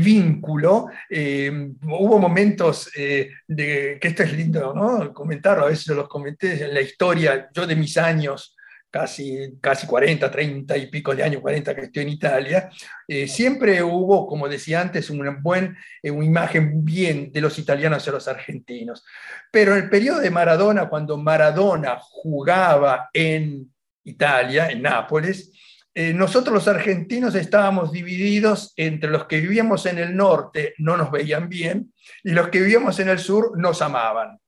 vínculo. 0.00 0.88
Eh, 1.08 1.70
hubo 1.82 2.18
momentos 2.18 2.90
eh, 2.96 3.30
de 3.46 3.98
que 4.00 4.08
esto 4.08 4.24
es 4.24 4.32
lindo, 4.32 4.74
¿no? 4.74 5.12
Comentar, 5.14 5.58
a 5.60 5.66
veces 5.66 5.94
los 5.94 6.08
comenté 6.08 6.64
en 6.64 6.74
la 6.74 6.80
historia, 6.80 7.48
yo 7.54 7.66
de 7.66 7.76
mis 7.76 7.96
años 7.96 8.56
casi, 8.90 9.58
casi 9.60 9.86
40, 9.86 10.30
30 10.30 10.76
y 10.76 10.86
pico 10.86 11.14
de 11.14 11.22
años, 11.22 11.40
40 11.42 11.74
que 11.74 11.80
estoy 11.82 12.02
en 12.02 12.08
Italia, 12.08 12.70
eh, 13.06 13.28
siempre 13.28 13.82
hubo, 13.82 14.26
como 14.26 14.48
decía 14.48 14.80
antes, 14.80 15.10
una, 15.10 15.38
buen, 15.40 15.76
eh, 16.02 16.10
una 16.10 16.24
imagen 16.24 16.84
bien 16.84 17.30
de 17.32 17.40
los 17.40 17.58
italianos 17.58 17.98
hacia 17.98 18.12
los 18.12 18.28
argentinos. 18.28 19.04
Pero 19.50 19.72
en 19.72 19.84
el 19.84 19.90
periodo 19.90 20.20
de 20.20 20.30
Maradona, 20.30 20.88
cuando 20.88 21.18
Maradona 21.18 21.98
jugaba 22.00 23.10
en 23.12 23.72
Italia, 24.04 24.68
en 24.68 24.82
Nápoles, 24.82 25.52
eh, 25.94 26.12
nosotros 26.12 26.54
los 26.54 26.68
argentinos 26.68 27.34
estábamos 27.34 27.90
divididos 27.90 28.72
entre 28.76 29.10
los 29.10 29.24
que 29.26 29.40
vivíamos 29.40 29.84
en 29.86 29.98
el 29.98 30.14
norte, 30.14 30.74
no 30.78 30.96
nos 30.96 31.10
veían 31.10 31.48
bien, 31.48 31.92
y 32.22 32.30
los 32.30 32.48
que 32.48 32.60
vivíamos 32.60 33.00
en 33.00 33.08
el 33.08 33.18
sur 33.18 33.58
nos 33.58 33.82
amaban 33.82 34.38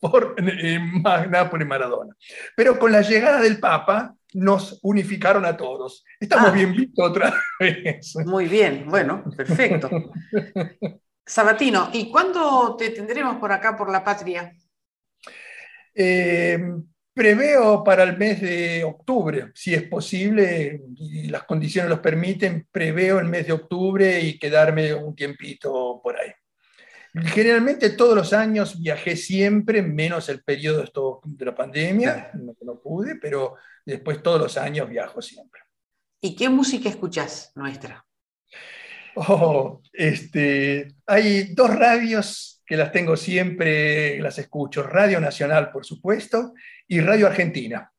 por 0.00 0.34
eh, 0.38 0.78
Nápoles 1.28 1.66
y 1.66 1.68
Maradona. 1.68 2.14
Pero 2.56 2.78
con 2.78 2.92
la 2.92 3.02
llegada 3.02 3.40
del 3.40 3.58
Papa 3.58 4.14
nos 4.34 4.78
unificaron 4.82 5.44
a 5.44 5.56
todos. 5.56 6.04
Estamos 6.20 6.50
ah. 6.50 6.52
bien 6.52 6.74
vistos 6.74 7.10
otra 7.10 7.34
vez. 7.60 8.14
Muy 8.26 8.46
bien, 8.46 8.86
bueno, 8.88 9.24
perfecto. 9.36 9.90
Sabatino, 11.26 11.90
¿y 11.92 12.10
cuándo 12.10 12.74
te 12.76 12.90
tendremos 12.90 13.36
por 13.36 13.52
acá, 13.52 13.76
por 13.76 13.90
la 13.90 14.02
patria? 14.02 14.52
Eh, 15.94 16.58
preveo 17.12 17.82
para 17.82 18.04
el 18.04 18.16
mes 18.16 18.40
de 18.40 18.84
octubre, 18.84 19.50
si 19.52 19.74
es 19.74 19.82
posible 19.82 20.80
y 20.96 21.26
las 21.28 21.42
condiciones 21.42 21.90
los 21.90 21.98
permiten, 21.98 22.66
preveo 22.70 23.18
el 23.18 23.26
mes 23.26 23.46
de 23.46 23.52
octubre 23.52 24.20
y 24.20 24.38
quedarme 24.38 24.94
un 24.94 25.14
tiempito 25.14 26.00
por 26.02 26.16
ahí. 26.16 26.30
Generalmente 27.14 27.90
todos 27.90 28.14
los 28.14 28.32
años 28.32 28.80
viajé 28.80 29.16
siempre, 29.16 29.82
menos 29.82 30.28
el 30.28 30.42
periodo 30.42 30.84
de 31.24 31.44
la 31.44 31.54
pandemia, 31.54 32.30
no, 32.34 32.56
no 32.60 32.80
pude, 32.80 33.16
pero 33.16 33.56
después 33.84 34.22
todos 34.22 34.40
los 34.40 34.56
años 34.58 34.88
viajo 34.88 35.22
siempre. 35.22 35.62
¿Y 36.20 36.36
qué 36.36 36.48
música 36.48 36.88
escuchás 36.88 37.52
nuestra? 37.54 38.04
Oh, 39.14 39.80
este, 39.92 40.94
hay 41.06 41.54
dos 41.54 41.74
radios 41.74 42.62
que 42.64 42.76
las 42.76 42.92
tengo 42.92 43.16
siempre, 43.16 44.20
las 44.20 44.38
escucho. 44.38 44.82
Radio 44.82 45.20
Nacional, 45.20 45.70
por 45.70 45.84
supuesto, 45.84 46.54
y 46.86 47.00
Radio 47.00 47.26
Argentina. 47.26 47.90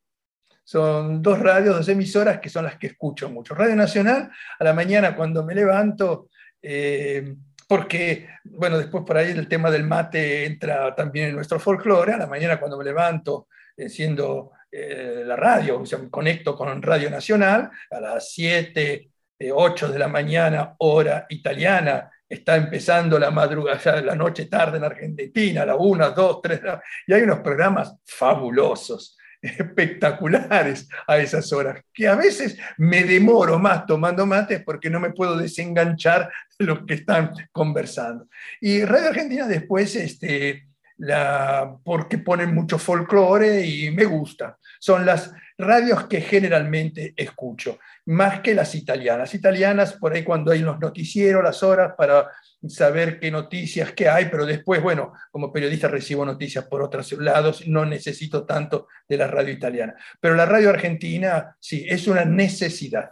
Son 0.63 1.21
dos 1.21 1.39
radios, 1.39 1.75
dos 1.75 1.89
emisoras 1.89 2.39
que 2.39 2.49
son 2.49 2.65
las 2.65 2.77
que 2.77 2.87
escucho 2.87 3.29
mucho. 3.29 3.55
Radio 3.55 3.75
Nacional, 3.75 4.29
a 4.59 4.63
la 4.63 4.73
mañana 4.73 5.15
cuando 5.15 5.43
me 5.43 5.55
levanto, 5.55 6.29
eh, 6.61 7.35
porque, 7.69 8.27
bueno, 8.45 8.79
después 8.79 9.03
por 9.05 9.15
ahí 9.15 9.29
el 9.29 9.47
tema 9.47 9.69
del 9.69 9.83
mate 9.83 10.43
entra 10.47 10.95
también 10.95 11.29
en 11.29 11.35
nuestro 11.35 11.59
folclore. 11.59 12.13
A 12.13 12.17
la 12.17 12.25
mañana 12.25 12.59
cuando 12.59 12.79
me 12.79 12.83
levanto, 12.83 13.47
enciendo 13.77 14.53
eh, 14.71 15.21
la 15.23 15.35
radio, 15.35 15.79
o 15.79 15.85
sea, 15.85 15.99
me 15.99 16.09
conecto 16.09 16.55
con 16.55 16.81
Radio 16.81 17.11
Nacional, 17.11 17.69
a 17.91 17.99
las 17.99 18.31
7, 18.31 19.11
8 19.53 19.85
eh, 19.85 19.91
de 19.91 19.99
la 19.99 20.07
mañana, 20.07 20.73
hora 20.79 21.27
italiana, 21.29 22.09
está 22.27 22.55
empezando 22.55 23.19
la 23.19 23.29
madrugada, 23.29 24.01
la 24.01 24.15
noche 24.15 24.45
tarde 24.45 24.79
en 24.79 24.85
Argentina, 24.85 25.61
a 25.61 25.67
la 25.67 25.75
1, 25.75 26.09
2, 26.09 26.41
3, 26.41 26.61
y 27.05 27.13
hay 27.13 27.21
unos 27.21 27.41
programas 27.41 27.93
fabulosos 28.03 29.15
espectaculares 29.41 30.87
a 31.07 31.17
esas 31.17 31.51
horas, 31.53 31.81
que 31.93 32.07
a 32.07 32.15
veces 32.15 32.57
me 32.77 33.03
demoro 33.03 33.59
más 33.59 33.85
tomando 33.85 34.25
mates 34.25 34.61
porque 34.63 34.89
no 34.89 34.99
me 34.99 35.11
puedo 35.11 35.37
desenganchar 35.37 36.31
de 36.57 36.65
lo 36.65 36.85
que 36.85 36.95
están 36.95 37.31
conversando. 37.51 38.27
Y 38.59 38.83
Radio 38.83 39.09
Argentina 39.09 39.47
después, 39.47 39.95
este, 39.95 40.67
la, 40.97 41.77
porque 41.83 42.17
ponen 42.17 42.53
mucho 42.53 42.77
folclore 42.77 43.65
y 43.65 43.91
me 43.91 44.05
gusta. 44.05 44.57
Son 44.79 45.05
las 45.05 45.31
radios 45.57 46.07
que 46.07 46.21
generalmente 46.21 47.13
escucho, 47.15 47.79
más 48.05 48.39
que 48.39 48.53
las 48.53 48.75
italianas. 48.75 49.33
Italianas, 49.33 49.93
por 49.93 50.13
ahí 50.13 50.23
cuando 50.23 50.51
hay 50.51 50.59
los 50.59 50.79
noticieros, 50.79 51.43
las 51.43 51.63
horas 51.63 51.93
para 51.97 52.29
saber 52.67 53.19
qué 53.19 53.31
noticias, 53.31 53.93
qué 53.93 54.09
hay, 54.09 54.25
pero 54.25 54.45
después, 54.45 54.81
bueno, 54.81 55.13
como 55.31 55.51
periodista 55.51 55.87
recibo 55.87 56.25
noticias 56.25 56.65
por 56.65 56.81
otros 56.81 57.11
lados, 57.13 57.65
no 57.67 57.85
necesito 57.85 58.45
tanto 58.45 58.87
de 59.07 59.17
la 59.17 59.27
radio 59.27 59.53
italiana. 59.53 59.95
Pero 60.19 60.35
la 60.35 60.45
radio 60.45 60.69
argentina, 60.69 61.55
sí, 61.59 61.85
es 61.87 62.07
una 62.07 62.25
necesidad. 62.25 63.11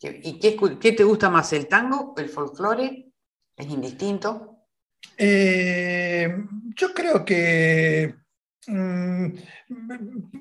¿Y 0.00 0.38
qué, 0.38 0.92
te 0.92 1.04
gusta 1.04 1.30
más, 1.30 1.52
el 1.52 1.68
tango, 1.68 2.14
el 2.16 2.28
folclore? 2.28 3.06
¿Es 3.56 3.66
indistinto? 3.66 4.68
Eh, 5.16 6.34
yo 6.74 6.92
creo 6.92 7.24
que 7.24 8.14
mm, 8.66 9.26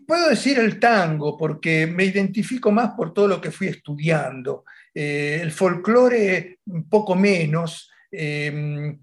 puedo 0.06 0.30
decir 0.30 0.60
el 0.60 0.80
tango 0.80 1.38
porque 1.38 1.88
me 1.88 2.06
identifico 2.06 2.72
más 2.72 2.92
por 2.92 3.14
todo 3.14 3.28
lo 3.28 3.42
que 3.42 3.52
fui 3.52 3.68
estudiando. 3.68 4.66
Eh, 4.94 5.40
el 5.42 5.52
folclore 5.52 6.60
un 6.66 6.90
poco 6.90 7.16
menos, 7.16 7.90
Em, 8.18 9.00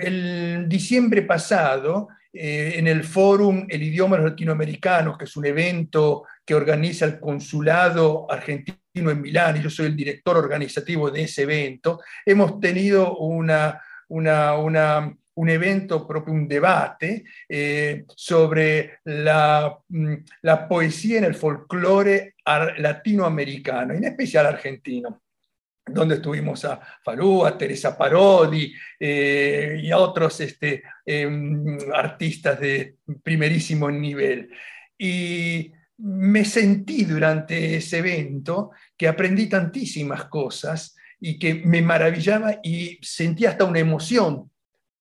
el 0.00 0.66
diciembre 0.68 1.22
pasado, 1.22 2.08
eh, 2.32 2.74
en 2.76 2.88
el 2.88 3.04
Fórum 3.04 3.66
El 3.68 3.82
Idioma 3.82 4.18
Latinoamericano, 4.18 5.16
que 5.16 5.24
es 5.24 5.36
un 5.36 5.46
evento 5.46 6.24
que 6.44 6.54
organiza 6.54 7.04
el 7.04 7.20
Consulado 7.20 8.26
Argentino 8.30 9.10
en 9.10 9.20
Milán, 9.20 9.56
y 9.56 9.62
yo 9.62 9.70
soy 9.70 9.86
el 9.86 9.96
director 9.96 10.36
organizativo 10.36 11.10
de 11.10 11.22
ese 11.22 11.42
evento, 11.42 12.00
hemos 12.26 12.58
tenido 12.58 13.18
una, 13.18 13.80
un 14.08 15.48
evento 15.48 16.06
propio, 16.08 16.34
un 16.34 16.48
debate 16.48 17.24
eh, 17.48 18.04
sobre 18.16 18.98
la, 19.04 19.78
mm, 19.88 20.14
la, 20.42 20.66
poesía 20.66 21.18
en 21.18 21.24
el 21.24 21.34
folclore 21.34 22.34
latinoamericano, 22.78 23.94
en 23.94 24.04
especial 24.04 24.46
argentino 24.46 25.23
donde 25.86 26.16
estuvimos 26.16 26.64
a 26.64 26.80
Falú, 27.02 27.44
a 27.44 27.58
Teresa 27.58 27.96
Parodi 27.96 28.74
eh, 28.98 29.78
y 29.82 29.90
a 29.90 29.98
otros 29.98 30.40
este, 30.40 30.82
em, 31.04 31.78
artistas 31.92 32.58
de 32.58 32.96
primerísimo 33.22 33.90
nivel. 33.90 34.50
Y 34.96 35.70
me 35.98 36.44
sentí 36.44 37.04
durante 37.04 37.76
ese 37.76 37.98
evento 37.98 38.70
que 38.96 39.08
aprendí 39.08 39.48
tantísimas 39.48 40.24
cosas 40.24 40.96
y 41.20 41.38
que 41.38 41.54
me 41.54 41.82
maravillaba 41.82 42.60
y 42.62 42.98
sentí 43.02 43.46
hasta 43.46 43.64
una 43.64 43.78
emoción 43.78 44.50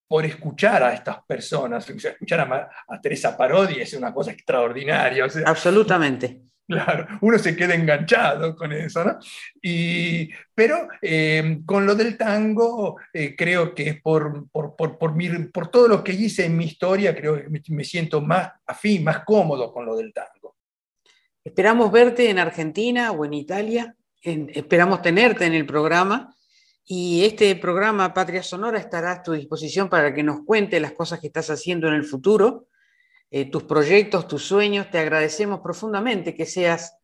por 0.08 0.26
escuchar 0.26 0.84
a 0.84 0.94
estas 0.94 1.24
personas. 1.26 1.90
Escuchar 1.90 2.70
a, 2.88 3.02
Teresa 3.02 3.36
Parodi 3.36 3.80
es 3.80 3.94
una 3.94 4.14
cosa 4.14 4.32
extraordinaria. 4.32 5.26
Absolutamente. 5.46 6.53
Claro, 6.66 7.08
uno 7.22 7.38
se 7.38 7.58
queda 7.58 7.76
enganchado 7.76 8.56
con 8.56 8.72
eso, 8.72 9.04
¿no? 9.04 9.20
Y, 9.62 10.30
pero 10.56 10.88
eh, 11.02 11.60
con 11.66 11.86
lo 11.86 11.94
del 11.94 12.18
tango, 12.18 12.96
eh, 13.12 13.36
creo 13.36 13.76
que 13.76 13.90
es 13.90 14.02
por, 14.02 14.50
por, 14.50 14.76
por, 14.76 14.98
por, 14.98 15.68
todo 15.68 15.88
lo 15.90 16.04
que 16.04 16.14
hice 16.14 16.46
en 16.46 16.56
mi 16.56 16.66
historia, 16.66 17.14
creo 17.14 17.36
que 17.36 17.62
me, 17.70 17.84
siento 17.84 18.22
más 18.22 18.50
afín, 18.66 19.04
más 19.04 19.26
cómodo 19.26 19.74
con 19.74 19.86
lo 19.86 19.98
del 19.98 20.14
tango. 20.14 20.56
Esperamos 21.44 21.92
verte 21.92 22.30
en 22.30 22.40
Argentina 22.40 23.12
o 23.12 23.26
en 23.26 23.34
Italia, 23.34 23.96
esperamos 24.22 25.02
tenerte 25.02 25.46
en 25.46 25.54
el 25.54 25.66
programa. 25.66 26.34
Y 26.86 27.24
este 27.24 27.56
programa 27.56 28.14
Patria 28.14 28.44
Sonora 28.44 28.78
estará 28.78 29.14
a 29.14 29.24
tu 29.24 29.34
disposición 29.34 29.90
para 29.90 30.14
que 30.14 30.24
nos 30.24 30.46
cuente 30.46 30.80
las 30.80 30.92
cosas 30.94 31.20
que 31.20 31.28
estás 31.28 31.50
haciendo 31.50 31.88
en 31.88 31.94
el 31.94 32.04
futuro 32.04 32.68
eh, 33.36 33.50
tus 33.50 33.64
proyectos, 33.64 34.28
tus 34.28 34.46
sueños. 34.46 34.92
Te 34.92 35.00
agradecemos 35.00 35.62
profundamente 35.62 36.36
que 36.36 36.46
seas 36.46 37.00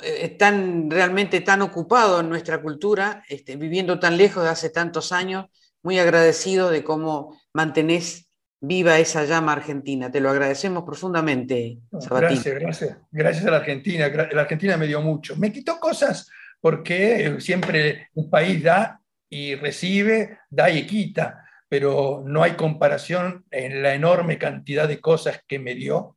eh, 0.00 0.28
tan, 0.38 0.88
realmente 0.88 1.40
tan 1.40 1.60
ocupado 1.62 2.20
en 2.20 2.28
nuestra 2.28 2.62
cultura, 2.62 3.24
este, 3.28 3.56
viviendo 3.56 3.98
tan 3.98 4.16
lejos 4.16 4.44
de 4.44 4.50
hace 4.50 4.70
tantos 4.70 5.10
años. 5.10 5.46
Muy 5.82 5.98
agradecido 5.98 6.70
de 6.70 6.84
cómo 6.84 7.36
mantenés 7.52 8.30
viva 8.60 9.00
esa 9.00 9.24
llama 9.24 9.54
argentina. 9.54 10.08
Te 10.08 10.20
lo 10.20 10.30
agradecemos 10.30 10.84
profundamente, 10.84 11.80
Gracias, 11.90 12.54
gracias. 12.54 12.96
Gracias 13.10 13.44
a 13.44 13.50
la 13.50 13.56
Argentina. 13.56 14.08
La 14.30 14.42
Argentina 14.42 14.76
me 14.76 14.86
dio 14.86 15.02
mucho. 15.02 15.34
Me 15.34 15.52
quitó 15.52 15.80
cosas 15.80 16.30
porque 16.60 17.38
siempre 17.40 18.10
un 18.14 18.30
país 18.30 18.62
da 18.62 19.00
y 19.28 19.56
recibe, 19.56 20.38
da 20.48 20.70
y 20.70 20.86
quita 20.86 21.44
pero 21.68 22.22
no 22.24 22.42
hay 22.42 22.52
comparación 22.52 23.44
en 23.50 23.82
la 23.82 23.94
enorme 23.94 24.38
cantidad 24.38 24.88
de 24.88 25.00
cosas 25.00 25.42
que 25.46 25.58
me 25.58 25.74
dio 25.74 26.16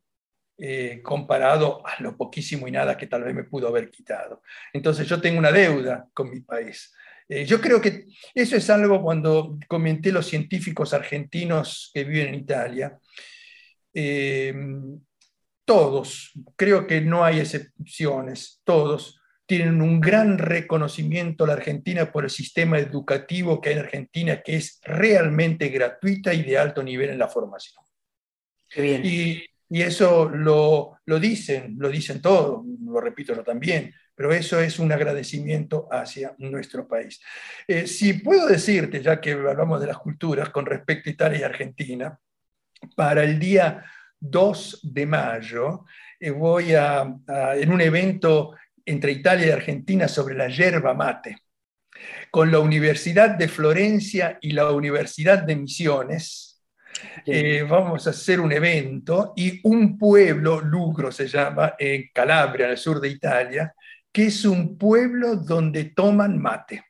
eh, 0.58 1.00
comparado 1.02 1.86
a 1.86 2.00
lo 2.02 2.16
poquísimo 2.16 2.68
y 2.68 2.70
nada 2.70 2.96
que 2.96 3.06
tal 3.06 3.24
vez 3.24 3.34
me 3.34 3.44
pudo 3.44 3.68
haber 3.68 3.90
quitado. 3.90 4.42
Entonces 4.72 5.06
yo 5.06 5.20
tengo 5.20 5.38
una 5.38 5.52
deuda 5.52 6.06
con 6.14 6.30
mi 6.30 6.40
país. 6.40 6.94
Eh, 7.28 7.44
yo 7.44 7.60
creo 7.60 7.80
que 7.80 8.06
eso 8.34 8.56
es 8.56 8.68
algo 8.70 9.02
cuando 9.02 9.58
comenté 9.68 10.12
los 10.12 10.26
científicos 10.26 10.92
argentinos 10.94 11.90
que 11.92 12.04
viven 12.04 12.28
en 12.28 12.34
Italia. 12.34 12.98
Eh, 13.94 14.54
todos, 15.64 16.32
creo 16.56 16.86
que 16.86 17.00
no 17.00 17.24
hay 17.24 17.40
excepciones, 17.40 18.60
todos 18.64 19.21
tienen 19.58 19.82
un 19.82 20.00
gran 20.00 20.38
reconocimiento 20.38 21.44
a 21.44 21.48
la 21.48 21.52
Argentina 21.52 22.10
por 22.10 22.24
el 22.24 22.30
sistema 22.30 22.78
educativo 22.78 23.60
que 23.60 23.68
hay 23.68 23.74
en 23.74 23.80
Argentina, 23.80 24.40
que 24.40 24.56
es 24.56 24.80
realmente 24.82 25.68
gratuita 25.68 26.32
y 26.32 26.42
de 26.42 26.56
alto 26.56 26.82
nivel 26.82 27.10
en 27.10 27.18
la 27.18 27.28
formación. 27.28 27.84
Qué 28.70 28.80
bien. 28.80 29.02
Y 29.04 29.44
Y 29.68 29.82
eso 29.82 30.30
lo, 30.30 31.00
lo 31.04 31.20
dicen, 31.20 31.76
lo 31.78 31.90
dicen 31.90 32.22
todos, 32.22 32.64
lo 32.82 32.98
repito 32.98 33.34
yo 33.34 33.44
también, 33.44 33.94
pero 34.14 34.32
eso 34.32 34.58
es 34.58 34.78
un 34.78 34.90
agradecimiento 34.90 35.86
hacia 35.90 36.34
nuestro 36.38 36.88
país. 36.88 37.20
Eh, 37.68 37.86
si 37.86 38.14
puedo 38.14 38.46
decirte, 38.46 39.02
ya 39.02 39.20
que 39.20 39.32
hablamos 39.32 39.82
de 39.82 39.88
las 39.88 39.98
culturas 39.98 40.48
con 40.48 40.64
respecto 40.64 41.10
a 41.10 41.12
Italia 41.12 41.40
y 41.40 41.42
Argentina, 41.42 42.18
para 42.96 43.22
el 43.22 43.38
día 43.38 43.84
2 44.18 44.80
de 44.82 45.04
mayo 45.04 45.84
eh, 46.18 46.30
voy 46.30 46.72
a, 46.72 47.02
en 47.54 47.70
un 47.70 47.80
evento 47.82 48.52
entre 48.84 49.12
Italia 49.12 49.46
y 49.46 49.50
Argentina 49.50 50.08
sobre 50.08 50.34
la 50.34 50.48
yerba 50.48 50.94
mate, 50.94 51.38
con 52.30 52.50
la 52.50 52.58
Universidad 52.58 53.30
de 53.30 53.48
Florencia 53.48 54.38
y 54.40 54.52
la 54.52 54.70
Universidad 54.70 55.42
de 55.42 55.56
Misiones. 55.56 56.62
Eh, 57.24 57.64
vamos 57.68 58.06
a 58.06 58.10
hacer 58.10 58.40
un 58.40 58.52
evento 58.52 59.32
y 59.36 59.60
un 59.64 59.98
pueblo, 59.98 60.60
Lugro 60.60 61.10
se 61.10 61.26
llama, 61.26 61.74
en 61.78 62.10
Calabria, 62.12 62.66
en 62.66 62.72
el 62.72 62.78
sur 62.78 63.00
de 63.00 63.08
Italia, 63.08 63.74
que 64.12 64.26
es 64.26 64.44
un 64.44 64.76
pueblo 64.76 65.36
donde 65.36 65.84
toman 65.86 66.38
mate. 66.38 66.84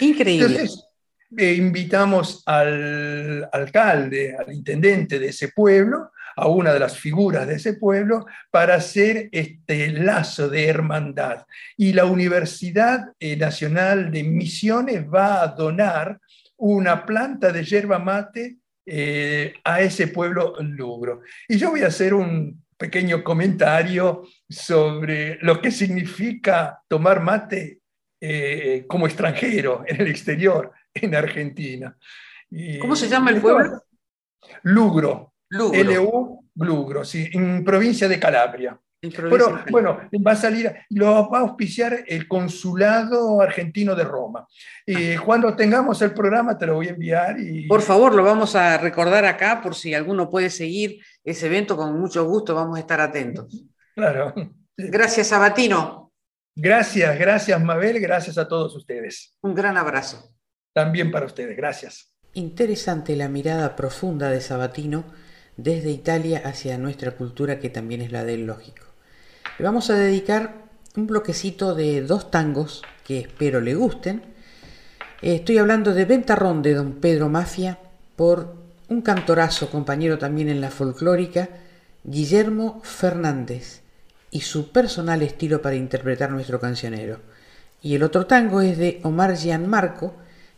Increíble. 0.00 0.46
Entonces, 0.46 0.84
eh, 1.36 1.54
invitamos 1.54 2.42
al 2.46 3.48
alcalde, 3.52 4.36
al 4.36 4.52
intendente 4.52 5.18
de 5.18 5.28
ese 5.28 5.48
pueblo, 5.48 6.10
a 6.36 6.48
una 6.48 6.72
de 6.72 6.80
las 6.80 6.98
figuras 6.98 7.46
de 7.46 7.54
ese 7.54 7.74
pueblo, 7.74 8.26
para 8.50 8.76
hacer 8.76 9.28
este 9.32 9.88
lazo 9.90 10.48
de 10.48 10.66
hermandad. 10.66 11.46
Y 11.76 11.92
la 11.92 12.04
Universidad 12.04 13.12
eh, 13.18 13.36
Nacional 13.36 14.10
de 14.10 14.24
Misiones 14.24 15.04
va 15.06 15.42
a 15.42 15.48
donar 15.48 16.18
una 16.56 17.04
planta 17.04 17.52
de 17.52 17.64
yerba 17.64 17.98
mate 17.98 18.56
eh, 18.86 19.54
a 19.64 19.80
ese 19.80 20.08
pueblo 20.08 20.54
lugro. 20.60 21.22
Y 21.48 21.56
yo 21.56 21.70
voy 21.70 21.82
a 21.82 21.88
hacer 21.88 22.14
un 22.14 22.62
pequeño 22.76 23.22
comentario 23.22 24.24
sobre 24.48 25.38
lo 25.42 25.60
que 25.60 25.70
significa 25.70 26.80
tomar 26.88 27.20
mate 27.22 27.80
eh, 28.20 28.84
como 28.88 29.06
extranjero 29.06 29.84
en 29.86 30.00
el 30.00 30.08
exterior, 30.08 30.72
en 30.94 31.14
Argentina. 31.14 31.96
¿Cómo 32.80 32.96
se 32.96 33.08
llama 33.08 33.30
el 33.30 33.40
pueblo? 33.40 33.82
Lugro. 34.62 35.31
Lugro. 35.52 35.80
L-U, 35.80 36.44
Lugro, 36.56 37.04
sí, 37.04 37.28
en 37.32 37.62
provincia 37.62 38.08
de 38.08 38.18
Calabria. 38.18 38.78
Pero, 39.00 39.64
bueno, 39.68 39.98
va 40.24 40.32
a 40.32 40.36
salir, 40.36 40.72
lo 40.90 41.28
va 41.28 41.38
a 41.38 41.40
auspiciar 41.40 42.04
el 42.06 42.28
consulado 42.28 43.40
argentino 43.40 43.96
de 43.96 44.04
Roma. 44.04 44.46
Y 44.86 45.14
ah. 45.14 45.22
cuando 45.24 45.56
tengamos 45.56 46.00
el 46.02 46.14
programa 46.14 46.56
te 46.56 46.66
lo 46.66 46.76
voy 46.76 46.86
a 46.86 46.90
enviar. 46.90 47.38
Y... 47.40 47.66
Por 47.66 47.82
favor, 47.82 48.14
lo 48.14 48.22
vamos 48.22 48.54
a 48.54 48.78
recordar 48.78 49.24
acá 49.24 49.60
por 49.60 49.74
si 49.74 49.92
alguno 49.92 50.30
puede 50.30 50.50
seguir 50.50 51.00
ese 51.24 51.46
evento, 51.46 51.76
con 51.76 51.98
mucho 52.00 52.24
gusto 52.24 52.54
vamos 52.54 52.76
a 52.76 52.80
estar 52.80 53.00
atentos. 53.00 53.64
Claro. 53.94 54.32
Gracias, 54.76 55.26
Sabatino. 55.26 56.12
Gracias, 56.54 57.18
gracias, 57.18 57.60
Mabel, 57.60 57.98
gracias 58.00 58.38
a 58.38 58.46
todos 58.46 58.74
ustedes. 58.76 59.36
Un 59.42 59.54
gran 59.54 59.76
abrazo. 59.76 60.32
También 60.72 61.10
para 61.10 61.26
ustedes, 61.26 61.56
gracias. 61.56 62.14
Interesante 62.34 63.16
la 63.16 63.28
mirada 63.28 63.74
profunda 63.74 64.30
de 64.30 64.40
Sabatino 64.40 65.04
desde 65.56 65.90
Italia 65.90 66.42
hacia 66.44 66.78
nuestra 66.78 67.12
cultura, 67.12 67.58
que 67.58 67.70
también 67.70 68.00
es 68.00 68.12
la 68.12 68.24
del 68.24 68.46
lógico. 68.46 68.86
Le 69.58 69.64
vamos 69.64 69.90
a 69.90 69.94
dedicar 69.94 70.62
un 70.96 71.06
bloquecito 71.06 71.74
de 71.74 72.02
dos 72.02 72.30
tangos 72.30 72.82
que 73.04 73.20
espero 73.20 73.60
le 73.60 73.74
gusten. 73.74 74.22
Eh, 75.20 75.36
estoy 75.36 75.58
hablando 75.58 75.94
de 75.94 76.04
Ventarrón 76.04 76.62
de 76.62 76.74
Don 76.74 76.94
Pedro 76.94 77.28
Mafia 77.28 77.78
por 78.16 78.54
un 78.88 79.02
cantorazo, 79.02 79.70
compañero 79.70 80.18
también 80.18 80.48
en 80.48 80.60
la 80.60 80.70
folclórica, 80.70 81.48
Guillermo 82.04 82.80
Fernández, 82.82 83.82
y 84.30 84.40
su 84.40 84.70
personal 84.72 85.22
estilo 85.22 85.62
para 85.62 85.76
interpretar 85.76 86.30
nuestro 86.30 86.60
cancionero. 86.60 87.20
Y 87.82 87.94
el 87.94 88.02
otro 88.02 88.26
tango 88.26 88.60
es 88.60 88.78
de 88.78 89.00
Omar 89.02 89.36
Gianmarco, 89.36 90.14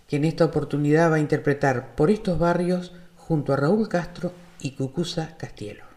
que 0.09 0.17
en 0.17 0.25
esta 0.25 0.45
oportunidad 0.45 1.11
va 1.11 1.17
a 1.17 1.21
interpretar 1.21 1.95
por 1.95 2.11
estos 2.11 2.39
barrios 2.39 2.93
junto 3.17 3.53
a 3.53 3.57
Raúl 3.57 3.89
Castro 3.89 4.33
y 4.65 4.71
Cucusa 4.71 5.37
Castielo. 5.37 5.94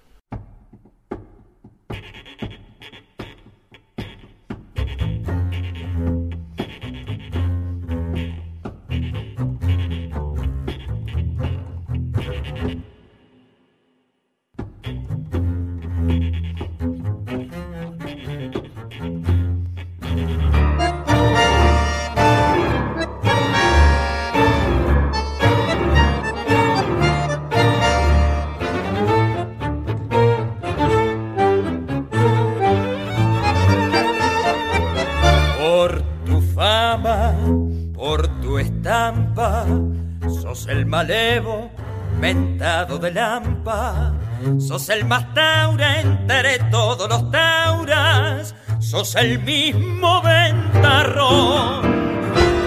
Mentado 42.85 42.99
de. 42.99 44.59
Sos 44.59 44.89
el 44.89 45.05
más 45.05 45.33
taura 45.33 45.99
entre 45.99 46.59
todos 46.69 47.09
los 47.09 47.31
tauras, 47.31 48.53
sos 48.79 49.15
el 49.15 49.39
mismo 49.39 50.21
ventarrón. 50.21 51.81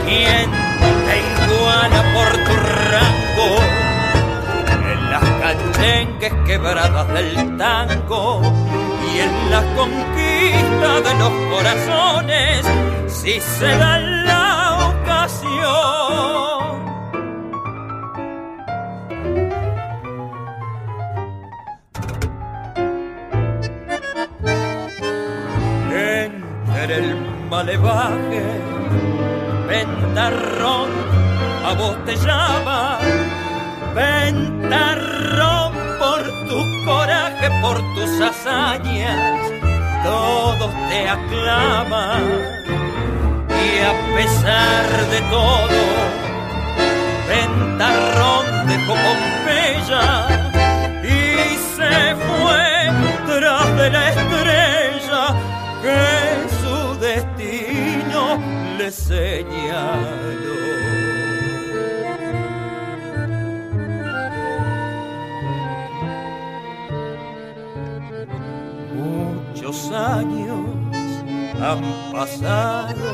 ¿Quién 0.05 0.51
te 1.07 1.17
iguala 1.45 2.03
por 2.15 2.33
tu 2.45 2.55
rango? 2.91 3.51
En 4.93 5.11
las 5.11 5.25
cachengues 5.41 6.35
quebradas 6.45 7.09
del 7.09 7.57
tango 7.57 8.43
y 9.13 9.21
en 9.21 9.51
la 9.51 9.63
conquista 9.77 11.01
de 11.07 11.15
los 11.19 11.33
corazones, 11.55 12.67
si 13.07 13.41
se 13.41 13.77
da 13.77 13.99
la 13.99 14.93
ocasión. 15.03 16.60
Malevaje, 27.51 28.45
ventarrón, 29.67 30.89
a 31.67 31.75
vos 31.75 31.97
te 32.05 32.15
llama, 32.15 32.99
ventarrón 33.93 35.73
por 35.99 36.23
tu 36.49 36.85
coraje, 36.87 37.51
por 37.61 37.77
tus 37.97 38.21
hazañas, 38.21 39.51
todos 40.05 40.73
te 40.89 41.09
aclaman 41.09 42.23
y 43.49 43.69
a 43.91 43.95
pesar 44.15 44.87
de 45.11 45.21
todo, 45.37 45.81
ventarrón 47.29 48.47
dejó 48.69 48.95
Pompeya 48.95 50.07
y 51.03 51.57
se 51.77 52.15
fue 52.15 52.71
tras 53.27 53.77
de 53.77 53.91
la 53.91 54.09
estrella 54.11 55.35
que 55.83 56.60
Muchos 68.97 69.93
años 69.93 70.67
han 71.63 71.81
pasado 72.11 73.11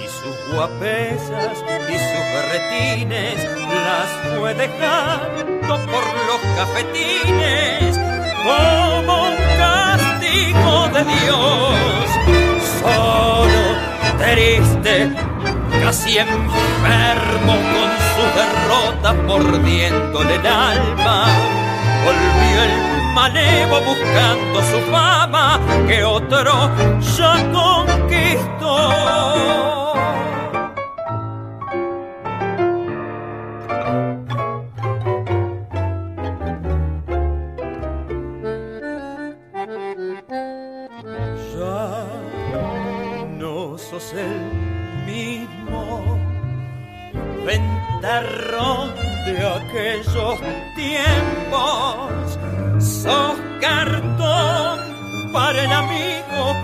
y 0.00 0.06
sus 0.06 0.54
guapesas 0.54 1.64
y 1.88 1.94
sus 1.94 2.24
berretines 2.32 3.38
las 3.74 4.38
fue 4.38 4.54
dejando 4.54 5.74
por 5.86 6.04
los 6.28 6.40
cafetines 6.56 7.98
como 8.44 9.30
un 9.30 9.36
castigo 9.58 10.88
de 10.94 11.02
Dios. 11.04 11.70
Solo, 12.80 13.89
triste, 14.20 15.10
casi 15.82 16.18
enfermo 16.18 17.54
con 17.72 17.90
su 18.12 18.24
derrota 18.38 19.10
mordiéndole 19.26 20.34
el 20.36 20.46
alma. 20.46 21.16
Volvió 22.04 22.58
el 22.62 22.74
malevo 23.14 23.76
buscando 23.80 24.62
su 24.62 24.78
fama 24.90 25.58
que 25.86 26.04
otro 26.04 26.70
ya 27.16 27.32
conquistó. 27.52 29.79
Aquellos 49.70 50.40
tiempos. 50.74 52.38
Sos 52.78 53.38
cartón 53.60 54.78
para 55.32 55.64
el 55.64 55.72
amigo 55.72 56.56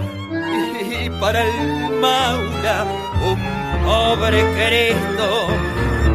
y 0.81 1.11
para 1.21 1.43
el 1.43 1.91
Maura, 2.01 2.85
un 3.25 3.39
pobre 3.85 4.43
Cristo. 4.55 5.47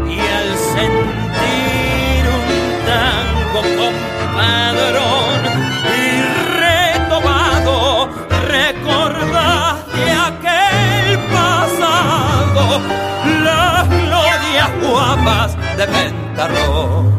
Y 0.07 0.19
al 0.19 0.57
sentir 0.75 2.23
un 2.37 2.45
tango 2.85 3.61
compadrón 3.79 5.39
y 5.97 6.21
retomado, 6.59 8.09
recordaste 8.47 10.11
aquel 10.11 11.19
pasado, 11.31 12.81
las 13.43 13.89
glorias 13.89 14.69
guapas 14.81 15.55
de 15.77 15.85
Ventarrón. 15.85 16.30
Como 16.47 17.11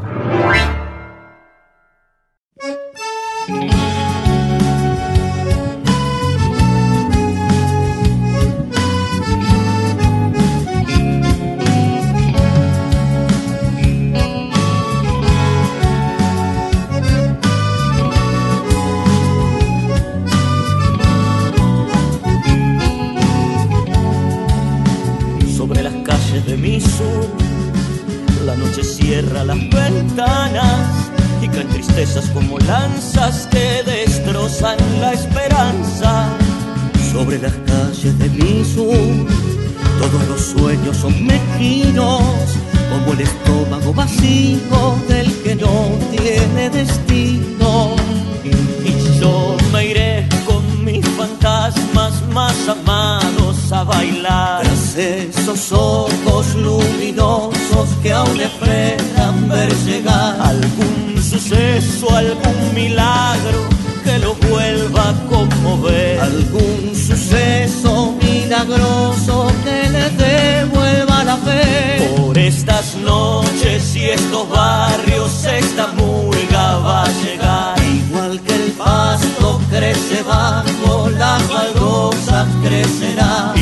suceso, 61.53 62.17
algún 62.17 62.75
milagro 62.75 63.69
que 64.05 64.19
lo 64.19 64.35
vuelva 64.35 65.11
a 65.11 65.15
conmover. 65.29 66.21
Algún 66.21 66.95
suceso 66.95 68.15
milagroso 68.23 69.53
que 69.65 69.89
le 69.91 70.11
devuelva 70.11 71.25
la 71.25 71.37
fe. 71.37 72.15
Por 72.17 72.39
estas 72.39 72.97
noches 72.97 73.97
y 73.97 74.11
estos 74.11 74.49
barrios 74.49 75.45
esta 75.45 75.89
murga 75.89 76.77
va 76.79 77.05
a 77.05 77.13
llegar. 77.25 77.83
Igual 77.83 78.41
que 78.41 78.55
el 78.55 78.73
pasto 78.73 79.61
crece 79.71 80.23
bajo 80.23 81.11
las 81.11 81.49
baldosas 81.49 82.47
crecerá. 82.63 83.55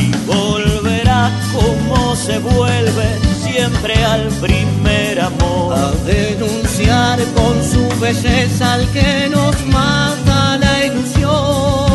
Siempre 3.61 3.93
al 4.03 4.27
primer 4.45 5.19
amor. 5.19 5.75
A 5.77 5.91
denunciar 6.05 7.19
con 7.35 7.53
su 7.63 7.83
belleza 7.99 8.73
al 8.73 8.87
que 8.91 9.29
nos 9.29 9.55
mata 9.67 10.57
la 10.57 10.85
ilusión. 10.85 11.90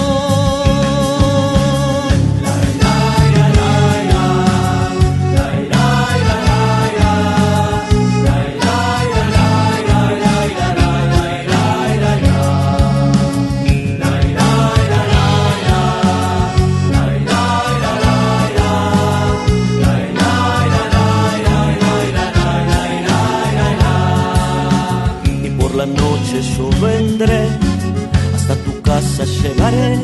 Llegaré, 29.49 29.99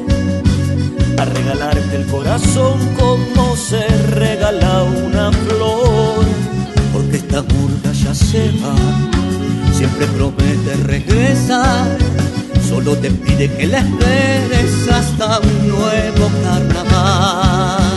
a 1.18 1.24
regalarte 1.24 1.96
el 1.96 2.06
corazón 2.06 2.78
como 2.98 3.56
se 3.56 3.86
regala 4.10 4.82
una 4.82 5.32
flor. 5.32 6.24
Porque 6.92 7.16
esta 7.16 7.40
burga 7.40 7.92
ya 7.92 8.14
se 8.14 8.50
va, 8.62 8.74
siempre 9.72 10.06
promete 10.06 10.74
regresar, 10.84 11.96
solo 12.68 12.96
te 12.96 13.10
pide 13.10 13.50
que 13.56 13.66
la 13.66 13.78
esperes 13.78 14.88
hasta 14.90 15.40
un 15.40 15.68
nuevo 15.68 16.30
carnaval 16.44 17.92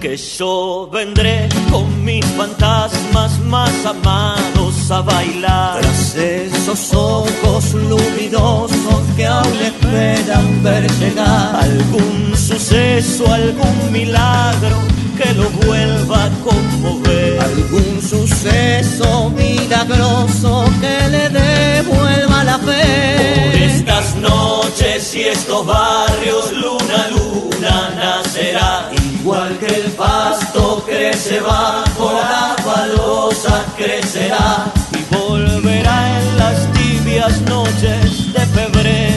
que 0.00 0.16
yo 0.16 0.88
vendré 0.92 1.48
con 1.70 2.04
mis 2.04 2.24
fantasmas 2.24 3.38
más 3.40 3.72
amados 3.84 4.90
a 4.90 5.00
bailar. 5.00 5.80
Tras 5.80 6.14
esos 6.16 6.94
ojos 6.94 7.74
luminosos 7.74 8.77
que 9.18 9.26
aún 9.26 9.58
esperan 9.60 10.62
ver 10.62 10.88
llegar 11.00 11.56
algún 11.56 12.36
suceso, 12.36 13.24
algún 13.32 13.90
milagro 13.90 14.76
que 15.18 15.34
lo 15.34 15.50
vuelva 15.66 16.26
a 16.26 16.30
conmover. 16.44 17.40
Algún 17.40 18.00
suceso 18.00 19.30
milagroso 19.30 20.64
que 20.80 21.08
le 21.08 21.28
devuelva 21.30 22.44
la 22.44 22.58
fe. 22.58 23.50
Por 23.50 23.60
estas 23.60 24.14
noches 24.14 25.14
y 25.16 25.22
estos 25.22 25.66
barrios, 25.66 26.52
luna, 26.52 27.08
luna 27.10 27.90
nacerá 27.96 28.88
Igual 29.20 29.58
que 29.58 29.66
el 29.66 29.90
pasto 29.92 30.84
crece 30.86 31.40
bajo 31.40 32.12
la 32.12 32.56
balosa 32.64 33.64
crecerá 33.76 34.72
y 34.92 35.14
volverá 35.14 36.20
en 36.20 36.38
las 36.38 36.72
tibias 36.72 37.40
noches 37.42 38.32
de 38.32 38.46
febrero 38.46 39.07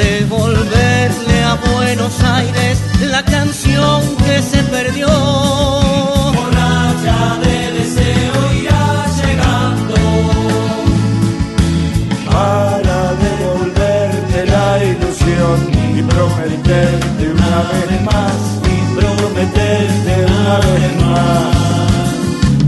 devolverle 0.00 1.44
a 1.44 1.54
Buenos 1.72 2.14
Aires 2.22 2.78
la 3.14 3.22
canción 3.22 4.00
que 4.24 4.42
se 4.42 4.62
perdió. 4.74 5.08
Borracha 6.36 7.18
de 7.44 7.56
deseo 7.78 8.38
irá 8.60 8.86
llegando. 9.18 9.96
Para 12.32 13.00
devolverte 13.26 14.38
la 14.54 14.68
ilusión 14.90 15.58
y 15.98 16.02
prometerte 16.02 17.22
una 17.36 17.56
vez 17.70 18.02
más 18.10 18.38
y 18.72 18.76
prometerte 18.98 20.12
una 20.38 20.56
vez 20.66 20.92
más. 21.04 21.50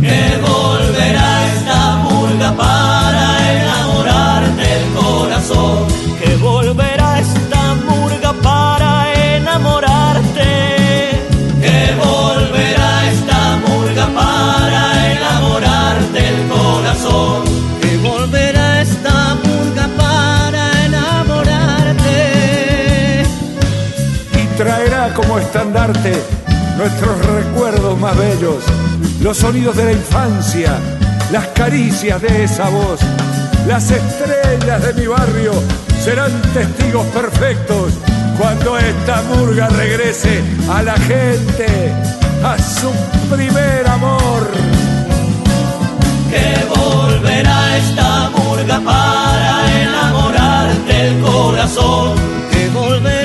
Que 0.05 0.23
volverá 0.49 1.29
esta 1.55 1.97
murga 2.05 2.51
para 2.57 2.82
nuestros 26.77 27.27
recuerdos 27.27 27.99
más 27.99 28.17
bellos, 28.17 28.65
los 29.21 29.37
sonidos 29.37 29.77
de 29.77 29.85
la 29.85 29.93
infancia, 29.93 30.79
las 31.31 31.47
caricias 31.49 32.21
de 32.23 32.45
esa 32.45 32.69
voz. 32.69 33.01
Las 33.67 33.91
estrellas 33.91 34.83
de 34.83 34.95
mi 34.95 35.07
barrio 35.07 35.53
serán 36.03 36.33
testigos 36.55 37.07
perfectos 37.07 37.93
cuando 38.39 38.79
esta 38.79 39.23
murga 39.23 39.69
regrese 39.69 40.43
a 40.71 40.83
la 40.83 40.97
gente, 40.97 41.67
a 42.43 42.57
su 42.59 42.91
primer 43.35 43.87
amor. 43.87 44.51
Que 46.31 46.65
volverá 46.75 47.77
esta 47.77 48.31
murga 48.31 48.81
para 48.81 49.83
enamorarte 49.83 51.09
el 51.09 51.21
corazón. 51.21 52.17
Que 52.51 52.69
volverá 52.71 53.22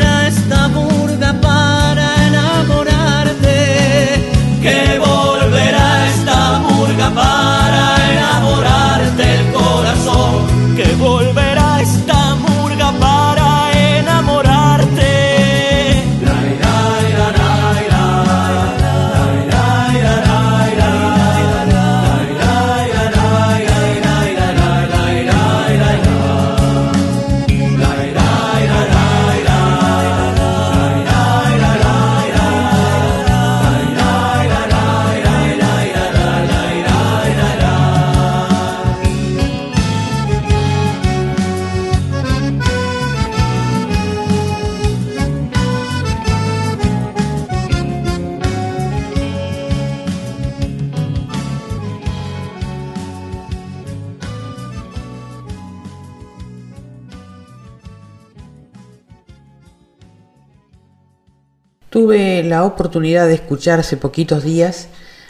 oportunidad 62.68 63.28
de 63.28 63.34
escuchar 63.34 63.80
hace 63.80 63.98
poquitos 63.98 64.44
días 64.44 64.88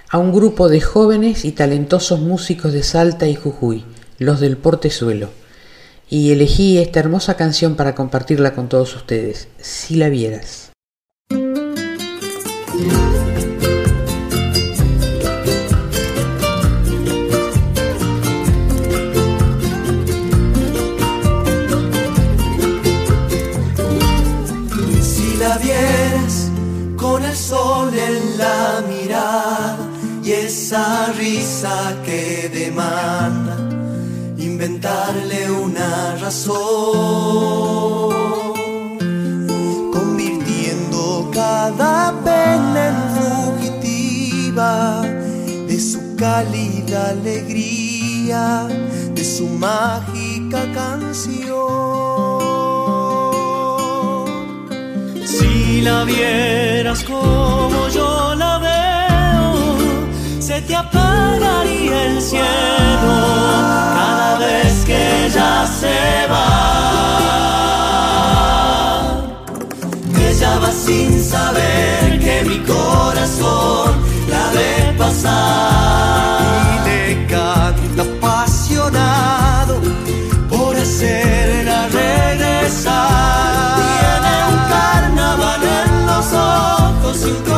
a 0.10 0.18
un 0.18 0.32
grupo 0.34 0.70
de 0.70 0.82
jóvenes 0.82 1.46
y 1.46 1.52
talentosos 1.52 2.20
músicos 2.20 2.74
de 2.74 2.84
Salta 2.84 3.28
y 3.28 3.36
Jujuy, 3.36 3.86
los 4.20 4.40
del 4.40 4.58
Portezuelo, 4.58 5.30
y 6.10 6.32
elegí 6.32 6.78
esta 6.78 7.00
hermosa 7.00 7.36
canción 7.36 7.76
para 7.76 7.96
compartirla 7.96 8.54
con 8.54 8.70
todos 8.70 8.96
ustedes, 8.96 9.48
si 9.58 9.96
la 9.96 10.10
vieras. 10.10 10.72
Esa 30.68 31.14
risa 31.14 31.96
que 32.04 32.50
demanda 32.52 33.56
inventarle 34.38 35.50
una 35.50 36.18
razón, 36.18 36.58
convirtiendo 39.94 41.32
cada 41.34 42.14
pena 42.22 42.82
en 42.92 43.00
fugitiva 43.18 45.04
de 45.70 45.80
su 45.80 46.02
cálida 46.18 47.12
alegría, 47.12 48.68
de 49.16 49.24
su 49.24 49.48
mágica 49.48 50.70
canción. 50.74 51.48
Si 55.24 55.82
la 55.82 56.04
vieras 56.04 57.06
como 57.06 57.88
yo 57.88 58.36
la 58.36 58.58
veo, 58.58 58.87
te 60.48 60.76
apagaría 60.76 62.06
el 62.06 62.22
cielo 62.22 62.46
cada 63.96 64.38
vez 64.40 64.86
que 64.86 65.26
ella 65.26 65.68
se 65.68 66.28
va. 66.32 66.48
Ella 70.18 70.60
va 70.60 70.72
sin 70.72 71.22
saber 71.22 72.20
que 72.20 72.44
mi 72.48 72.60
corazón 72.60 73.92
la 74.30 74.50
ve 74.56 74.94
pasar 74.98 76.40
y 76.86 76.88
le 76.88 77.28
canta 77.28 78.04
apasionado 78.04 79.82
por 80.50 80.78
hacerla 80.78 81.90
regresar. 81.90 83.76
Tiene 83.84 84.34
un 84.54 84.60
carnaval 84.70 85.62
en 85.82 86.06
los 86.06 86.28
ojos 86.34 87.18
y 87.26 87.32
un 87.32 87.57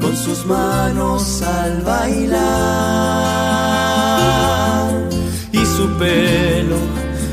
con 0.00 0.16
sus 0.16 0.46
manos 0.46 1.42
al 1.42 1.82
bailar 1.82 2.40
y 5.52 5.58
su 5.58 5.86
pelo 5.98 6.78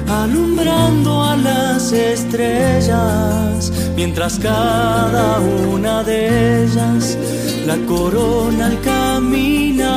alumbrando 0.10 1.24
a 1.24 1.38
las 1.38 1.94
estrellas 1.94 3.72
mientras 3.96 4.38
cada 4.38 5.40
una 5.40 6.04
de 6.04 6.66
ellas 6.66 7.18
la 7.66 7.78
corona 7.88 8.66
al 8.66 8.82
caminar. 8.82 9.88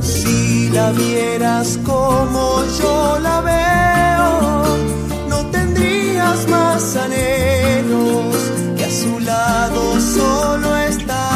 Si 0.00 0.68
la 0.70 0.90
vieras 0.90 1.78
como 1.84 2.64
yo 2.80 3.20
la 3.20 3.40
veo, 3.40 3.75
tendrías 6.26 6.48
más 6.48 6.96
anhelo 6.96 8.32
su 8.90 9.20
lado 9.20 10.00
solo 10.00 10.76
está. 10.76 11.28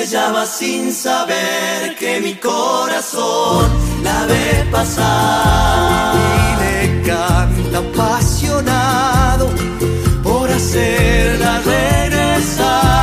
Ella 0.00 0.32
va 0.32 0.46
sin 0.46 0.92
saber 0.92 1.96
que 1.96 2.20
mi 2.20 2.34
corazón 2.34 3.66
la 4.02 4.26
ve 4.26 4.66
pasar 4.70 6.14
y 6.38 6.62
le 6.62 7.02
canta 7.02 7.78
apasionado 7.78 9.48
por 10.22 10.50
hacerla 10.50 11.60
regresar. 11.60 12.93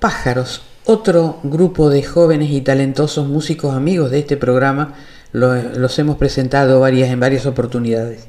Pájaros, 0.00 0.62
otro 0.86 1.38
grupo 1.42 1.90
de 1.90 2.02
jóvenes 2.02 2.50
y 2.50 2.62
talentosos 2.62 3.28
músicos 3.28 3.74
amigos 3.74 4.10
de 4.10 4.20
este 4.20 4.36
programa, 4.38 4.94
lo- 5.32 5.54
los 5.62 5.98
hemos 5.98 6.16
presentado 6.16 6.80
varias, 6.80 7.10
en 7.10 7.20
varias 7.20 7.44
oportunidades. 7.44 8.28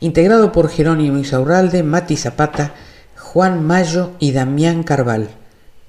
Integrado 0.00 0.50
por 0.50 0.70
Jerónimo 0.70 1.18
Isaurralde, 1.18 1.82
Mati 1.82 2.16
Zapata, 2.16 2.74
Juan 3.18 3.62
Mayo 3.66 4.12
y 4.18 4.32
Damián 4.32 4.82
Carval. 4.82 5.28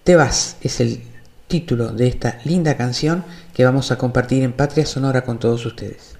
Te 0.03 0.17
vas 0.17 0.57
es 0.61 0.81
el 0.81 1.01
título 1.47 1.89
de 1.93 2.07
esta 2.07 2.39
linda 2.43 2.75
canción 2.75 3.23
que 3.53 3.63
vamos 3.63 3.89
a 3.91 3.97
compartir 3.97 4.43
en 4.43 4.51
Patria 4.51 4.85
Sonora 4.85 5.21
con 5.23 5.39
todos 5.39 5.65
ustedes. 5.65 6.15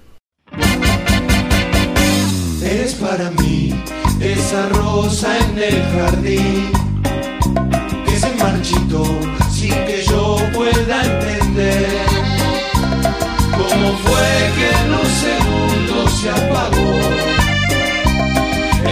Eres 2.64 2.94
para 2.94 3.30
mí 3.32 3.74
esa 4.20 4.68
rosa 4.70 5.36
en 5.50 5.58
el 5.58 5.82
jardín 5.82 6.70
se 16.22 16.30
apagó. 16.30 16.92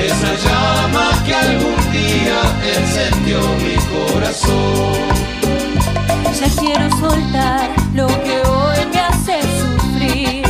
Esa 0.06 0.32
llama 0.44 1.06
que 1.24 1.34
algún 1.34 1.92
día 1.92 2.38
encendió 2.76 3.38
mi 3.64 3.76
corazón. 3.94 4.98
Ya 6.40 6.48
quiero 6.60 6.90
soltar 6.98 7.70
lo 7.94 8.08
que 8.24 8.34
hoy 8.48 8.78
me 8.92 9.00
hace 9.00 9.36
sufrir 9.60 10.42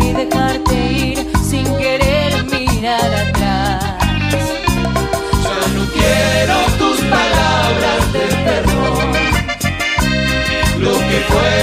y 0.00 0.12
dejarte 0.12 0.74
ir 0.74 1.18
sin 1.48 1.64
querer 1.76 2.32
mirar 2.50 3.10
atrás. 3.24 3.84
Ya 5.46 5.60
no 5.76 5.84
quiero 5.96 6.56
tus 6.80 6.98
palabras 7.14 8.12
de 8.12 8.24
perdón. 8.46 9.12
Lo 10.80 10.94
que 11.08 11.18
fue 11.28 11.53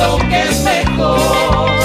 y 0.00 0.02
siento 0.02 0.28
que 0.28 0.42
es 0.42 0.62
mejor. 0.62 1.79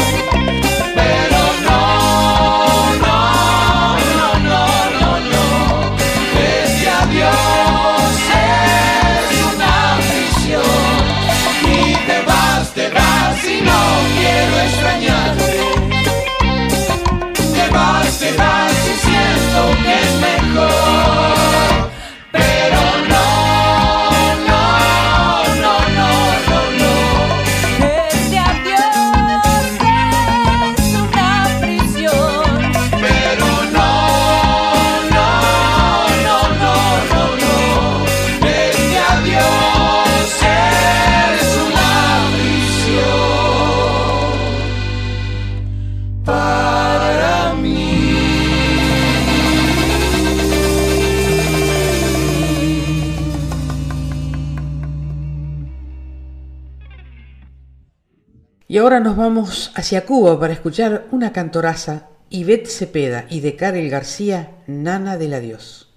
Ahora 58.85 58.99
nos 58.99 59.17
vamos 59.17 59.71
hacia 59.73 60.05
Cuba 60.05 60.39
para 60.39 60.53
escuchar 60.53 61.07
una 61.09 61.33
cantoraza, 61.33 62.09
Ivette 62.29 62.67
Cepeda 62.67 63.25
y 63.31 63.39
de 63.39 63.55
Karel 63.55 63.89
García, 63.89 64.51
Nana 64.67 65.17
del 65.17 65.33
Adiós. 65.33 65.94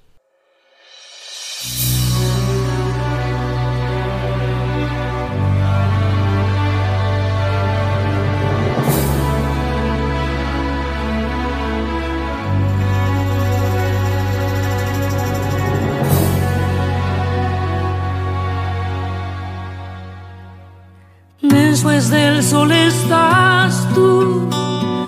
Después 21.78 22.10
del 22.10 22.42
sol 22.42 22.72
estás 22.72 23.86
tú, 23.94 24.48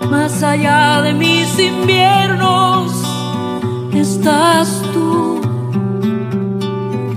más 0.09 0.41
allá 0.41 1.03
de 1.03 1.13
mis 1.15 1.59
inviernos 1.59 2.93
estás 3.93 4.81
tú. 4.93 5.41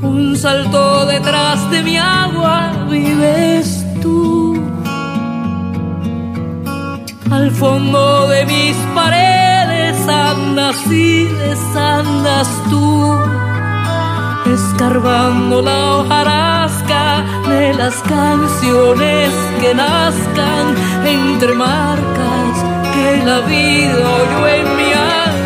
Un 0.01 0.35
salto 0.35 1.05
detrás 1.05 1.69
de 1.69 1.83
mi 1.83 1.97
agua 1.97 2.87
vives 2.89 3.85
tú. 4.01 4.59
Al 7.29 7.51
fondo 7.51 8.27
de 8.29 8.47
mis 8.47 8.75
paredes 8.95 10.07
andas 10.07 10.77
y 10.87 11.25
desandas 11.25 12.49
tú 12.71 13.52
escarbando 14.53 15.61
la 15.61 15.97
hojarasca 15.97 17.25
de 17.47 17.73
las 17.73 17.95
canciones 18.03 19.31
que 19.59 19.73
nazcan 19.73 20.75
entre 21.05 21.53
marcas 21.53 22.53
que 22.93 23.25
la 23.25 23.39
vida 23.41 24.03
oyó 24.21 24.47
en 24.47 24.77
mi 24.77 24.83
ayer. 24.83 25.42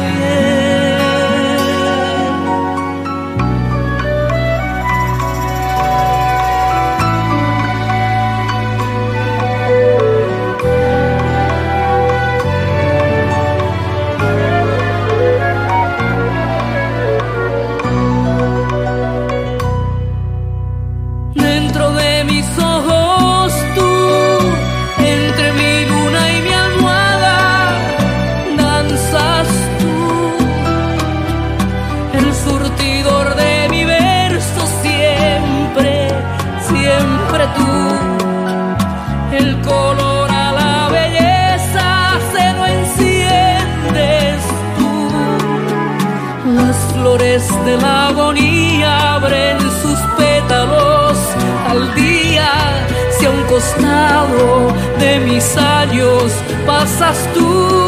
De 55.00 55.20
mis 55.20 55.56
años 55.58 56.32
pasas 56.66 57.18
tú 57.34 57.87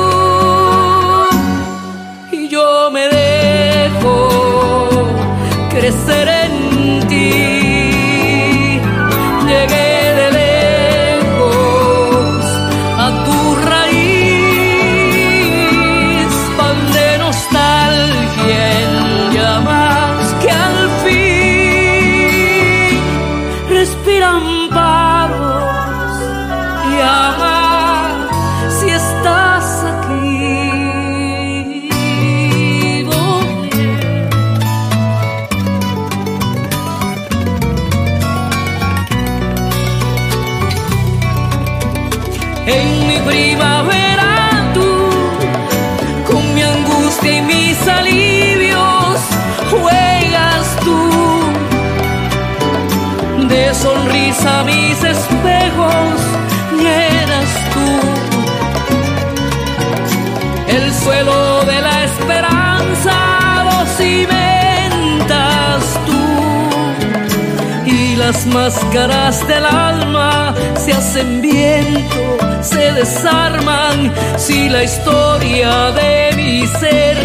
El 61.09 61.25
suelo 61.25 61.65
de 61.65 61.81
la 61.81 62.03
esperanza 62.03 63.63
lo 63.63 63.85
cimentas 63.97 65.83
tú 66.05 67.89
y 67.89 68.15
las 68.15 68.45
máscaras 68.45 69.47
del 69.47 69.65
alma 69.65 70.53
se 70.75 70.93
hacen 70.93 71.41
viento, 71.41 72.37
se 72.61 72.93
desarman 72.93 74.13
si 74.37 74.69
la 74.69 74.83
historia 74.83 75.91
de 75.93 76.31
mi 76.35 76.67
ser 76.67 77.17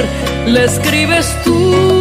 la 0.46 0.62
escribes 0.62 1.36
tú. 1.44 1.93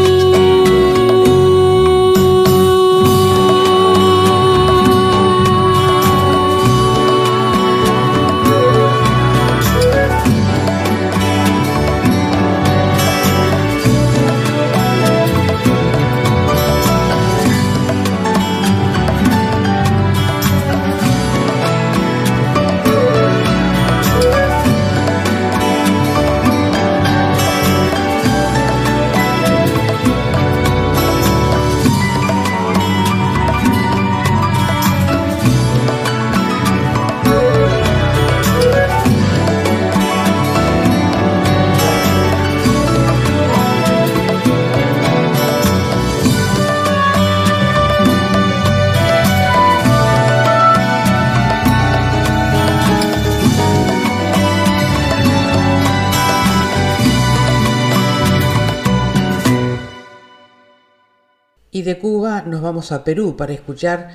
De 61.93 61.99
Cuba 61.99 62.41
nos 62.41 62.61
vamos 62.61 62.91
a 62.91 63.03
Perú 63.03 63.37
para 63.37 63.53
escuchar 63.53 64.09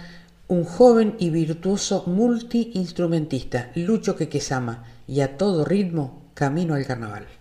un 0.48 0.64
joven 0.64 1.14
y 1.20 1.30
virtuoso 1.30 2.02
multiinstrumentista, 2.06 3.70
Lucho 3.76 4.16
Quequesama, 4.16 4.82
y 5.06 5.20
a 5.20 5.36
todo 5.36 5.64
ritmo, 5.64 6.24
camino 6.34 6.74
al 6.74 6.86
carnaval. 6.86 7.37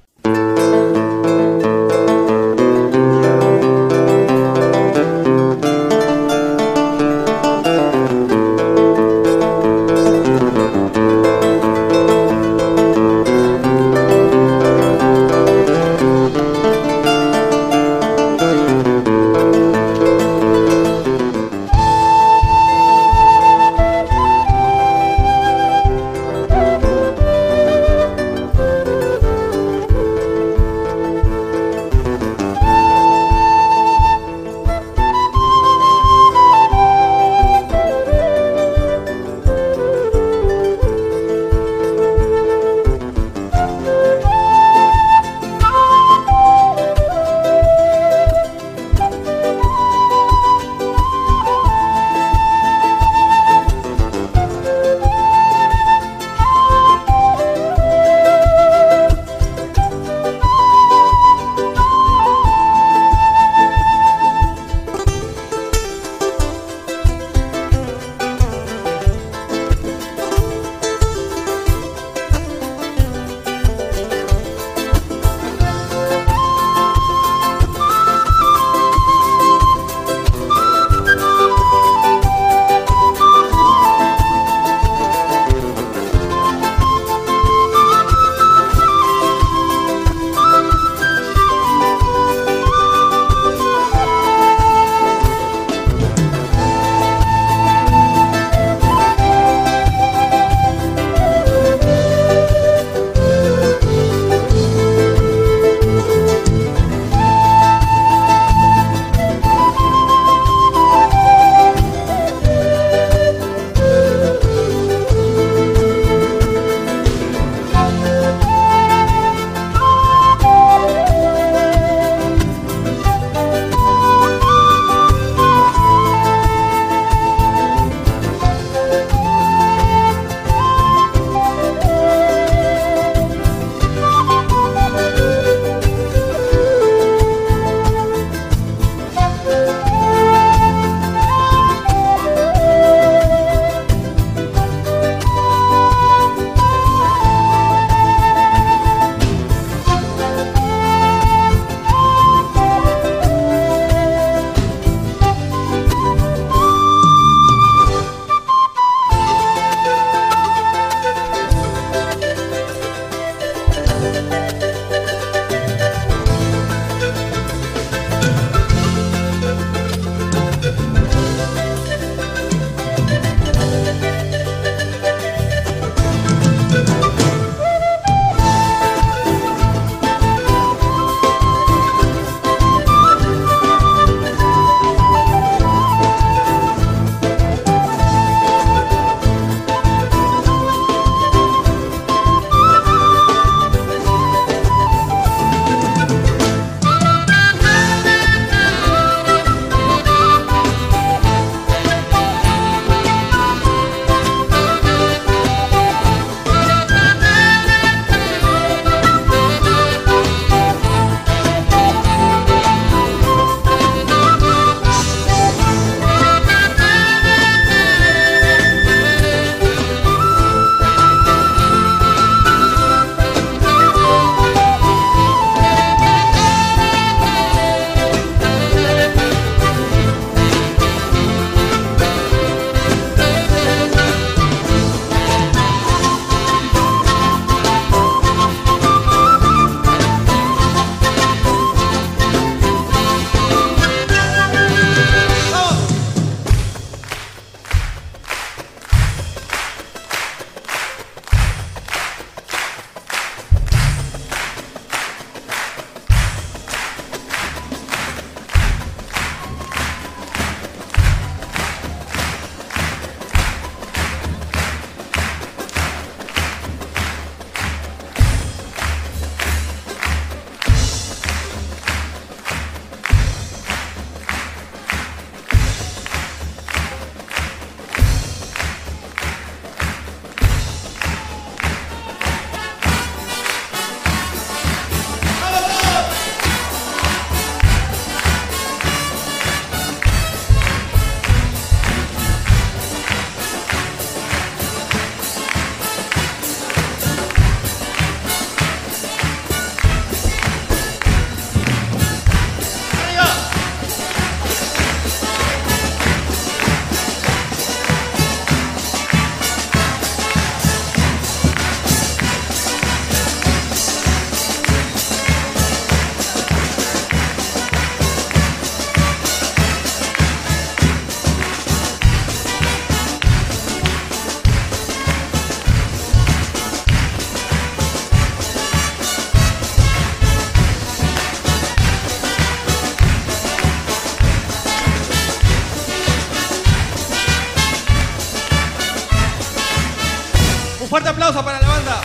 Aplauso 341.28 341.45
para 341.45 341.59
la 341.59 341.67
banda 341.67 342.01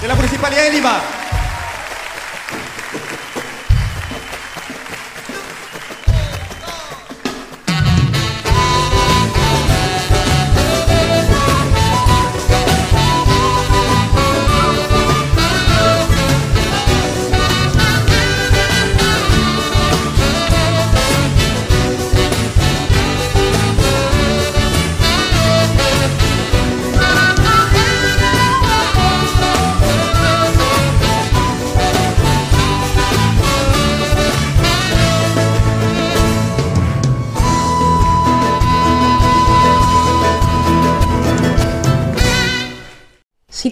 de 0.00 0.08
la 0.08 0.14
Municipalidad 0.14 0.62
de 0.64 0.70
Lima. 0.70 1.25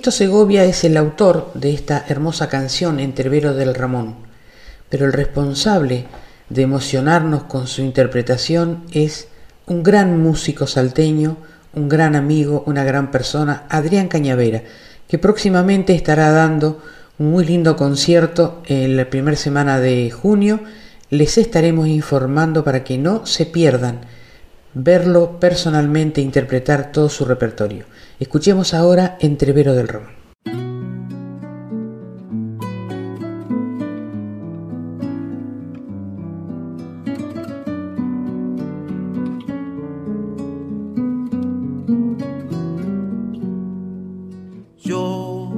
Cito 0.04 0.10
Segovia 0.10 0.64
es 0.64 0.84
el 0.84 0.98
autor 0.98 1.50
de 1.54 1.72
esta 1.72 2.04
hermosa 2.06 2.50
canción 2.50 3.00
Entrevero 3.00 3.54
del 3.54 3.74
Ramón, 3.74 4.16
pero 4.90 5.06
el 5.06 5.14
responsable 5.14 6.04
de 6.50 6.60
emocionarnos 6.60 7.44
con 7.44 7.66
su 7.66 7.80
interpretación 7.80 8.84
es 8.92 9.28
un 9.64 9.82
gran 9.82 10.20
músico 10.20 10.66
salteño, 10.66 11.38
un 11.72 11.88
gran 11.88 12.16
amigo, 12.16 12.64
una 12.66 12.84
gran 12.84 13.10
persona, 13.10 13.64
Adrián 13.70 14.08
Cañavera, 14.08 14.62
que 15.08 15.18
próximamente 15.18 15.94
estará 15.94 16.32
dando 16.32 16.82
un 17.18 17.30
muy 17.30 17.46
lindo 17.46 17.74
concierto 17.74 18.62
en 18.66 18.98
la 18.98 19.08
primera 19.08 19.38
semana 19.38 19.80
de 19.80 20.10
junio. 20.10 20.60
Les 21.08 21.38
estaremos 21.38 21.88
informando 21.88 22.62
para 22.62 22.84
que 22.84 22.98
no 22.98 23.24
se 23.24 23.46
pierdan 23.46 24.00
verlo 24.74 25.40
personalmente 25.40 26.20
interpretar 26.20 26.92
todo 26.92 27.08
su 27.08 27.24
repertorio. 27.24 27.86
Escuchemos 28.20 28.74
ahora 28.74 29.18
Entrevero 29.20 29.74
del 29.74 29.88
Román. 29.88 30.14
Yo 44.78 45.52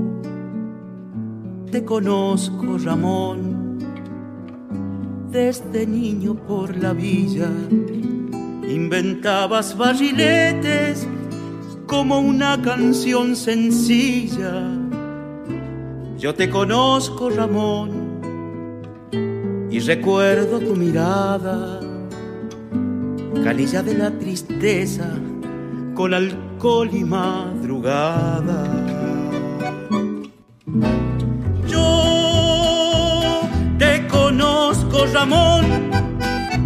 te 1.71 1.85
conozco, 1.85 2.79
Ramón, 2.79 3.79
desde 5.31 5.87
niño 5.87 6.35
por 6.35 6.75
la 6.75 6.95
villa. 6.95 7.51
Inventabas 8.67 9.77
barriletes 9.77 11.07
como 11.87 12.19
una 12.19 12.61
canción 12.61 13.37
sencilla. 13.37 14.71
Yo 16.19 16.35
te 16.35 16.51
conozco, 16.51 17.31
Ramón, 17.31 18.21
y 19.71 19.79
recuerdo 19.81 20.59
tu 20.59 20.75
mirada, 20.75 21.81
canilla 23.45 23.83
de 23.83 23.95
la 23.95 24.11
tristeza, 24.11 25.09
con 25.95 26.13
alcohol 26.15 26.91
y 26.93 27.05
madrugada. 27.05 28.65
Yo 31.69 33.41
te 33.79 34.07
conozco, 34.09 35.07
Ramón, 35.13 35.91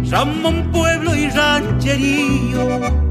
Ramón 0.09 0.71
Pueblo 0.71 1.15
y 1.15 1.29
Rancherío 1.29 3.10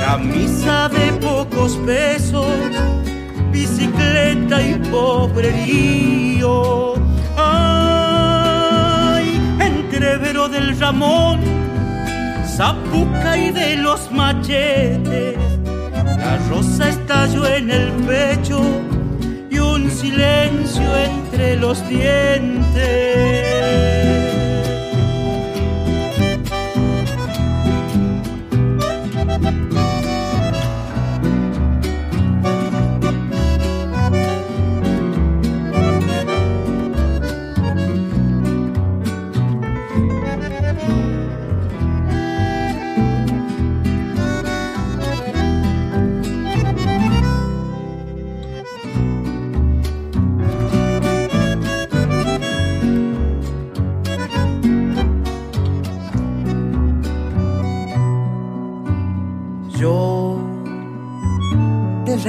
camisa 0.00 0.88
de 0.88 1.12
pocos 1.20 1.76
pesos, 1.86 2.46
bicicleta 3.52 4.60
y 4.62 4.74
pobrerío. 4.90 6.94
Ay, 7.36 9.38
entrevero 9.60 10.48
del 10.48 10.76
Ramón, 10.80 11.40
zapuca 12.46 13.36
y 13.36 13.50
de 13.50 13.76
los 13.76 14.10
machetes. 14.10 15.36
La 16.18 16.38
rosa 16.48 16.88
estalló 16.88 17.46
en 17.46 17.70
el 17.70 17.92
pecho 18.08 18.62
y 19.50 19.58
un 19.58 19.90
silencio 19.90 20.96
entre 20.96 21.56
los 21.56 21.86
dientes. 21.88 22.70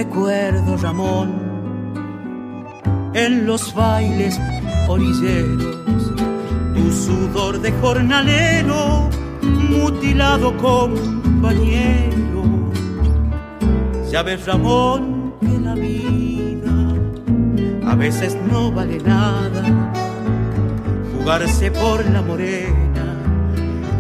Recuerdo, 0.04 0.78
Ramón, 0.78 1.30
en 3.14 3.46
los 3.46 3.72
bailes 3.76 4.40
orilleros, 4.88 5.78
tu 6.74 6.92
sudor 6.92 7.62
de 7.62 7.72
jornalero, 7.74 9.10
mutilado 9.44 10.58
compañero. 10.58 12.42
Ya 14.12 14.24
ves, 14.24 14.44
Ramón, 14.48 15.36
que 15.40 15.60
la 15.60 15.76
vida 15.76 16.74
a 17.86 17.96
veces 17.96 18.36
no 18.52 18.72
vale 18.72 18.98
nada, 19.06 19.64
jugarse 21.14 21.70
por 21.70 22.04
la 22.10 22.24
morena 22.24 23.06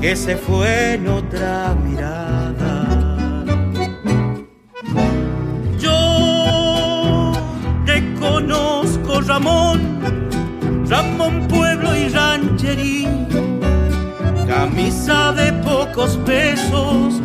que 0.01 0.15
se 0.15 0.35
fue 0.35 0.95
en 0.95 1.07
otra 1.07 1.75
mirada. 1.75 2.60
Ramón, 9.33 9.79
Ramón 10.89 11.47
Pueblo 11.47 11.95
y 11.95 12.09
Rancherío, 12.09 13.07
camisa 14.45 15.31
de 15.31 15.53
pocos 15.53 16.17
pesos, 16.25 17.21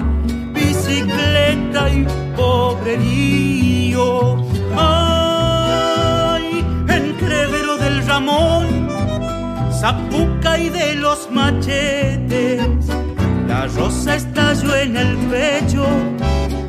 bicicleta 0.54 1.90
y 1.90 2.06
pobrerío. 2.36 4.36
Ay, 4.76 6.64
entrevero 6.86 7.76
del 7.76 8.06
Ramón, 8.06 8.88
zapuca 9.72 10.60
y 10.60 10.68
de 10.68 10.94
los 10.94 11.28
machetes, 11.32 12.62
la 13.48 13.66
rosa 13.66 14.14
estalló 14.14 14.76
en 14.76 14.96
el 14.96 15.16
pecho 15.28 15.84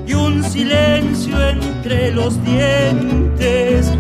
y 0.08 0.16
un 0.16 0.44
silencio 0.44 1.40
entre 1.48 2.12
los 2.12 2.44
dientes. 2.44 3.94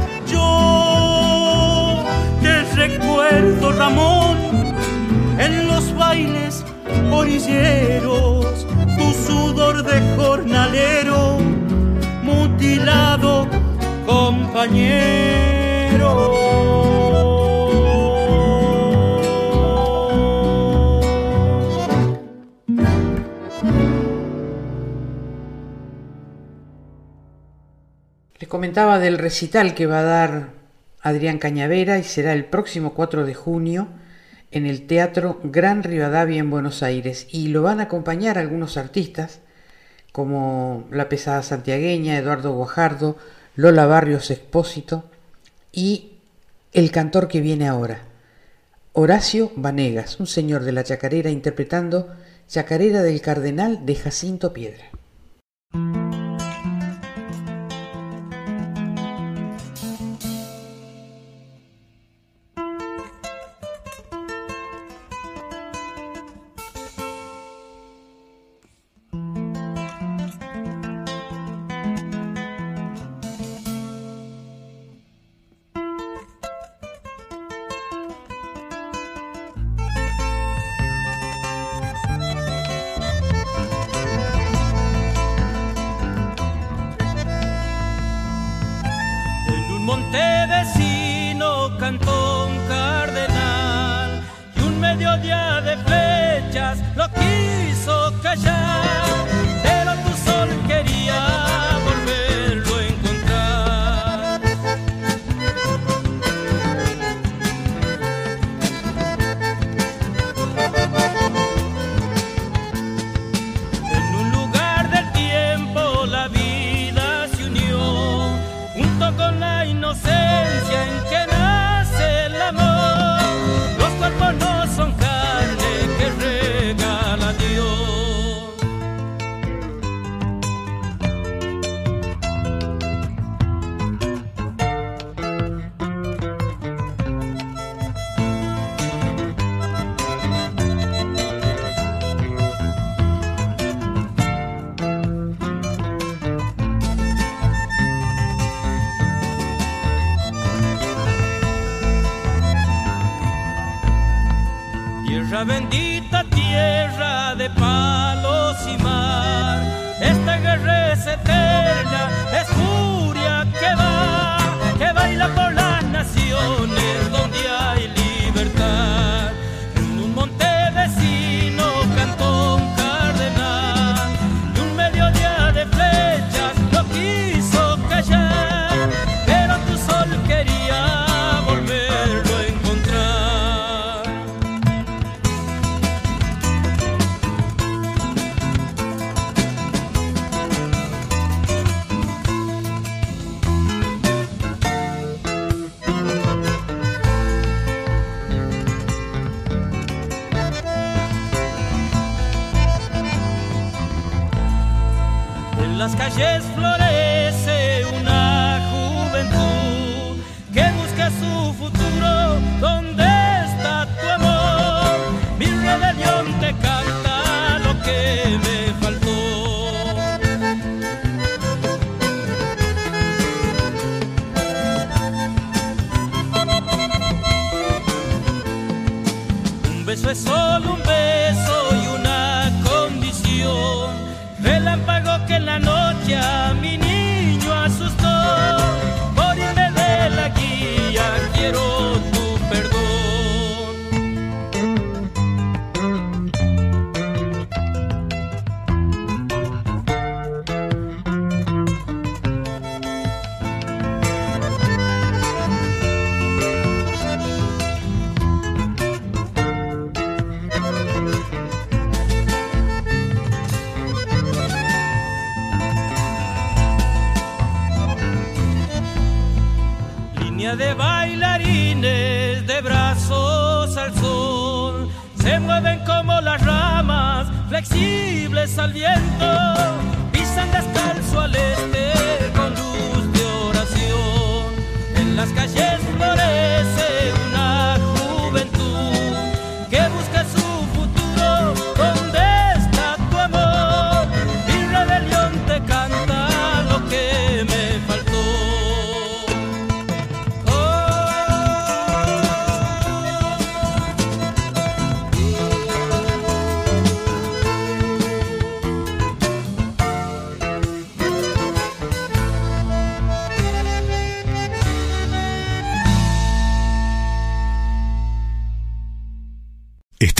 Recuerdo, 3.17 3.71
Ramón, 3.71 4.37
en 5.39 5.67
los 5.67 5.95
bailes 5.95 6.63
orilleros, 7.11 8.67
tu 8.95 9.11
sudor 9.11 9.83
de 9.83 10.15
jornalero, 10.15 11.39
mutilado 12.21 13.47
compañero. 14.05 15.07
Comentaba 28.47 28.97
del 28.97 29.17
recital 29.19 29.75
que 29.75 29.87
va 29.87 29.99
a 29.99 30.03
dar 30.03 30.56
Adrián 31.07 31.39
Cañavera 31.39 31.97
y 31.97 32.03
será 32.03 32.33
el 32.33 32.45
próximo 32.45 32.93
4 32.93 33.25
de 33.25 33.33
junio 33.33 33.87
en 34.51 34.65
el 34.65 34.87
Teatro 34.87 35.39
Gran 35.43 35.83
Rivadavia 35.83 36.39
en 36.39 36.49
Buenos 36.49 36.83
Aires 36.83 37.27
y 37.31 37.49
lo 37.49 37.63
van 37.63 37.79
a 37.79 37.83
acompañar 37.83 38.37
algunos 38.37 38.77
artistas 38.77 39.39
como 40.11 40.87
La 40.91 41.09
Pesada 41.09 41.43
Santiagueña, 41.43 42.17
Eduardo 42.17 42.53
Guajardo, 42.53 43.17
Lola 43.55 43.85
Barrios 43.85 44.31
Expósito 44.31 45.09
y 45.71 46.13
el 46.73 46.91
cantor 46.91 47.27
que 47.27 47.41
viene 47.41 47.67
ahora, 47.67 48.01
Horacio 48.93 49.51
Vanegas, 49.55 50.19
un 50.19 50.27
señor 50.27 50.63
de 50.63 50.71
la 50.71 50.83
chacarera 50.83 51.29
interpretando 51.29 52.07
Chacarera 52.47 53.03
del 53.03 53.21
Cardenal 53.21 53.85
de 53.85 53.95
Jacinto 53.95 54.53
Piedra. 54.53 54.96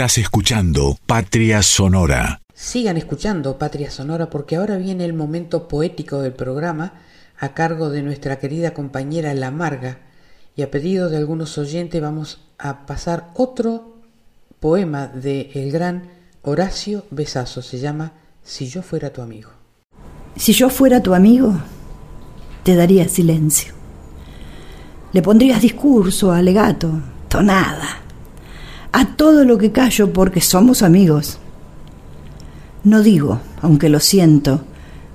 Estás 0.08 0.20
escuchando 0.20 0.98
Patria 1.06 1.62
Sonora. 1.62 2.40
Sigan 2.54 2.96
escuchando 2.96 3.58
Patria 3.58 3.92
Sonora 3.92 4.30
porque 4.30 4.56
ahora 4.56 4.78
viene 4.78 5.04
el 5.04 5.12
momento 5.12 5.68
poético 5.68 6.22
del 6.22 6.32
programa 6.32 6.94
a 7.38 7.54
cargo 7.54 7.90
de 7.90 8.04
nuestra 8.04 8.40
querida 8.40 8.74
compañera 8.74 9.34
La 9.34 9.52
Marga 9.52 10.00
y 10.56 10.62
a 10.62 10.72
pedido 10.72 11.10
de 11.10 11.18
algunos 11.18 11.58
oyentes 11.58 12.02
vamos 12.02 12.40
a 12.58 12.86
pasar 12.86 13.32
otro 13.34 13.98
poema 14.62 15.08
de 15.08 15.52
el 15.56 15.74
gran 15.74 16.10
Horacio 16.42 17.04
Besazo. 17.12 17.62
Se 17.62 17.78
llama 17.78 18.14
Si 18.42 18.68
yo 18.70 18.84
fuera 18.84 19.12
tu 19.12 19.22
amigo. 19.22 19.50
Si 20.38 20.54
yo 20.54 20.70
fuera 20.70 21.04
tu 21.04 21.16
amigo, 21.16 21.54
te 22.64 22.78
daría 22.78 23.10
silencio. 23.10 23.74
Le 25.12 25.22
pondrías 25.22 25.62
discurso, 25.62 26.32
alegato, 26.32 26.98
tonada, 27.28 28.07
a 28.92 29.16
todo 29.16 29.46
lo 29.46 29.58
que 29.58 29.72
callo 29.72 30.14
porque 30.14 30.42
somos 30.42 30.82
amigos. 30.82 31.40
No 32.84 33.02
digo, 33.04 33.42
aunque 33.62 33.90
lo 33.90 34.00
siento, 34.00 34.62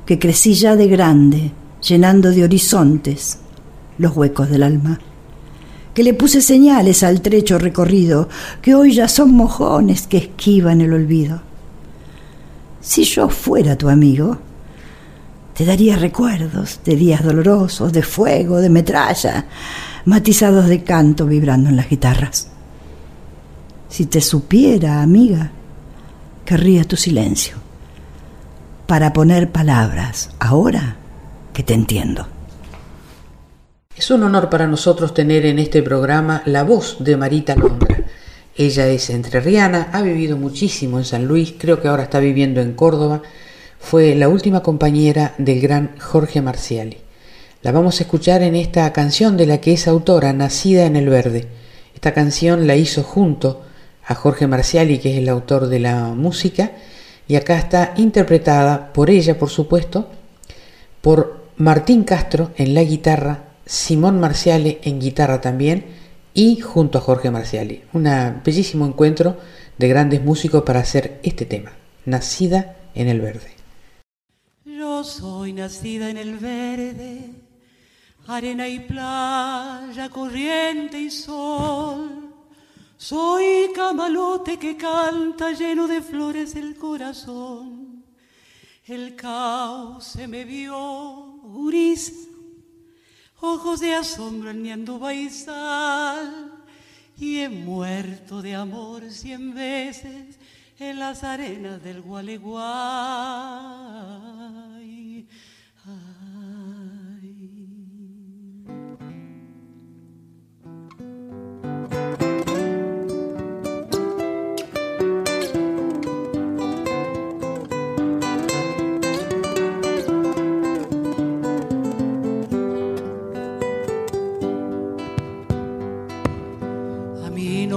que 0.07 0.19
crecí 0.19 0.55
ya 0.55 0.77
de 0.77 0.89
grande, 0.89 1.53
llenando 1.83 2.31
de 2.31 2.45
horizontes 2.45 3.39
los 3.99 4.17
huecos 4.17 4.51
del 4.51 4.63
alma. 4.63 5.01
Que 5.95 6.03
le 6.03 6.15
puse 6.15 6.41
señales 6.41 7.03
al 7.03 7.21
trecho 7.21 7.59
recorrido, 7.59 8.29
que 8.61 8.75
hoy 8.75 8.95
ya 8.95 9.09
son 9.09 9.33
mojones 9.33 10.07
que 10.07 10.19
esquivan 10.19 10.81
el 10.81 10.93
olvido. 10.93 11.43
Si 12.81 13.05
yo 13.05 13.29
fuera 13.29 13.77
tu 13.77 13.89
amigo, 13.89 14.39
te 15.55 15.65
daría 15.65 15.97
recuerdos 15.97 16.81
de 16.85 16.97
días 16.97 17.23
dolorosos, 17.23 17.93
de 17.93 18.03
fuego, 18.03 18.61
de 18.61 18.71
metralla, 18.71 19.47
matizados 20.07 20.67
de 20.67 20.83
canto 20.83 21.27
vibrando 21.27 21.69
en 21.69 21.77
las 21.77 21.89
guitarras. 21.89 22.52
Si 23.93 24.07
te 24.07 24.23
supiera, 24.23 25.03
amiga, 25.03 25.51
querría 26.47 26.85
tu 26.85 26.97
silencio 26.97 27.57
para 28.87 29.13
poner 29.13 29.53
palabras 29.53 30.31
ahora 30.39 30.97
que 31.53 31.63
te 31.63 31.75
entiendo. 31.75 32.27
Es 33.95 34.11
un 34.11 34.23
honor 34.23 34.49
para 34.49 34.67
nosotros 34.67 35.13
tener 35.13 35.45
en 35.45 35.59
este 35.59 35.83
programa 35.83 36.43
la 36.47 36.65
voz 36.65 37.05
de 37.05 37.19
Marita 37.19 37.55
Londra. 37.55 38.07
Ella 38.57 38.89
es 38.89 39.11
entrerriana, 39.11 39.91
ha 39.93 40.01
vivido 40.01 40.39
muchísimo 40.39 40.97
en 40.97 41.05
San 41.05 41.27
Luis, 41.27 41.53
creo 41.59 41.83
que 41.83 41.89
ahora 41.89 42.05
está 42.05 42.19
viviendo 42.19 42.63
en 42.63 42.73
Córdoba. 42.73 43.21
Fue 43.79 44.15
la 44.15 44.31
última 44.31 44.63
compañera 44.63 45.35
del 45.37 45.61
gran 45.61 45.99
Jorge 45.99 46.41
Marciali. 46.41 46.97
La 47.61 47.73
vamos 47.73 48.01
a 48.01 48.05
escuchar 48.05 48.43
en 48.43 48.57
esta 48.57 48.91
canción 48.95 49.37
de 49.37 49.45
la 49.45 49.61
que 49.61 49.75
es 49.75 49.87
autora, 49.87 50.33
Nacida 50.33 50.87
en 50.87 50.97
el 50.97 51.11
Verde. 51.11 51.47
Esta 51.95 52.15
canción 52.15 52.67
la 52.67 52.75
hizo 52.75 53.03
junto 53.03 53.67
a 54.07 54.15
Jorge 54.15 54.47
Marciali, 54.47 54.99
que 54.99 55.13
es 55.13 55.19
el 55.19 55.29
autor 55.29 55.69
de 55.69 55.79
la 55.79 56.09
música, 56.09 56.73
y 57.29 57.37
acá 57.37 57.57
está 57.59 57.95
interpretada 57.97 58.93
por 58.93 59.11
ella, 59.11 59.39
por 59.39 59.51
supuesto, 59.51 60.09
por 61.01 61.43
Martín 61.57 62.05
Castro 62.05 62.51
en 62.57 62.75
la 62.75 62.83
guitarra, 62.83 63.45
Simón 63.65 64.21
Marciale 64.21 64.81
en 64.83 65.01
guitarra 65.01 65.41
también 65.41 65.87
y 66.35 66.61
junto 66.61 66.99
a 66.99 67.01
Jorge 67.01 67.31
Marciali. 67.31 67.83
Un 67.93 68.09
bellísimo 68.45 68.87
encuentro 68.87 69.37
de 69.79 69.89
grandes 69.89 70.23
músicos 70.23 70.63
para 70.63 70.81
hacer 70.81 71.21
este 71.23 71.47
tema, 71.47 71.73
Nacida 72.05 72.77
en 72.95 73.09
el 73.09 73.21
Verde. 73.21 73.53
Yo 74.65 75.05
soy 75.05 75.53
nacida 75.53 76.11
en 76.11 76.17
el 76.17 76.39
verde, 76.39 77.31
arena 78.27 78.69
y 78.69 78.81
playa, 78.81 80.09
corriente 80.11 80.99
y 80.99 81.11
sol 81.11 82.32
soy 83.03 83.73
camalote 83.75 84.61
que 84.61 84.77
canta 84.77 85.51
lleno 85.51 85.89
de 85.89 86.01
flores 86.01 86.55
el 86.55 86.77
corazón. 86.77 88.05
El 88.85 89.17
caos 89.17 90.05
se 90.05 90.29
me 90.29 90.45
vio 90.45 91.41
gris, 91.67 92.29
ojos 93.41 93.81
de 93.81 93.97
asombro 93.97 94.51
en 94.51 94.63
mi 94.63 94.73
baizal, 95.01 96.63
y 97.19 97.41
he 97.41 97.49
muerto 97.49 98.41
de 98.41 98.55
amor 98.55 99.11
cien 99.11 99.53
veces 99.53 100.39
en 100.79 101.01
las 101.01 101.25
arenas 101.25 101.83
del 101.83 102.03
Gualeguay. 102.03 102.63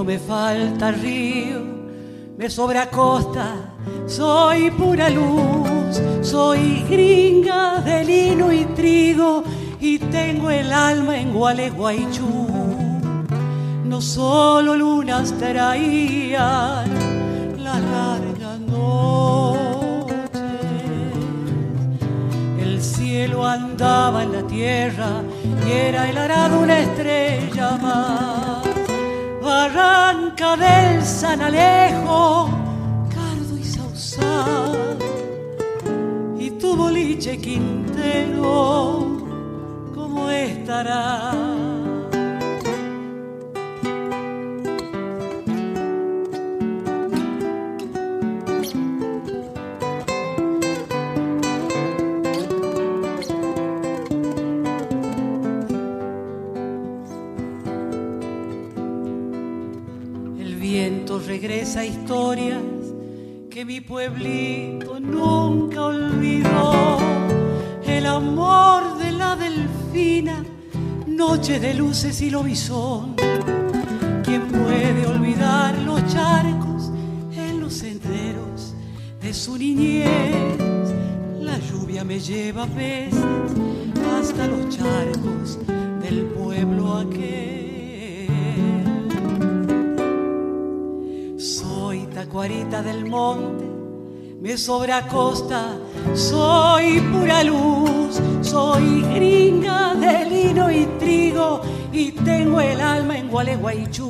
Me 0.06 0.20
falta 0.20 0.92
río, 0.92 1.60
me 2.38 2.48
sobra 2.48 2.88
costa, 2.88 3.74
soy 4.06 4.70
pura 4.70 5.10
luz, 5.10 6.00
soy 6.22 6.84
gringa 6.88 7.80
de 7.80 8.04
lino 8.04 8.52
y 8.52 8.64
trigo 8.66 9.42
y 9.80 9.98
tengo 9.98 10.48
el 10.50 10.72
alma 10.72 11.18
en 11.18 11.34
Gualeguaychú. 11.34 12.46
No 13.84 14.00
solo 14.00 14.76
lunas 14.76 15.32
traían 15.38 16.88
la 17.58 17.80
larga 17.80 18.58
noche, 18.58 20.36
el 22.60 22.80
cielo 22.80 23.44
andaba 23.44 24.22
en 24.22 24.32
la 24.32 24.42
tierra 24.46 25.22
y 25.66 25.72
era 25.72 26.08
el 26.08 26.16
arado 26.16 26.60
una 26.60 26.78
estrella 26.78 27.76
más 27.82 28.55
barranca 29.46 30.56
del 30.56 31.04
San 31.04 31.40
Alejo, 31.40 32.50
Cardo 33.14 33.56
y 33.56 33.64
Sausal, 33.64 34.98
y 36.36 36.50
tu 36.50 36.76
boliche 36.76 37.38
Quintero, 37.38 38.42
¿cómo 39.94 40.28
estará? 40.30 41.65
Pueblito 63.86 64.98
nunca 65.00 65.84
olvidó. 65.86 66.98
El 67.84 68.06
amor 68.06 68.98
de 68.98 69.12
la 69.12 69.36
delfina, 69.36 70.44
noche 71.06 71.60
de 71.60 71.74
luces 71.74 72.20
y 72.20 72.30
lobizón. 72.30 73.14
¿Quién 74.24 74.48
puede 74.48 75.06
olvidar 75.06 75.78
los 75.78 76.04
charcos 76.12 76.90
en 77.36 77.60
los 77.60 77.74
senderos 77.74 78.74
de 79.20 79.32
su 79.32 79.56
niñez? 79.56 80.58
La 81.40 81.58
lluvia 81.58 82.04
me 82.04 82.18
lleva 82.18 82.64
a 82.64 82.66
veces 82.66 83.24
hasta 84.18 84.46
los 84.48 84.76
charcos 84.76 85.58
del 86.02 86.24
pueblo 86.26 86.96
aquel. 86.98 87.56
Guarita 92.36 92.82
del 92.82 93.06
monte, 93.06 93.64
me 94.46 94.56
sobra 94.56 95.02
costa, 95.08 95.76
soy 96.14 97.00
pura 97.00 97.42
luz, 97.42 98.20
soy 98.42 99.02
gringa 99.02 99.92
de 99.96 100.24
lino 100.24 100.70
y 100.70 100.86
trigo 101.00 101.62
y 101.92 102.12
tengo 102.12 102.60
el 102.60 102.80
alma 102.80 103.18
en 103.18 103.28
Gualeguaychú. 103.28 104.08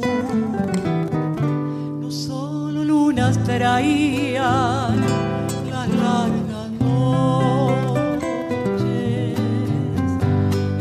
No 2.02 2.10
solo 2.10 2.84
lunas 2.84 3.42
traían 3.44 5.00
las 5.70 5.88
largas 5.88 6.70
noches, 6.84 8.18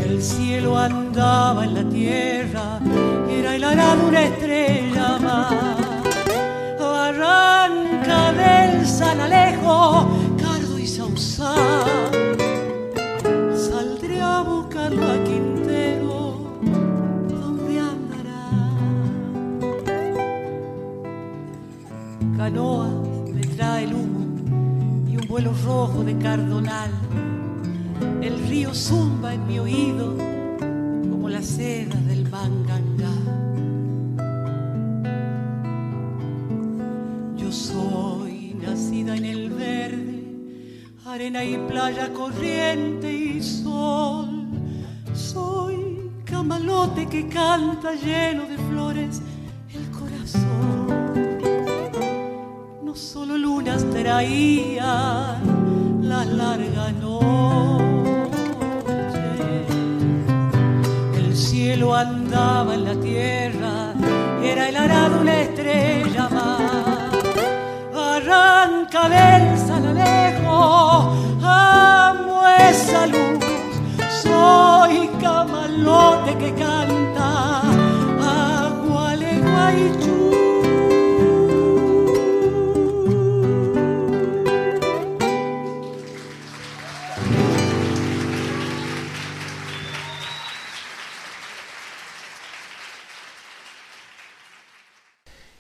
el 0.05 0.21
cielo 0.21 0.77
andaba 0.77 1.63
en 1.63 1.73
la 1.75 1.89
tierra, 1.89 2.79
era 3.29 3.55
el 3.55 3.63
arado 3.63 4.05
una 4.05 4.21
estrella 4.21 5.17
más 5.19 5.53
barranca 6.77 8.33
del 8.33 8.85
San 8.85 9.19
Cardo 9.85 10.79
y 10.79 10.87
Sausal. 10.87 11.85
Saldré 13.55 14.19
a 14.19 14.41
buscarlo 14.41 15.05
a 15.05 15.23
Quintero, 15.23 16.59
¿dónde 17.29 17.79
andará? 17.79 18.49
Canoa 22.35 22.87
me 23.31 23.41
trae 23.41 23.83
el 23.83 23.93
humo 23.93 24.25
y 25.07 25.17
un 25.17 25.27
vuelo 25.27 25.53
rojo 25.63 26.03
de 26.03 26.17
cardonal. 26.17 26.89
corriente 42.13 43.13
y 43.13 43.41
sol. 43.43 44.27
Soy 45.13 46.09
camalote 46.25 47.05
que 47.07 47.27
canta 47.27 47.93
lleno 47.93 48.45
de 48.45 48.57
flores 48.57 49.21
el 49.71 49.91
corazón. 49.91 50.87
No 52.83 52.95
solo 52.95 53.37
lunas 53.37 53.85
traían 53.91 55.43
la 56.01 56.25
larga 56.25 56.91
noche. 56.91 57.85
El 61.15 61.35
cielo 61.37 61.93
andaba 61.93 62.73
en 62.73 62.83
la 62.83 62.95
tierra, 62.95 63.93
era 64.41 64.69
el 64.69 64.75
arado 64.75 65.21
una 65.21 65.41
estrella 65.41 66.29
más. 66.29 66.61
Arranca 67.93 69.07
que 75.85 76.51
canta 76.55 77.61
agua 78.19 79.15
y 79.15 80.15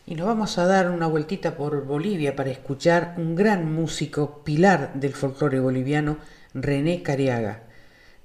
Y 0.07 0.15
nos 0.15 0.27
vamos 0.27 0.57
a 0.57 0.65
dar 0.65 0.89
una 0.89 1.07
vueltita 1.07 1.55
por 1.55 1.85
Bolivia 1.85 2.35
para 2.35 2.49
escuchar 2.49 3.13
un 3.17 3.35
gran 3.35 3.71
músico, 3.71 4.43
pilar 4.43 4.93
del 4.95 5.13
folclore 5.13 5.59
boliviano, 5.59 6.17
René 6.53 7.03
Cariaga. 7.03 7.64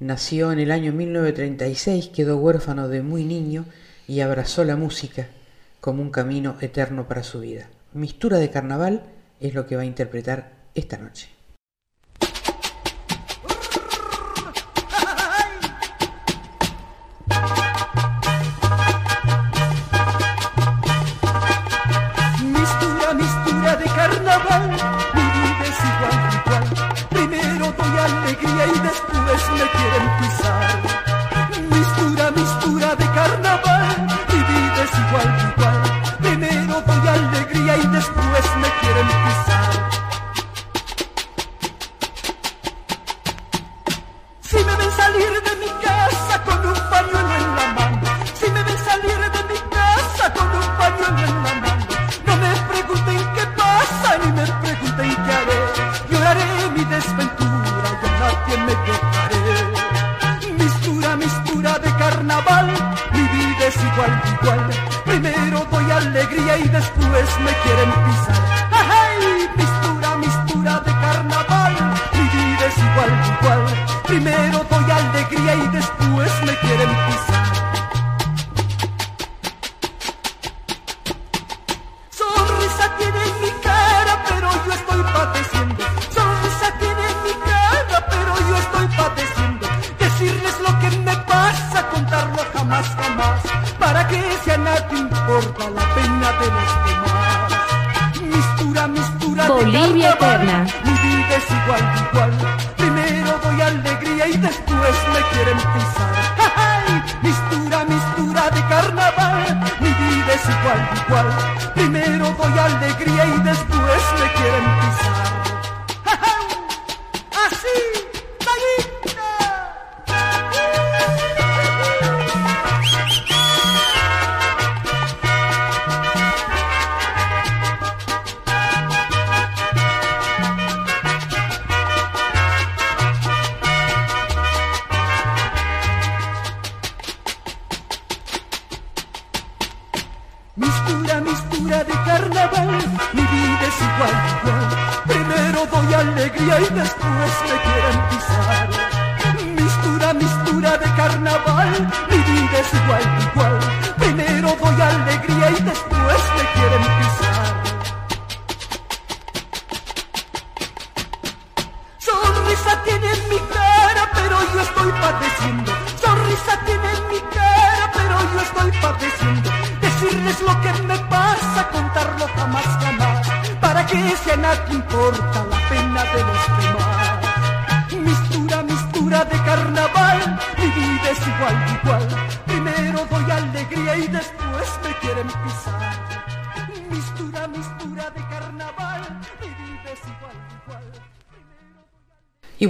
Nació 0.01 0.51
en 0.51 0.61
el 0.61 0.71
año 0.71 0.95
1936, 0.95 2.09
quedó 2.09 2.39
huérfano 2.39 2.89
de 2.89 3.03
muy 3.03 3.23
niño 3.23 3.67
y 4.09 4.21
abrazó 4.21 4.65
la 4.65 4.75
música 4.75 5.29
como 5.83 6.01
un 6.01 6.11
camino 6.11 6.57
eterno 6.63 7.07
para 7.07 7.23
su 7.23 7.41
vida. 7.41 7.69
Mistura 7.93 8.39
de 8.39 8.49
carnaval 8.49 9.03
es 9.41 9.53
lo 9.53 9.67
que 9.67 9.77
va 9.77 9.83
a 9.83 9.85
interpretar 9.85 10.53
esta 10.75 10.97
noche. 10.97 11.29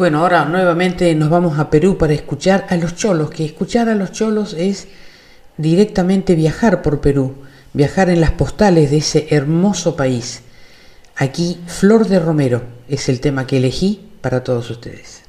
bueno, 0.00 0.20
ahora 0.20 0.46
nuevamente 0.46 1.14
nos 1.14 1.28
vamos 1.28 1.58
a 1.58 1.68
Perú 1.68 1.98
para 1.98 2.14
escuchar 2.14 2.64
a 2.70 2.76
los 2.78 2.96
cholos, 2.96 3.28
que 3.28 3.44
escuchar 3.44 3.90
a 3.90 3.94
los 3.94 4.12
cholos 4.12 4.54
es 4.54 4.88
directamente 5.58 6.34
viajar 6.34 6.80
por 6.80 7.02
Perú, 7.02 7.34
viajar 7.74 8.08
en 8.08 8.22
las 8.22 8.30
postales 8.30 8.90
de 8.90 8.96
ese 8.96 9.26
hermoso 9.28 9.96
país. 9.96 10.40
Aquí 11.16 11.60
Flor 11.66 12.08
de 12.08 12.18
Romero 12.18 12.62
es 12.88 13.10
el 13.10 13.20
tema 13.20 13.46
que 13.46 13.58
elegí 13.58 14.08
para 14.22 14.42
todos 14.42 14.70
ustedes. 14.70 15.19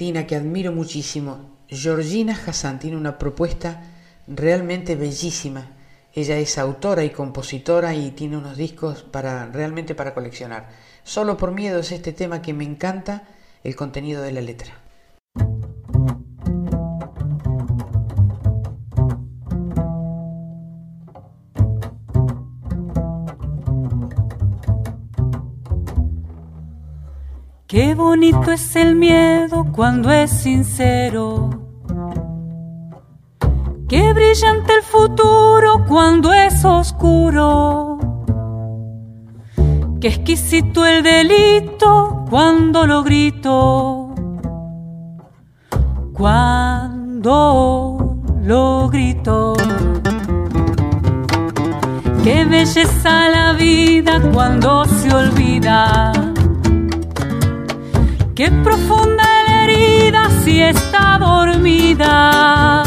Que 0.00 0.34
admiro 0.34 0.72
muchísimo. 0.72 1.58
Georgina 1.68 2.32
Hassan 2.32 2.78
tiene 2.78 2.96
una 2.96 3.18
propuesta 3.18 3.82
realmente 4.26 4.96
bellísima. 4.96 5.72
Ella 6.14 6.38
es 6.38 6.56
autora 6.56 7.04
y 7.04 7.10
compositora 7.10 7.94
y 7.94 8.10
tiene 8.12 8.38
unos 8.38 8.56
discos 8.56 9.02
para 9.02 9.44
realmente 9.48 9.94
para 9.94 10.14
coleccionar. 10.14 10.70
Solo 11.04 11.36
por 11.36 11.52
miedo 11.52 11.80
es 11.80 11.92
este 11.92 12.14
tema 12.14 12.40
que 12.40 12.54
me 12.54 12.64
encanta 12.64 13.24
el 13.62 13.76
contenido 13.76 14.22
de 14.22 14.32
la 14.32 14.40
letra. 14.40 14.72
Qué 27.70 27.94
bonito 27.94 28.50
es 28.50 28.74
el 28.74 28.96
miedo 28.96 29.64
cuando 29.70 30.10
es 30.10 30.28
sincero. 30.32 31.50
Qué 33.88 34.12
brillante 34.12 34.74
el 34.74 34.82
futuro 34.82 35.84
cuando 35.86 36.32
es 36.32 36.64
oscuro. 36.64 37.96
Qué 40.00 40.08
exquisito 40.08 40.84
el 40.84 41.04
delito 41.04 42.24
cuando 42.28 42.88
lo 42.88 43.04
grito. 43.04 44.16
Cuando 46.12 47.38
lo 48.42 48.88
grito. 48.88 49.54
Qué 52.24 52.44
belleza 52.46 53.28
la 53.28 53.52
vida 53.52 54.20
cuando 54.32 54.84
se 54.86 55.14
olvida 55.14 56.19
Qué 58.40 58.48
profunda 58.64 59.24
la 59.46 59.64
herida 59.64 60.22
si 60.42 60.62
está 60.62 61.18
dormida. 61.20 62.82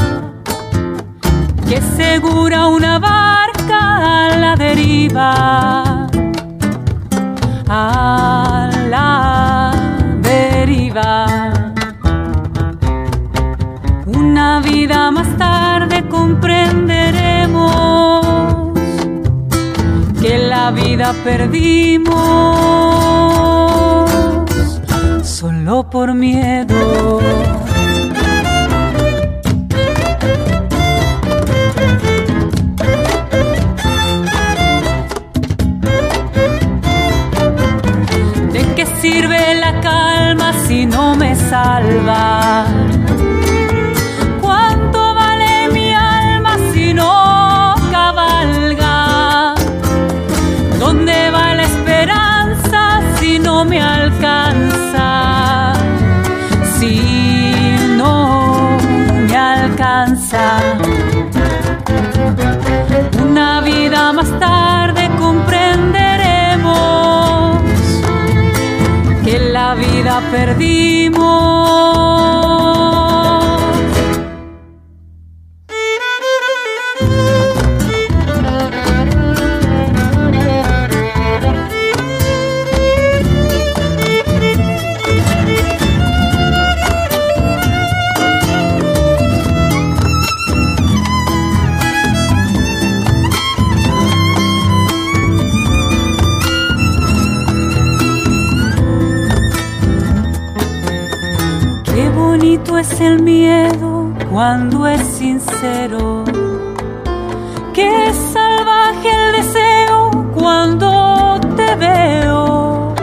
Qué 1.70 1.80
segura 1.96 2.66
una 2.66 2.98
barca 2.98 4.26
a 4.26 4.30
la 4.36 4.56
deriva. 4.56 6.08
A 7.70 8.70
la 8.90 9.74
deriva. 10.24 11.28
Una 14.08 14.60
vida 14.60 15.12
más 15.12 15.38
tarde 15.38 16.04
comprenderemos 16.10 18.26
que 20.20 20.40
la 20.50 20.72
vida 20.72 21.14
perdimos 21.24 22.74
solo 25.64 25.90
por 25.90 26.14
miedo. 26.14 27.20
¿De 38.52 38.76
qué 38.76 38.86
sirve 39.02 39.56
la 39.56 39.80
calma 39.80 40.54
si 40.68 40.86
no 40.86 41.16
me 41.16 41.36
salva? 41.36 42.73
Vida 70.34 71.03
el 103.04 103.22
miedo 103.22 104.12
cuando 104.32 104.88
es 104.88 105.02
sincero. 105.02 106.24
Qué 107.74 108.12
salvaje 108.34 109.10
el 109.10 109.32
deseo 109.34 110.10
cuando 110.34 111.40
te 111.56 111.76
veo. 111.76 112.94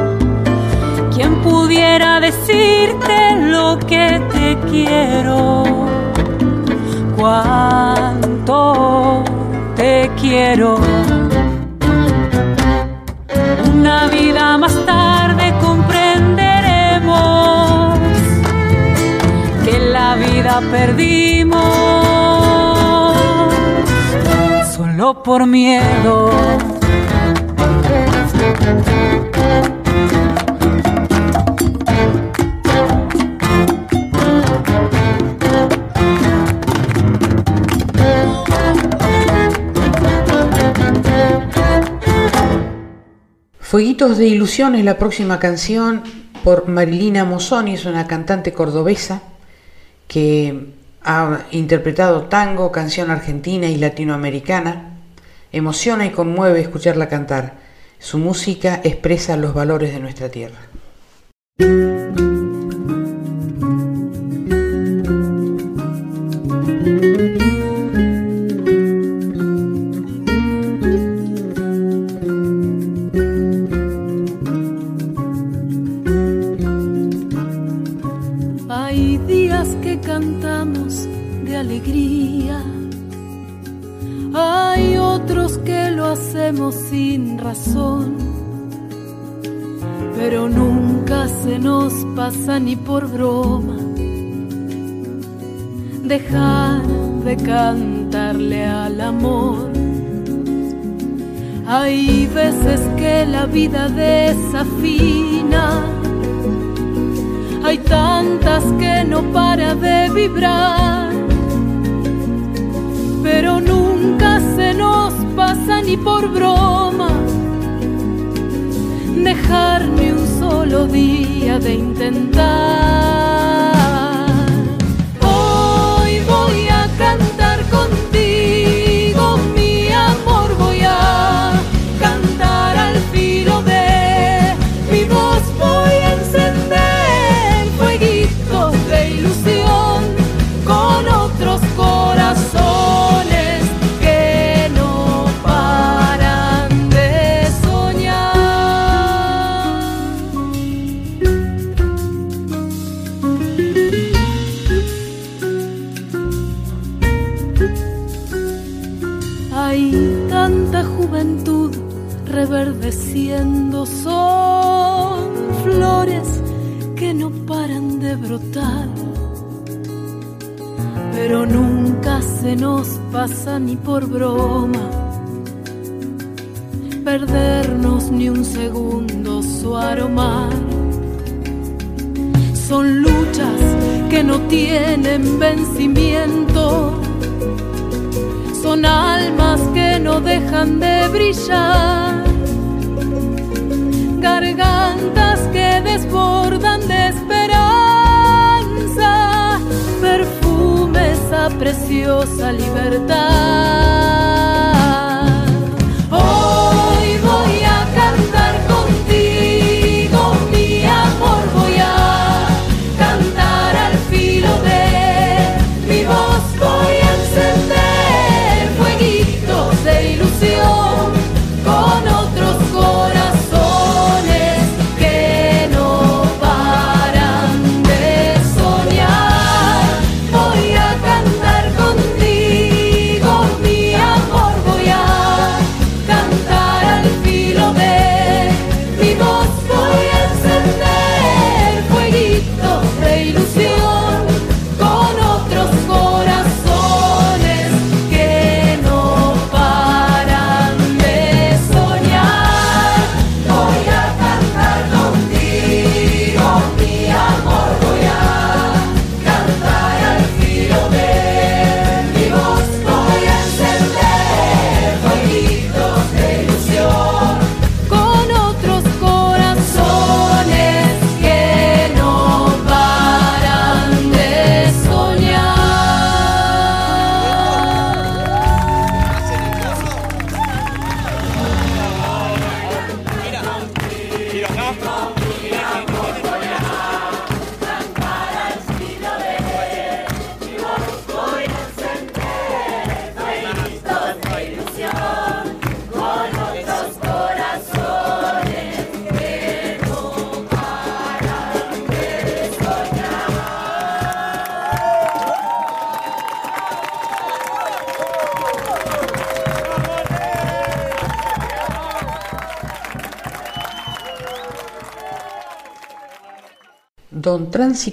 ¿Quién 1.15 1.37
pudiera 1.43 2.21
decirte 2.21 3.37
lo 3.37 3.79
que 3.79 4.21
te 4.33 4.59
quiero? 4.71 5.65
Cuánto 7.17 9.23
te 9.77 10.11
quiero. 10.21 10.79
Perdimos 20.71 21.61
solo 24.75 25.23
por 25.23 25.47
miedo. 25.47 26.31
Fueguitos 43.61 44.19
de 44.19 44.27
Ilusiones, 44.27 44.85
la 44.85 44.99
próxima 44.99 45.39
canción 45.39 46.03
por 46.43 46.67
Marilina 46.67 47.25
Mosoni, 47.25 47.75
es 47.75 47.87
una 47.87 48.09
cantante 48.09 48.53
cordobesa 48.53 49.23
que 50.11 50.73
ha 51.05 51.47
interpretado 51.53 52.25
tango, 52.25 52.73
canción 52.73 53.13
argentina 53.13 53.69
y 53.69 53.77
latinoamericana. 53.77 54.99
Emociona 55.53 56.05
y 56.05 56.11
conmueve 56.11 56.61
escucharla 56.61 57.09
cantar. 57.09 57.59
Su 58.01 58.19
música 58.19 58.81
expresa 58.83 59.37
los 59.37 59.55
valores 59.55 59.93
de 59.93 60.01
nuestra 60.01 60.29
tierra. 60.29 60.59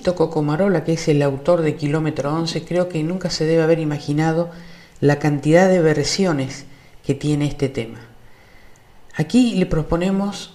Tránsito 0.07 0.29
Cocomarola, 0.29 0.85
que 0.85 0.93
es 0.93 1.09
el 1.09 1.21
autor 1.21 1.63
de 1.63 1.75
Kilómetro 1.75 2.33
11, 2.33 2.63
creo 2.63 2.87
que 2.87 3.03
nunca 3.03 3.29
se 3.29 3.45
debe 3.45 3.63
haber 3.63 3.79
imaginado 3.79 4.49
la 5.01 5.19
cantidad 5.19 5.67
de 5.67 5.81
versiones 5.81 6.65
que 7.05 7.13
tiene 7.13 7.45
este 7.45 7.67
tema. 7.67 7.99
Aquí 9.17 9.55
le 9.55 9.65
proponemos 9.65 10.53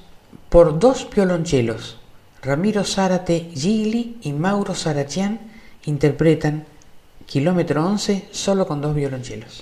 por 0.48 0.78
dos 0.78 1.06
violonchelos, 1.14 1.98
Ramiro 2.40 2.82
Zárate 2.84 3.50
Gili 3.54 4.16
y 4.22 4.32
Mauro 4.32 4.74
Sarachian 4.74 5.38
interpretan 5.84 6.64
Kilómetro 7.26 7.84
11 7.84 8.28
solo 8.30 8.66
con 8.66 8.80
dos 8.80 8.94
violonchelos. 8.94 9.61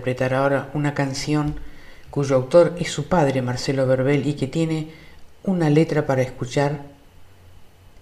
Interpretar 0.00 0.32
ahora 0.32 0.70
una 0.72 0.94
canción 0.94 1.56
cuyo 2.10 2.34
autor 2.34 2.74
es 2.78 2.90
su 2.90 3.06
padre, 3.06 3.42
Marcelo 3.42 3.86
Verbel, 3.86 4.26
y 4.26 4.32
que 4.32 4.46
tiene 4.46 4.88
una 5.44 5.68
letra 5.68 6.06
para 6.06 6.22
escuchar 6.22 6.80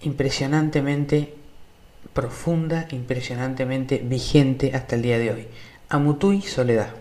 impresionantemente 0.01 1.35
profunda, 2.13 2.87
impresionantemente 2.91 3.97
vigente 3.97 4.71
hasta 4.73 4.95
el 4.95 5.01
día 5.01 5.19
de 5.19 5.31
hoy. 5.31 5.47
Amutuy 5.89 6.41
Soledad. 6.41 6.98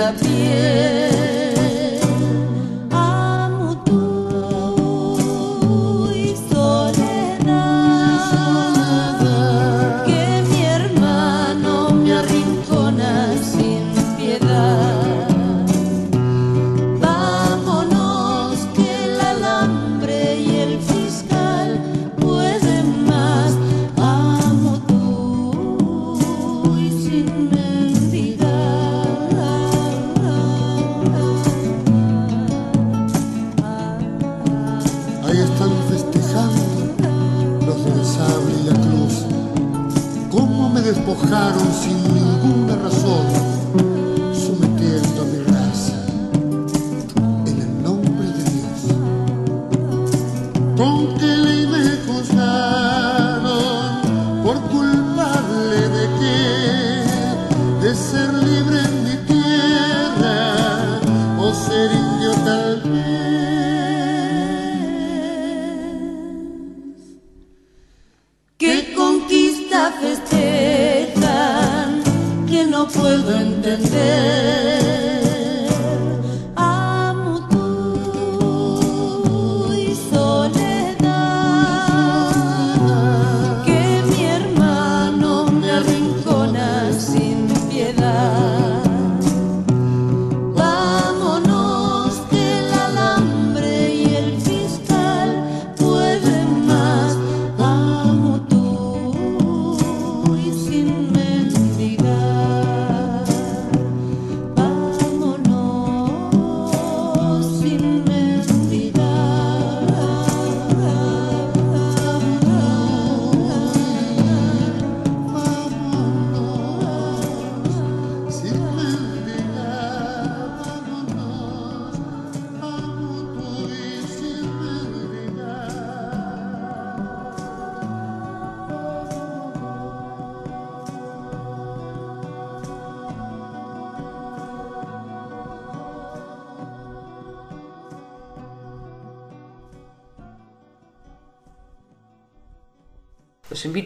la 0.00 0.12
piel. 0.12 0.99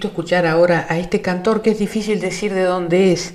Escuchar 0.09 0.47
ahora 0.47 0.86
a 0.89 0.98
este 0.98 1.20
cantor 1.20 1.62
que 1.62 1.70
es 1.70 1.78
difícil 1.78 2.20
decir 2.20 2.52
de 2.52 2.62
dónde 2.62 3.12
es, 3.12 3.35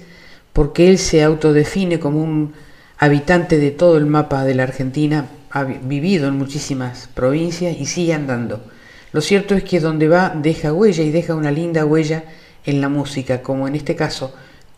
porque 0.54 0.90
él 0.90 0.98
se 0.98 1.24
autodefine 1.24 2.00
como 2.00 2.22
un 2.22 2.54
habitante 2.98 3.58
de 3.58 3.72
todo 3.72 3.98
el 3.98 4.06
mapa 4.06 4.44
de 4.44 4.56
la 4.56 4.64
Argentina, 4.64 5.28
ha 5.52 5.64
vivido 5.64 6.28
en 6.28 6.38
muchísimas 6.38 7.08
provincias 7.14 7.76
y 7.80 7.86
sigue 7.86 8.14
andando. 8.14 8.62
Lo 9.12 9.22
cierto 9.22 9.56
es 9.56 9.64
que 9.64 9.80
donde 9.80 10.08
va 10.08 10.30
deja 10.36 10.72
huella 10.72 11.04
y 11.04 11.12
deja 11.12 11.36
una 11.36 11.52
linda 11.52 11.86
huella 11.86 12.24
en 12.66 12.82
la 12.82 12.90
música, 12.90 13.42
como 13.42 13.68
en 13.68 13.76
este 13.76 13.96
caso, 13.96 14.34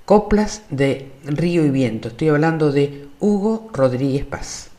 Coplas 0.06 0.64
de 0.70 1.12
Río 1.26 1.66
y 1.66 1.70
Viento. 1.70 2.08
Estoy 2.08 2.30
hablando 2.30 2.72
de 2.72 3.08
Hugo 3.20 3.70
Rodríguez 3.74 4.26
Paz. 4.26 4.71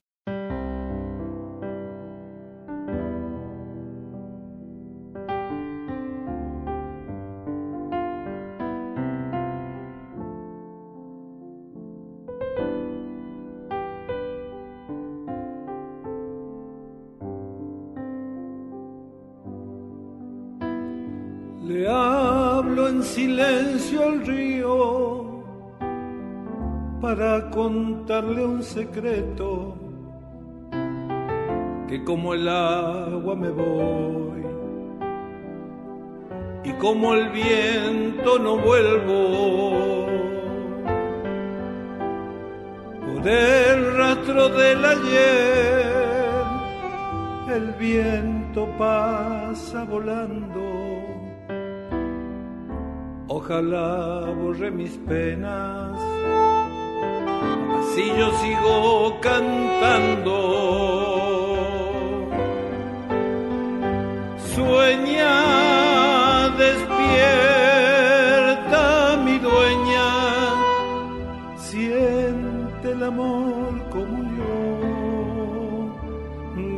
Para 27.00 27.50
contarle 27.50 28.44
un 28.44 28.62
secreto 28.62 29.76
que 31.88 32.02
como 32.04 32.32
el 32.34 32.48
agua 32.48 33.34
me 33.34 33.50
voy 33.50 34.42
y 36.64 36.72
como 36.74 37.14
el 37.14 37.28
viento 37.30 38.38
no 38.38 38.56
vuelvo. 38.56 40.06
Por 43.04 43.28
el 43.28 43.96
rastro 43.96 44.48
del 44.48 44.84
ayer 44.84 45.92
el 47.52 47.72
viento 47.72 48.66
pasa 48.78 49.84
volando 49.84 50.71
ojalá 53.36 54.30
borre 54.38 54.70
mis 54.70 54.94
penas 55.08 55.98
si 57.94 58.04
yo 58.18 58.28
sigo 58.42 58.76
cantando. 59.20 60.38
Sueña, 64.54 65.34
despierta 66.64 67.56
mi 69.24 69.36
dueña, 69.38 70.10
siente 71.56 72.86
el 72.96 73.02
amor 73.12 73.72
como 73.94 74.18
yo. 74.38 74.54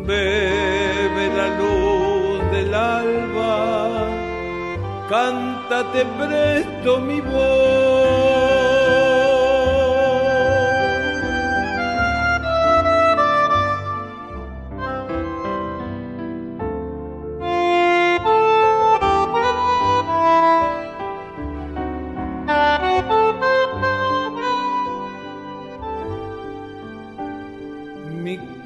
Bebe 0.06 1.24
la 1.38 1.48
luz 1.60 2.36
del 2.52 2.70
alba, 2.74 4.08
cántate 5.68 6.04
presto 6.18 7.00
mi 7.00 7.20
voz. 7.20 8.14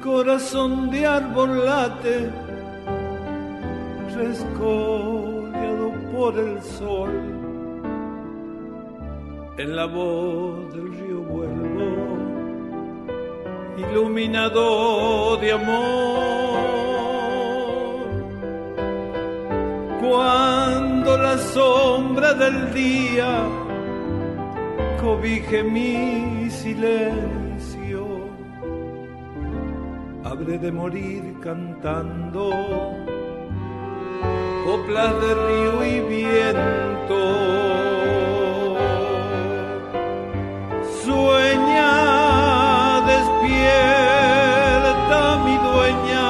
corazón 0.01 0.89
de 0.89 1.05
árbol 1.05 1.65
late, 1.65 2.29
rescolleado 4.15 5.08
por 6.19 6.37
el 6.37 6.61
sol. 6.61 7.13
En 9.57 9.75
la 9.75 9.85
voz 9.85 10.73
del 10.73 10.87
río 10.99 11.19
vuelvo, 11.33 11.89
iluminado 13.77 15.37
de 15.37 15.51
amor. 15.53 16.59
Cuando 20.01 21.17
la 21.17 21.37
sombra 21.37 22.33
del 22.33 22.73
día 22.73 23.31
cobije 25.01 25.63
mi 25.63 26.49
silencio 26.49 27.39
de 30.57 30.71
morir 30.71 31.35
cantando 31.41 32.49
coplas 34.69 35.13
de 35.21 35.31
río 35.47 35.75
y 35.83 35.99
viento. 36.15 37.21
Sueña, 41.03 41.93
despierta 43.13 45.19
mi 45.45 45.55
dueña, 45.69 46.27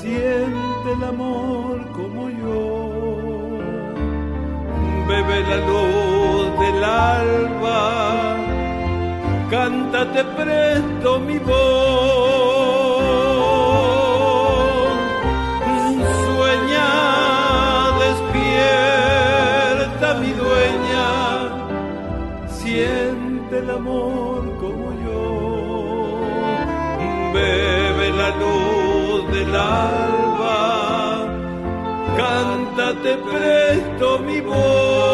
siente 0.00 0.88
el 0.96 1.02
amor 1.14 1.76
como 1.98 2.22
yo, 2.42 2.62
bebe 5.08 5.38
la 5.50 5.58
luz 5.70 6.46
del 6.62 6.80
alba 6.84 7.80
cántate 9.48 10.20
presto 10.36 11.08
mi 11.20 11.38
voz. 11.38 11.83
Alba, 29.52 31.26
cántate 32.16 33.16
presto 33.16 34.18
mi 34.20 34.40
voz. 34.40 35.04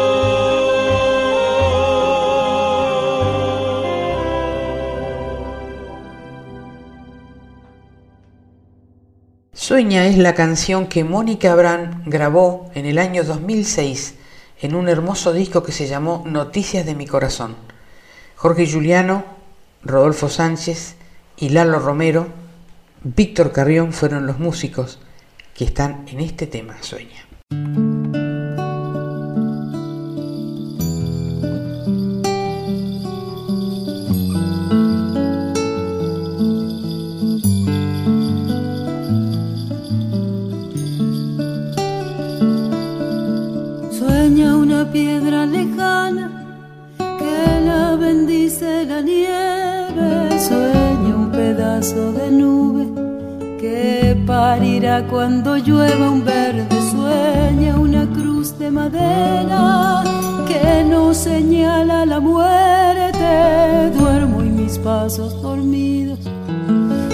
Sueña 9.53 10.05
es 10.05 10.17
la 10.17 10.33
canción 10.33 10.87
que 10.87 11.03
Mónica 11.03 11.53
Abrán 11.53 12.03
grabó 12.05 12.69
en 12.73 12.85
el 12.85 12.99
año 12.99 13.23
2006 13.23 14.15
en 14.61 14.75
un 14.75 14.89
hermoso 14.89 15.33
disco 15.33 15.63
que 15.63 15.71
se 15.71 15.87
llamó 15.87 16.23
Noticias 16.27 16.85
de 16.85 16.93
mi 16.93 17.07
corazón. 17.07 17.55
Jorge 18.35 18.69
Juliano, 18.69 19.23
Rodolfo 19.83 20.29
Sánchez 20.29 20.95
y 21.37 21.49
Lalo 21.49 21.79
Romero, 21.79 22.27
Víctor 23.03 23.51
Carrión 23.51 23.93
fueron 23.93 24.27
los 24.27 24.39
músicos 24.39 24.99
que 25.55 25.65
están 25.65 26.05
en 26.07 26.19
este 26.19 26.47
tema, 26.47 26.81
Sueña. 26.81 27.25
piedra 44.91 45.45
lejana 45.45 46.29
que 46.97 47.61
la 47.65 47.95
bendice 47.95 48.85
la 48.85 49.01
nieve. 49.01 50.39
Sueña 50.39 51.15
un 51.15 51.31
pedazo 51.31 52.11
de 52.11 52.31
nube 52.31 52.70
parirá 54.31 54.95
cuando 55.07 55.57
llueva 55.57 56.09
un 56.09 56.23
verde. 56.23 56.65
Sueña 56.91 57.71
una 57.87 58.03
cruz 58.17 58.57
de 58.57 58.71
madera 58.71 60.03
que 60.47 60.83
nos 60.91 61.17
señala 61.17 62.05
la 62.05 62.19
muerte. 62.19 63.31
Duermo 63.99 64.41
y 64.41 64.49
mis 64.61 64.77
pasos 64.77 65.41
dormidos 65.41 66.19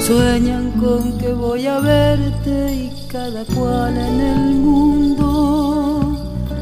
sueñan 0.08 0.66
con 0.82 1.18
que 1.18 1.34
voy 1.34 1.66
a 1.66 1.80
verte 1.80 2.56
y 2.84 2.86
cada 3.12 3.44
cual 3.56 3.94
en 3.98 4.20
el 4.34 4.56
mundo 4.68 5.28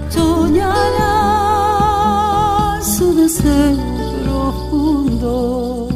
soñará 0.10 1.12
su 2.82 3.14
deseo 3.22 3.78
profundo, 4.24 5.90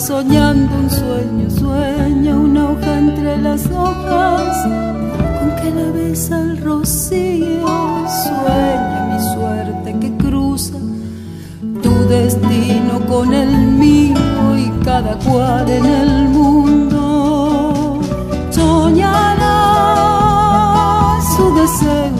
soñando 0.00 0.74
un 0.74 0.90
sueño, 0.90 1.48
sueña 1.50 2.36
una 2.36 2.70
hoja 2.70 2.98
entre 2.98 3.38
las 3.38 3.66
hojas, 3.70 4.66
con 5.38 5.50
que 5.56 5.70
la 5.70 5.90
besa 5.90 6.40
el 6.40 6.58
rocío, 6.62 7.66
sueña 8.24 9.08
mi 9.10 9.18
suerte 9.34 9.98
que 10.00 10.16
cruza 10.18 10.78
tu 11.82 11.94
destino 12.08 13.00
con 13.08 13.32
el 13.32 13.68
mío 13.72 14.58
y 14.58 14.68
cada 14.84 15.16
cual 15.18 15.68
en 15.68 15.86
el 15.86 16.28
mundo. 16.28 18.00
Soñará 18.50 19.54
su 21.36 21.54
deseo 21.54 22.15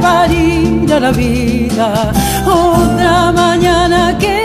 parir 0.00 0.92
a 0.92 1.00
la 1.00 1.10
vida. 1.12 2.12
Otra 2.46 3.32
mañana 3.32 4.16
que 4.18 4.37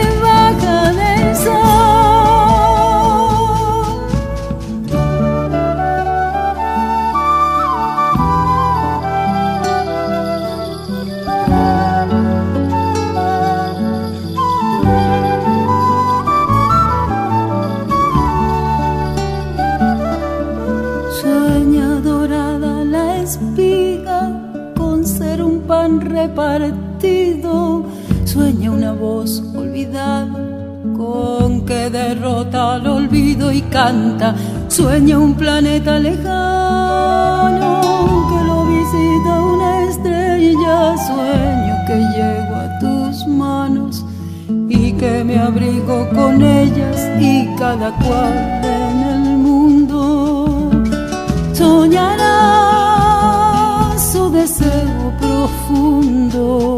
que 31.66 31.90
derrota 31.90 32.74
al 32.74 32.86
olvido 32.86 33.50
y 33.52 33.62
canta. 33.62 34.34
Sueña 34.68 35.18
un 35.18 35.34
planeta 35.34 35.98
lejano 35.98 37.80
que 38.28 38.44
lo 38.44 38.64
visita 38.66 39.40
una 39.40 39.82
estrella. 39.88 40.96
Sueño 41.06 41.74
que 41.86 41.96
llego 42.16 42.54
a 42.54 42.78
tus 42.80 43.26
manos 43.26 44.04
y 44.68 44.92
que 44.92 45.24
me 45.24 45.38
abrigo 45.38 46.08
con 46.10 46.42
ellas 46.42 47.08
y 47.20 47.46
cada 47.56 47.92
cual 47.98 48.32
en 48.62 49.00
el 49.02 49.38
mundo 49.38 50.70
soñará 51.52 52.34
su 54.12 54.30
deseo 54.30 55.12
profundo, 55.20 56.73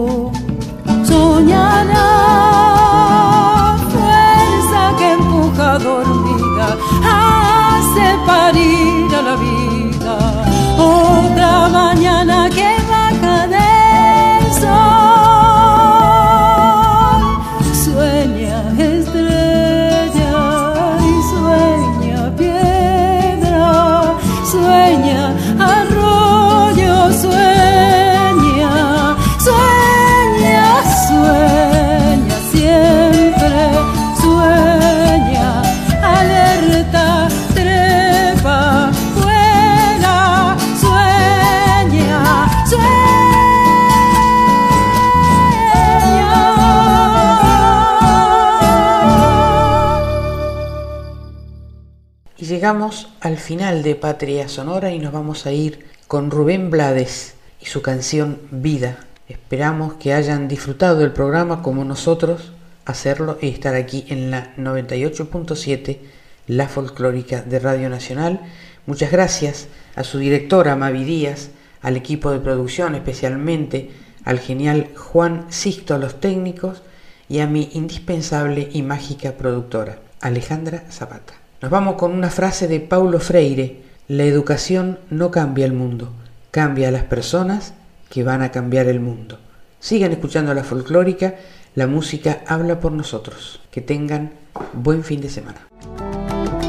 al 53.21 53.39
final 53.39 53.83
de 53.83 53.95
Patria 53.95 54.49
Sonora 54.49 54.91
y 54.91 54.99
nos 54.99 55.11
vamos 55.11 55.47
a 55.47 55.53
ir 55.53 55.87
con 56.09 56.31
Rubén 56.31 56.71
Blades 56.71 57.33
y 57.59 57.67
su 57.67 57.81
canción 57.81 58.39
Vida. 58.51 58.99
Esperamos 59.31 59.95
que 59.95 60.13
hayan 60.13 60.47
disfrutado 60.47 60.99
del 60.99 61.13
programa 61.13 61.63
como 61.63 61.87
nosotros 61.87 62.53
hacerlo 62.85 63.39
y 63.41 63.49
estar 63.49 63.75
aquí 63.75 64.05
en 64.09 64.31
la 64.31 64.55
98.7, 64.57 66.01
la 66.49 66.69
folclórica 66.69 67.41
de 67.41 67.61
Radio 67.61 67.89
Nacional. 67.89 68.43
Muchas 68.85 69.11
gracias 69.11 69.69
a 69.95 70.05
su 70.05 70.19
directora 70.19 70.77
Mavi 70.77 71.05
Díaz, 71.05 71.49
al 71.81 71.97
equipo 71.97 72.31
de 72.31 72.41
producción, 72.41 72.95
especialmente 72.95 73.91
al 74.23 74.39
genial 74.39 74.91
Juan 74.95 75.47
Sisto 75.49 75.95
a 75.95 75.99
los 75.99 76.21
técnicos 76.21 76.83
y 77.27 77.39
a 77.39 77.47
mi 77.47 77.71
indispensable 77.73 78.69
y 78.71 78.83
mágica 78.83 79.33
productora, 79.33 79.99
Alejandra 80.21 80.85
Zapata. 80.91 81.46
Nos 81.63 81.71
vamos 81.71 81.95
con 81.95 82.13
una 82.13 82.29
frase 82.29 82.69
de 82.69 82.81
Paulo 82.81 83.19
Freire, 83.19 83.81
la 84.09 84.25
educación 84.25 84.99
no 85.09 85.31
cambia 85.31 85.65
el 85.65 85.73
mundo, 85.73 86.13
cambia 86.51 86.89
a 86.89 86.91
las 86.91 87.05
personas 87.05 87.73
que 88.11 88.23
van 88.23 88.43
a 88.43 88.51
cambiar 88.51 88.89
el 88.89 89.01
mundo. 89.01 89.39
Sigan 89.81 90.13
escuchando 90.13 90.53
la 90.53 90.65
folclórica, 90.65 91.37
la 91.75 91.87
música 91.87 92.43
habla 92.47 92.79
por 92.79 92.93
nosotros. 92.93 93.61
Que 93.71 93.81
tengan 93.81 94.33
buen 94.75 95.03
fin 95.03 95.23
de 95.23 95.31
semana. 95.31 95.67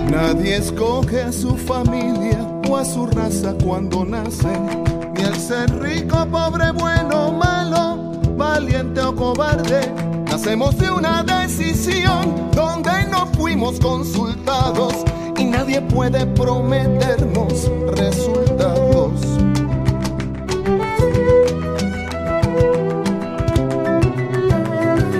Nadie 0.09 0.55
escoge 0.55 1.22
a 1.22 1.34
su 1.34 1.57
familia 1.57 2.41
o 2.69 2.77
a 2.77 2.85
su 2.85 3.07
raza 3.07 3.55
cuando 3.61 4.05
nace, 4.05 4.57
ni 5.14 5.22
el 5.22 5.35
ser 5.35 5.69
rico, 5.81 6.26
pobre, 6.31 6.72
bueno, 6.72 7.34
malo, 7.34 8.22
valiente 8.38 9.01
o 9.01 9.14
cobarde. 9.14 10.06
Nacemos 10.38 10.77
de 10.77 10.91
una 10.91 11.23
decisión 11.23 12.51
donde 12.51 12.91
no 13.09 13.26
fuimos 13.35 13.80
consultados 13.80 14.93
y 15.35 15.45
nadie 15.45 15.81
puede 15.81 16.27
prometernos 16.27 17.72
resultados. 17.95 19.14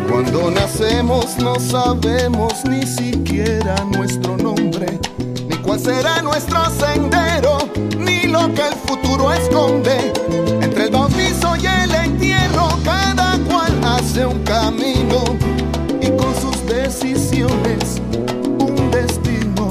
Cuando 0.08 0.52
nacemos 0.52 1.36
no 1.40 1.60
sabemos 1.60 2.64
ni 2.66 2.86
siquiera 2.86 3.76
nuestro 3.92 4.38
nombre, 4.38 5.00
ni 5.50 5.58
cuál 5.58 5.80
será 5.80 6.22
nuestro 6.22 6.60
sendero, 6.70 7.58
ni 7.98 8.28
lo 8.28 8.54
que 8.54 8.68
el 8.68 8.76
futuro 8.86 9.34
esconde. 9.34 10.14
Entre 10.62 10.84
el 10.84 10.92
un 14.26 14.40
camino 14.44 15.24
y 16.02 16.10
con 16.12 16.34
sus 16.42 16.66
decisiones 16.66 18.02
un 18.60 18.90
destino. 18.90 19.70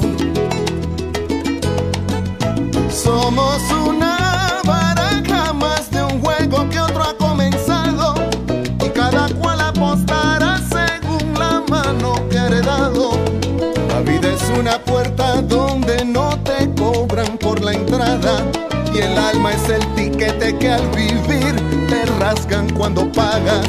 Somos 2.89 3.61
una 3.85 4.61
baraja 4.63 5.53
más 5.53 5.91
de 5.91 6.03
un 6.03 6.21
juego 6.21 6.69
que 6.69 6.79
otro 6.79 7.03
ha 7.03 7.17
comenzado 7.17 8.15
y 8.85 8.89
cada 8.89 9.27
cual 9.35 9.59
apostará 9.59 10.61
según 10.69 11.33
la 11.33 11.61
mano 11.69 12.15
que 12.29 12.39
ha 12.39 12.47
heredado. 12.47 13.11
La 13.89 13.99
vida 14.01 14.29
es 14.33 14.43
una 14.57 14.79
puerta 14.79 15.41
donde 15.41 16.05
no 16.05 16.29
te 16.43 16.73
cobran 16.75 17.37
por 17.37 17.61
la 17.61 17.73
entrada 17.73 18.45
y 18.93 18.99
el 18.99 19.17
alma 19.17 19.51
es 19.51 19.69
el 19.69 19.85
tiquete 19.95 20.57
que 20.57 20.71
al 20.71 20.87
vivir 20.91 21.86
cuando 22.75 23.09
pagas. 23.11 23.67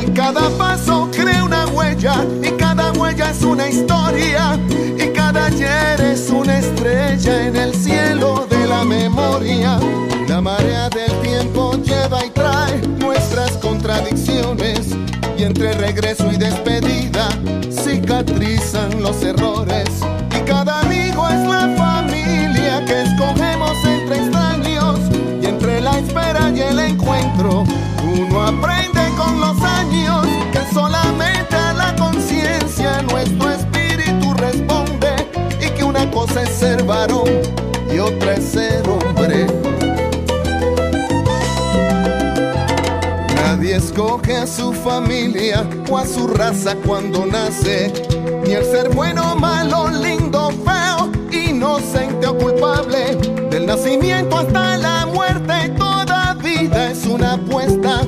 Y 0.00 0.10
cada 0.12 0.48
paso 0.50 1.08
crea 1.10 1.42
una 1.42 1.66
huella 1.66 2.24
y 2.40 2.50
cada 2.52 2.92
huella 2.92 3.30
es 3.30 3.42
una 3.42 3.68
historia 3.68 4.56
y 4.96 5.08
cada 5.12 5.46
ayer 5.46 6.00
es 6.00 6.30
una 6.30 6.58
estrella 6.58 7.48
en 7.48 7.56
el 7.56 7.74
cielo 7.74 8.46
de 8.48 8.66
la 8.66 8.84
memoria. 8.84 9.80
La 10.28 10.40
marea 10.40 10.88
del 10.88 11.12
tiempo 11.20 11.72
lleva 11.82 12.24
y 12.24 12.30
trae 12.30 12.80
nuestras 13.00 13.50
contradicciones 13.58 14.94
y 15.36 15.42
entre 15.42 15.72
regreso 15.72 16.30
y 16.30 16.36
despedida 16.36 17.28
cicatrizan 17.72 19.02
los 19.02 19.20
errores. 19.24 19.88
aprende 28.46 29.00
con 29.16 29.40
los 29.40 29.60
años 29.62 30.24
que 30.52 30.60
solamente 30.72 31.56
a 31.56 31.72
la 31.72 31.96
conciencia 31.96 33.02
nuestro 33.02 33.50
espíritu 33.50 34.34
responde 34.34 35.08
y 35.60 35.68
que 35.70 35.82
una 35.82 36.08
cosa 36.12 36.42
es 36.42 36.50
ser 36.50 36.84
varón 36.84 37.28
y 37.92 37.98
otra 37.98 38.34
es 38.34 38.44
ser 38.44 38.88
hombre. 38.88 39.46
Nadie 43.34 43.76
escoge 43.76 44.36
a 44.36 44.46
su 44.46 44.72
familia 44.72 45.68
o 45.90 45.98
a 45.98 46.06
su 46.06 46.28
raza 46.28 46.76
cuando 46.86 47.26
nace, 47.26 47.92
ni 48.44 48.52
el 48.52 48.64
ser 48.64 48.90
bueno, 48.90 49.34
malo, 49.34 49.88
lindo, 49.88 50.50
feo, 50.64 51.10
inocente 51.32 52.28
o 52.28 52.38
culpable, 52.38 53.16
del 53.50 53.66
nacimiento 53.66 54.38
hasta 54.38 54.76
la 54.76 55.06
muerte 55.06 55.70
toda 55.76 56.34
vida 56.34 56.90
es 56.90 57.06
una 57.06 57.34
apuesta 57.34 58.02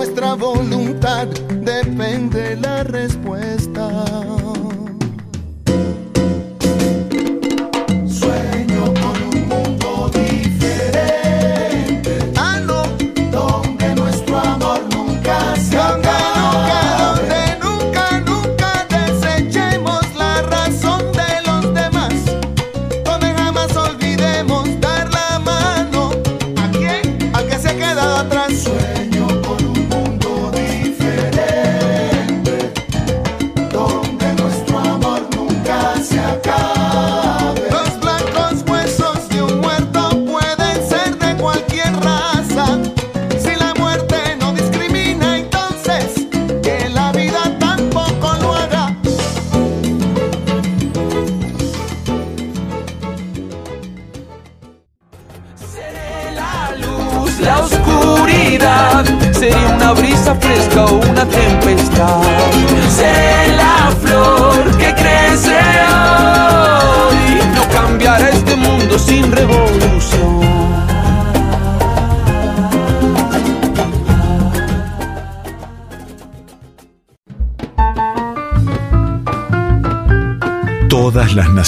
nuestra 0.00 0.32
voluntad, 0.32 1.26
depende 1.60 2.56
la 2.56 2.82
respuesta. 2.84 4.39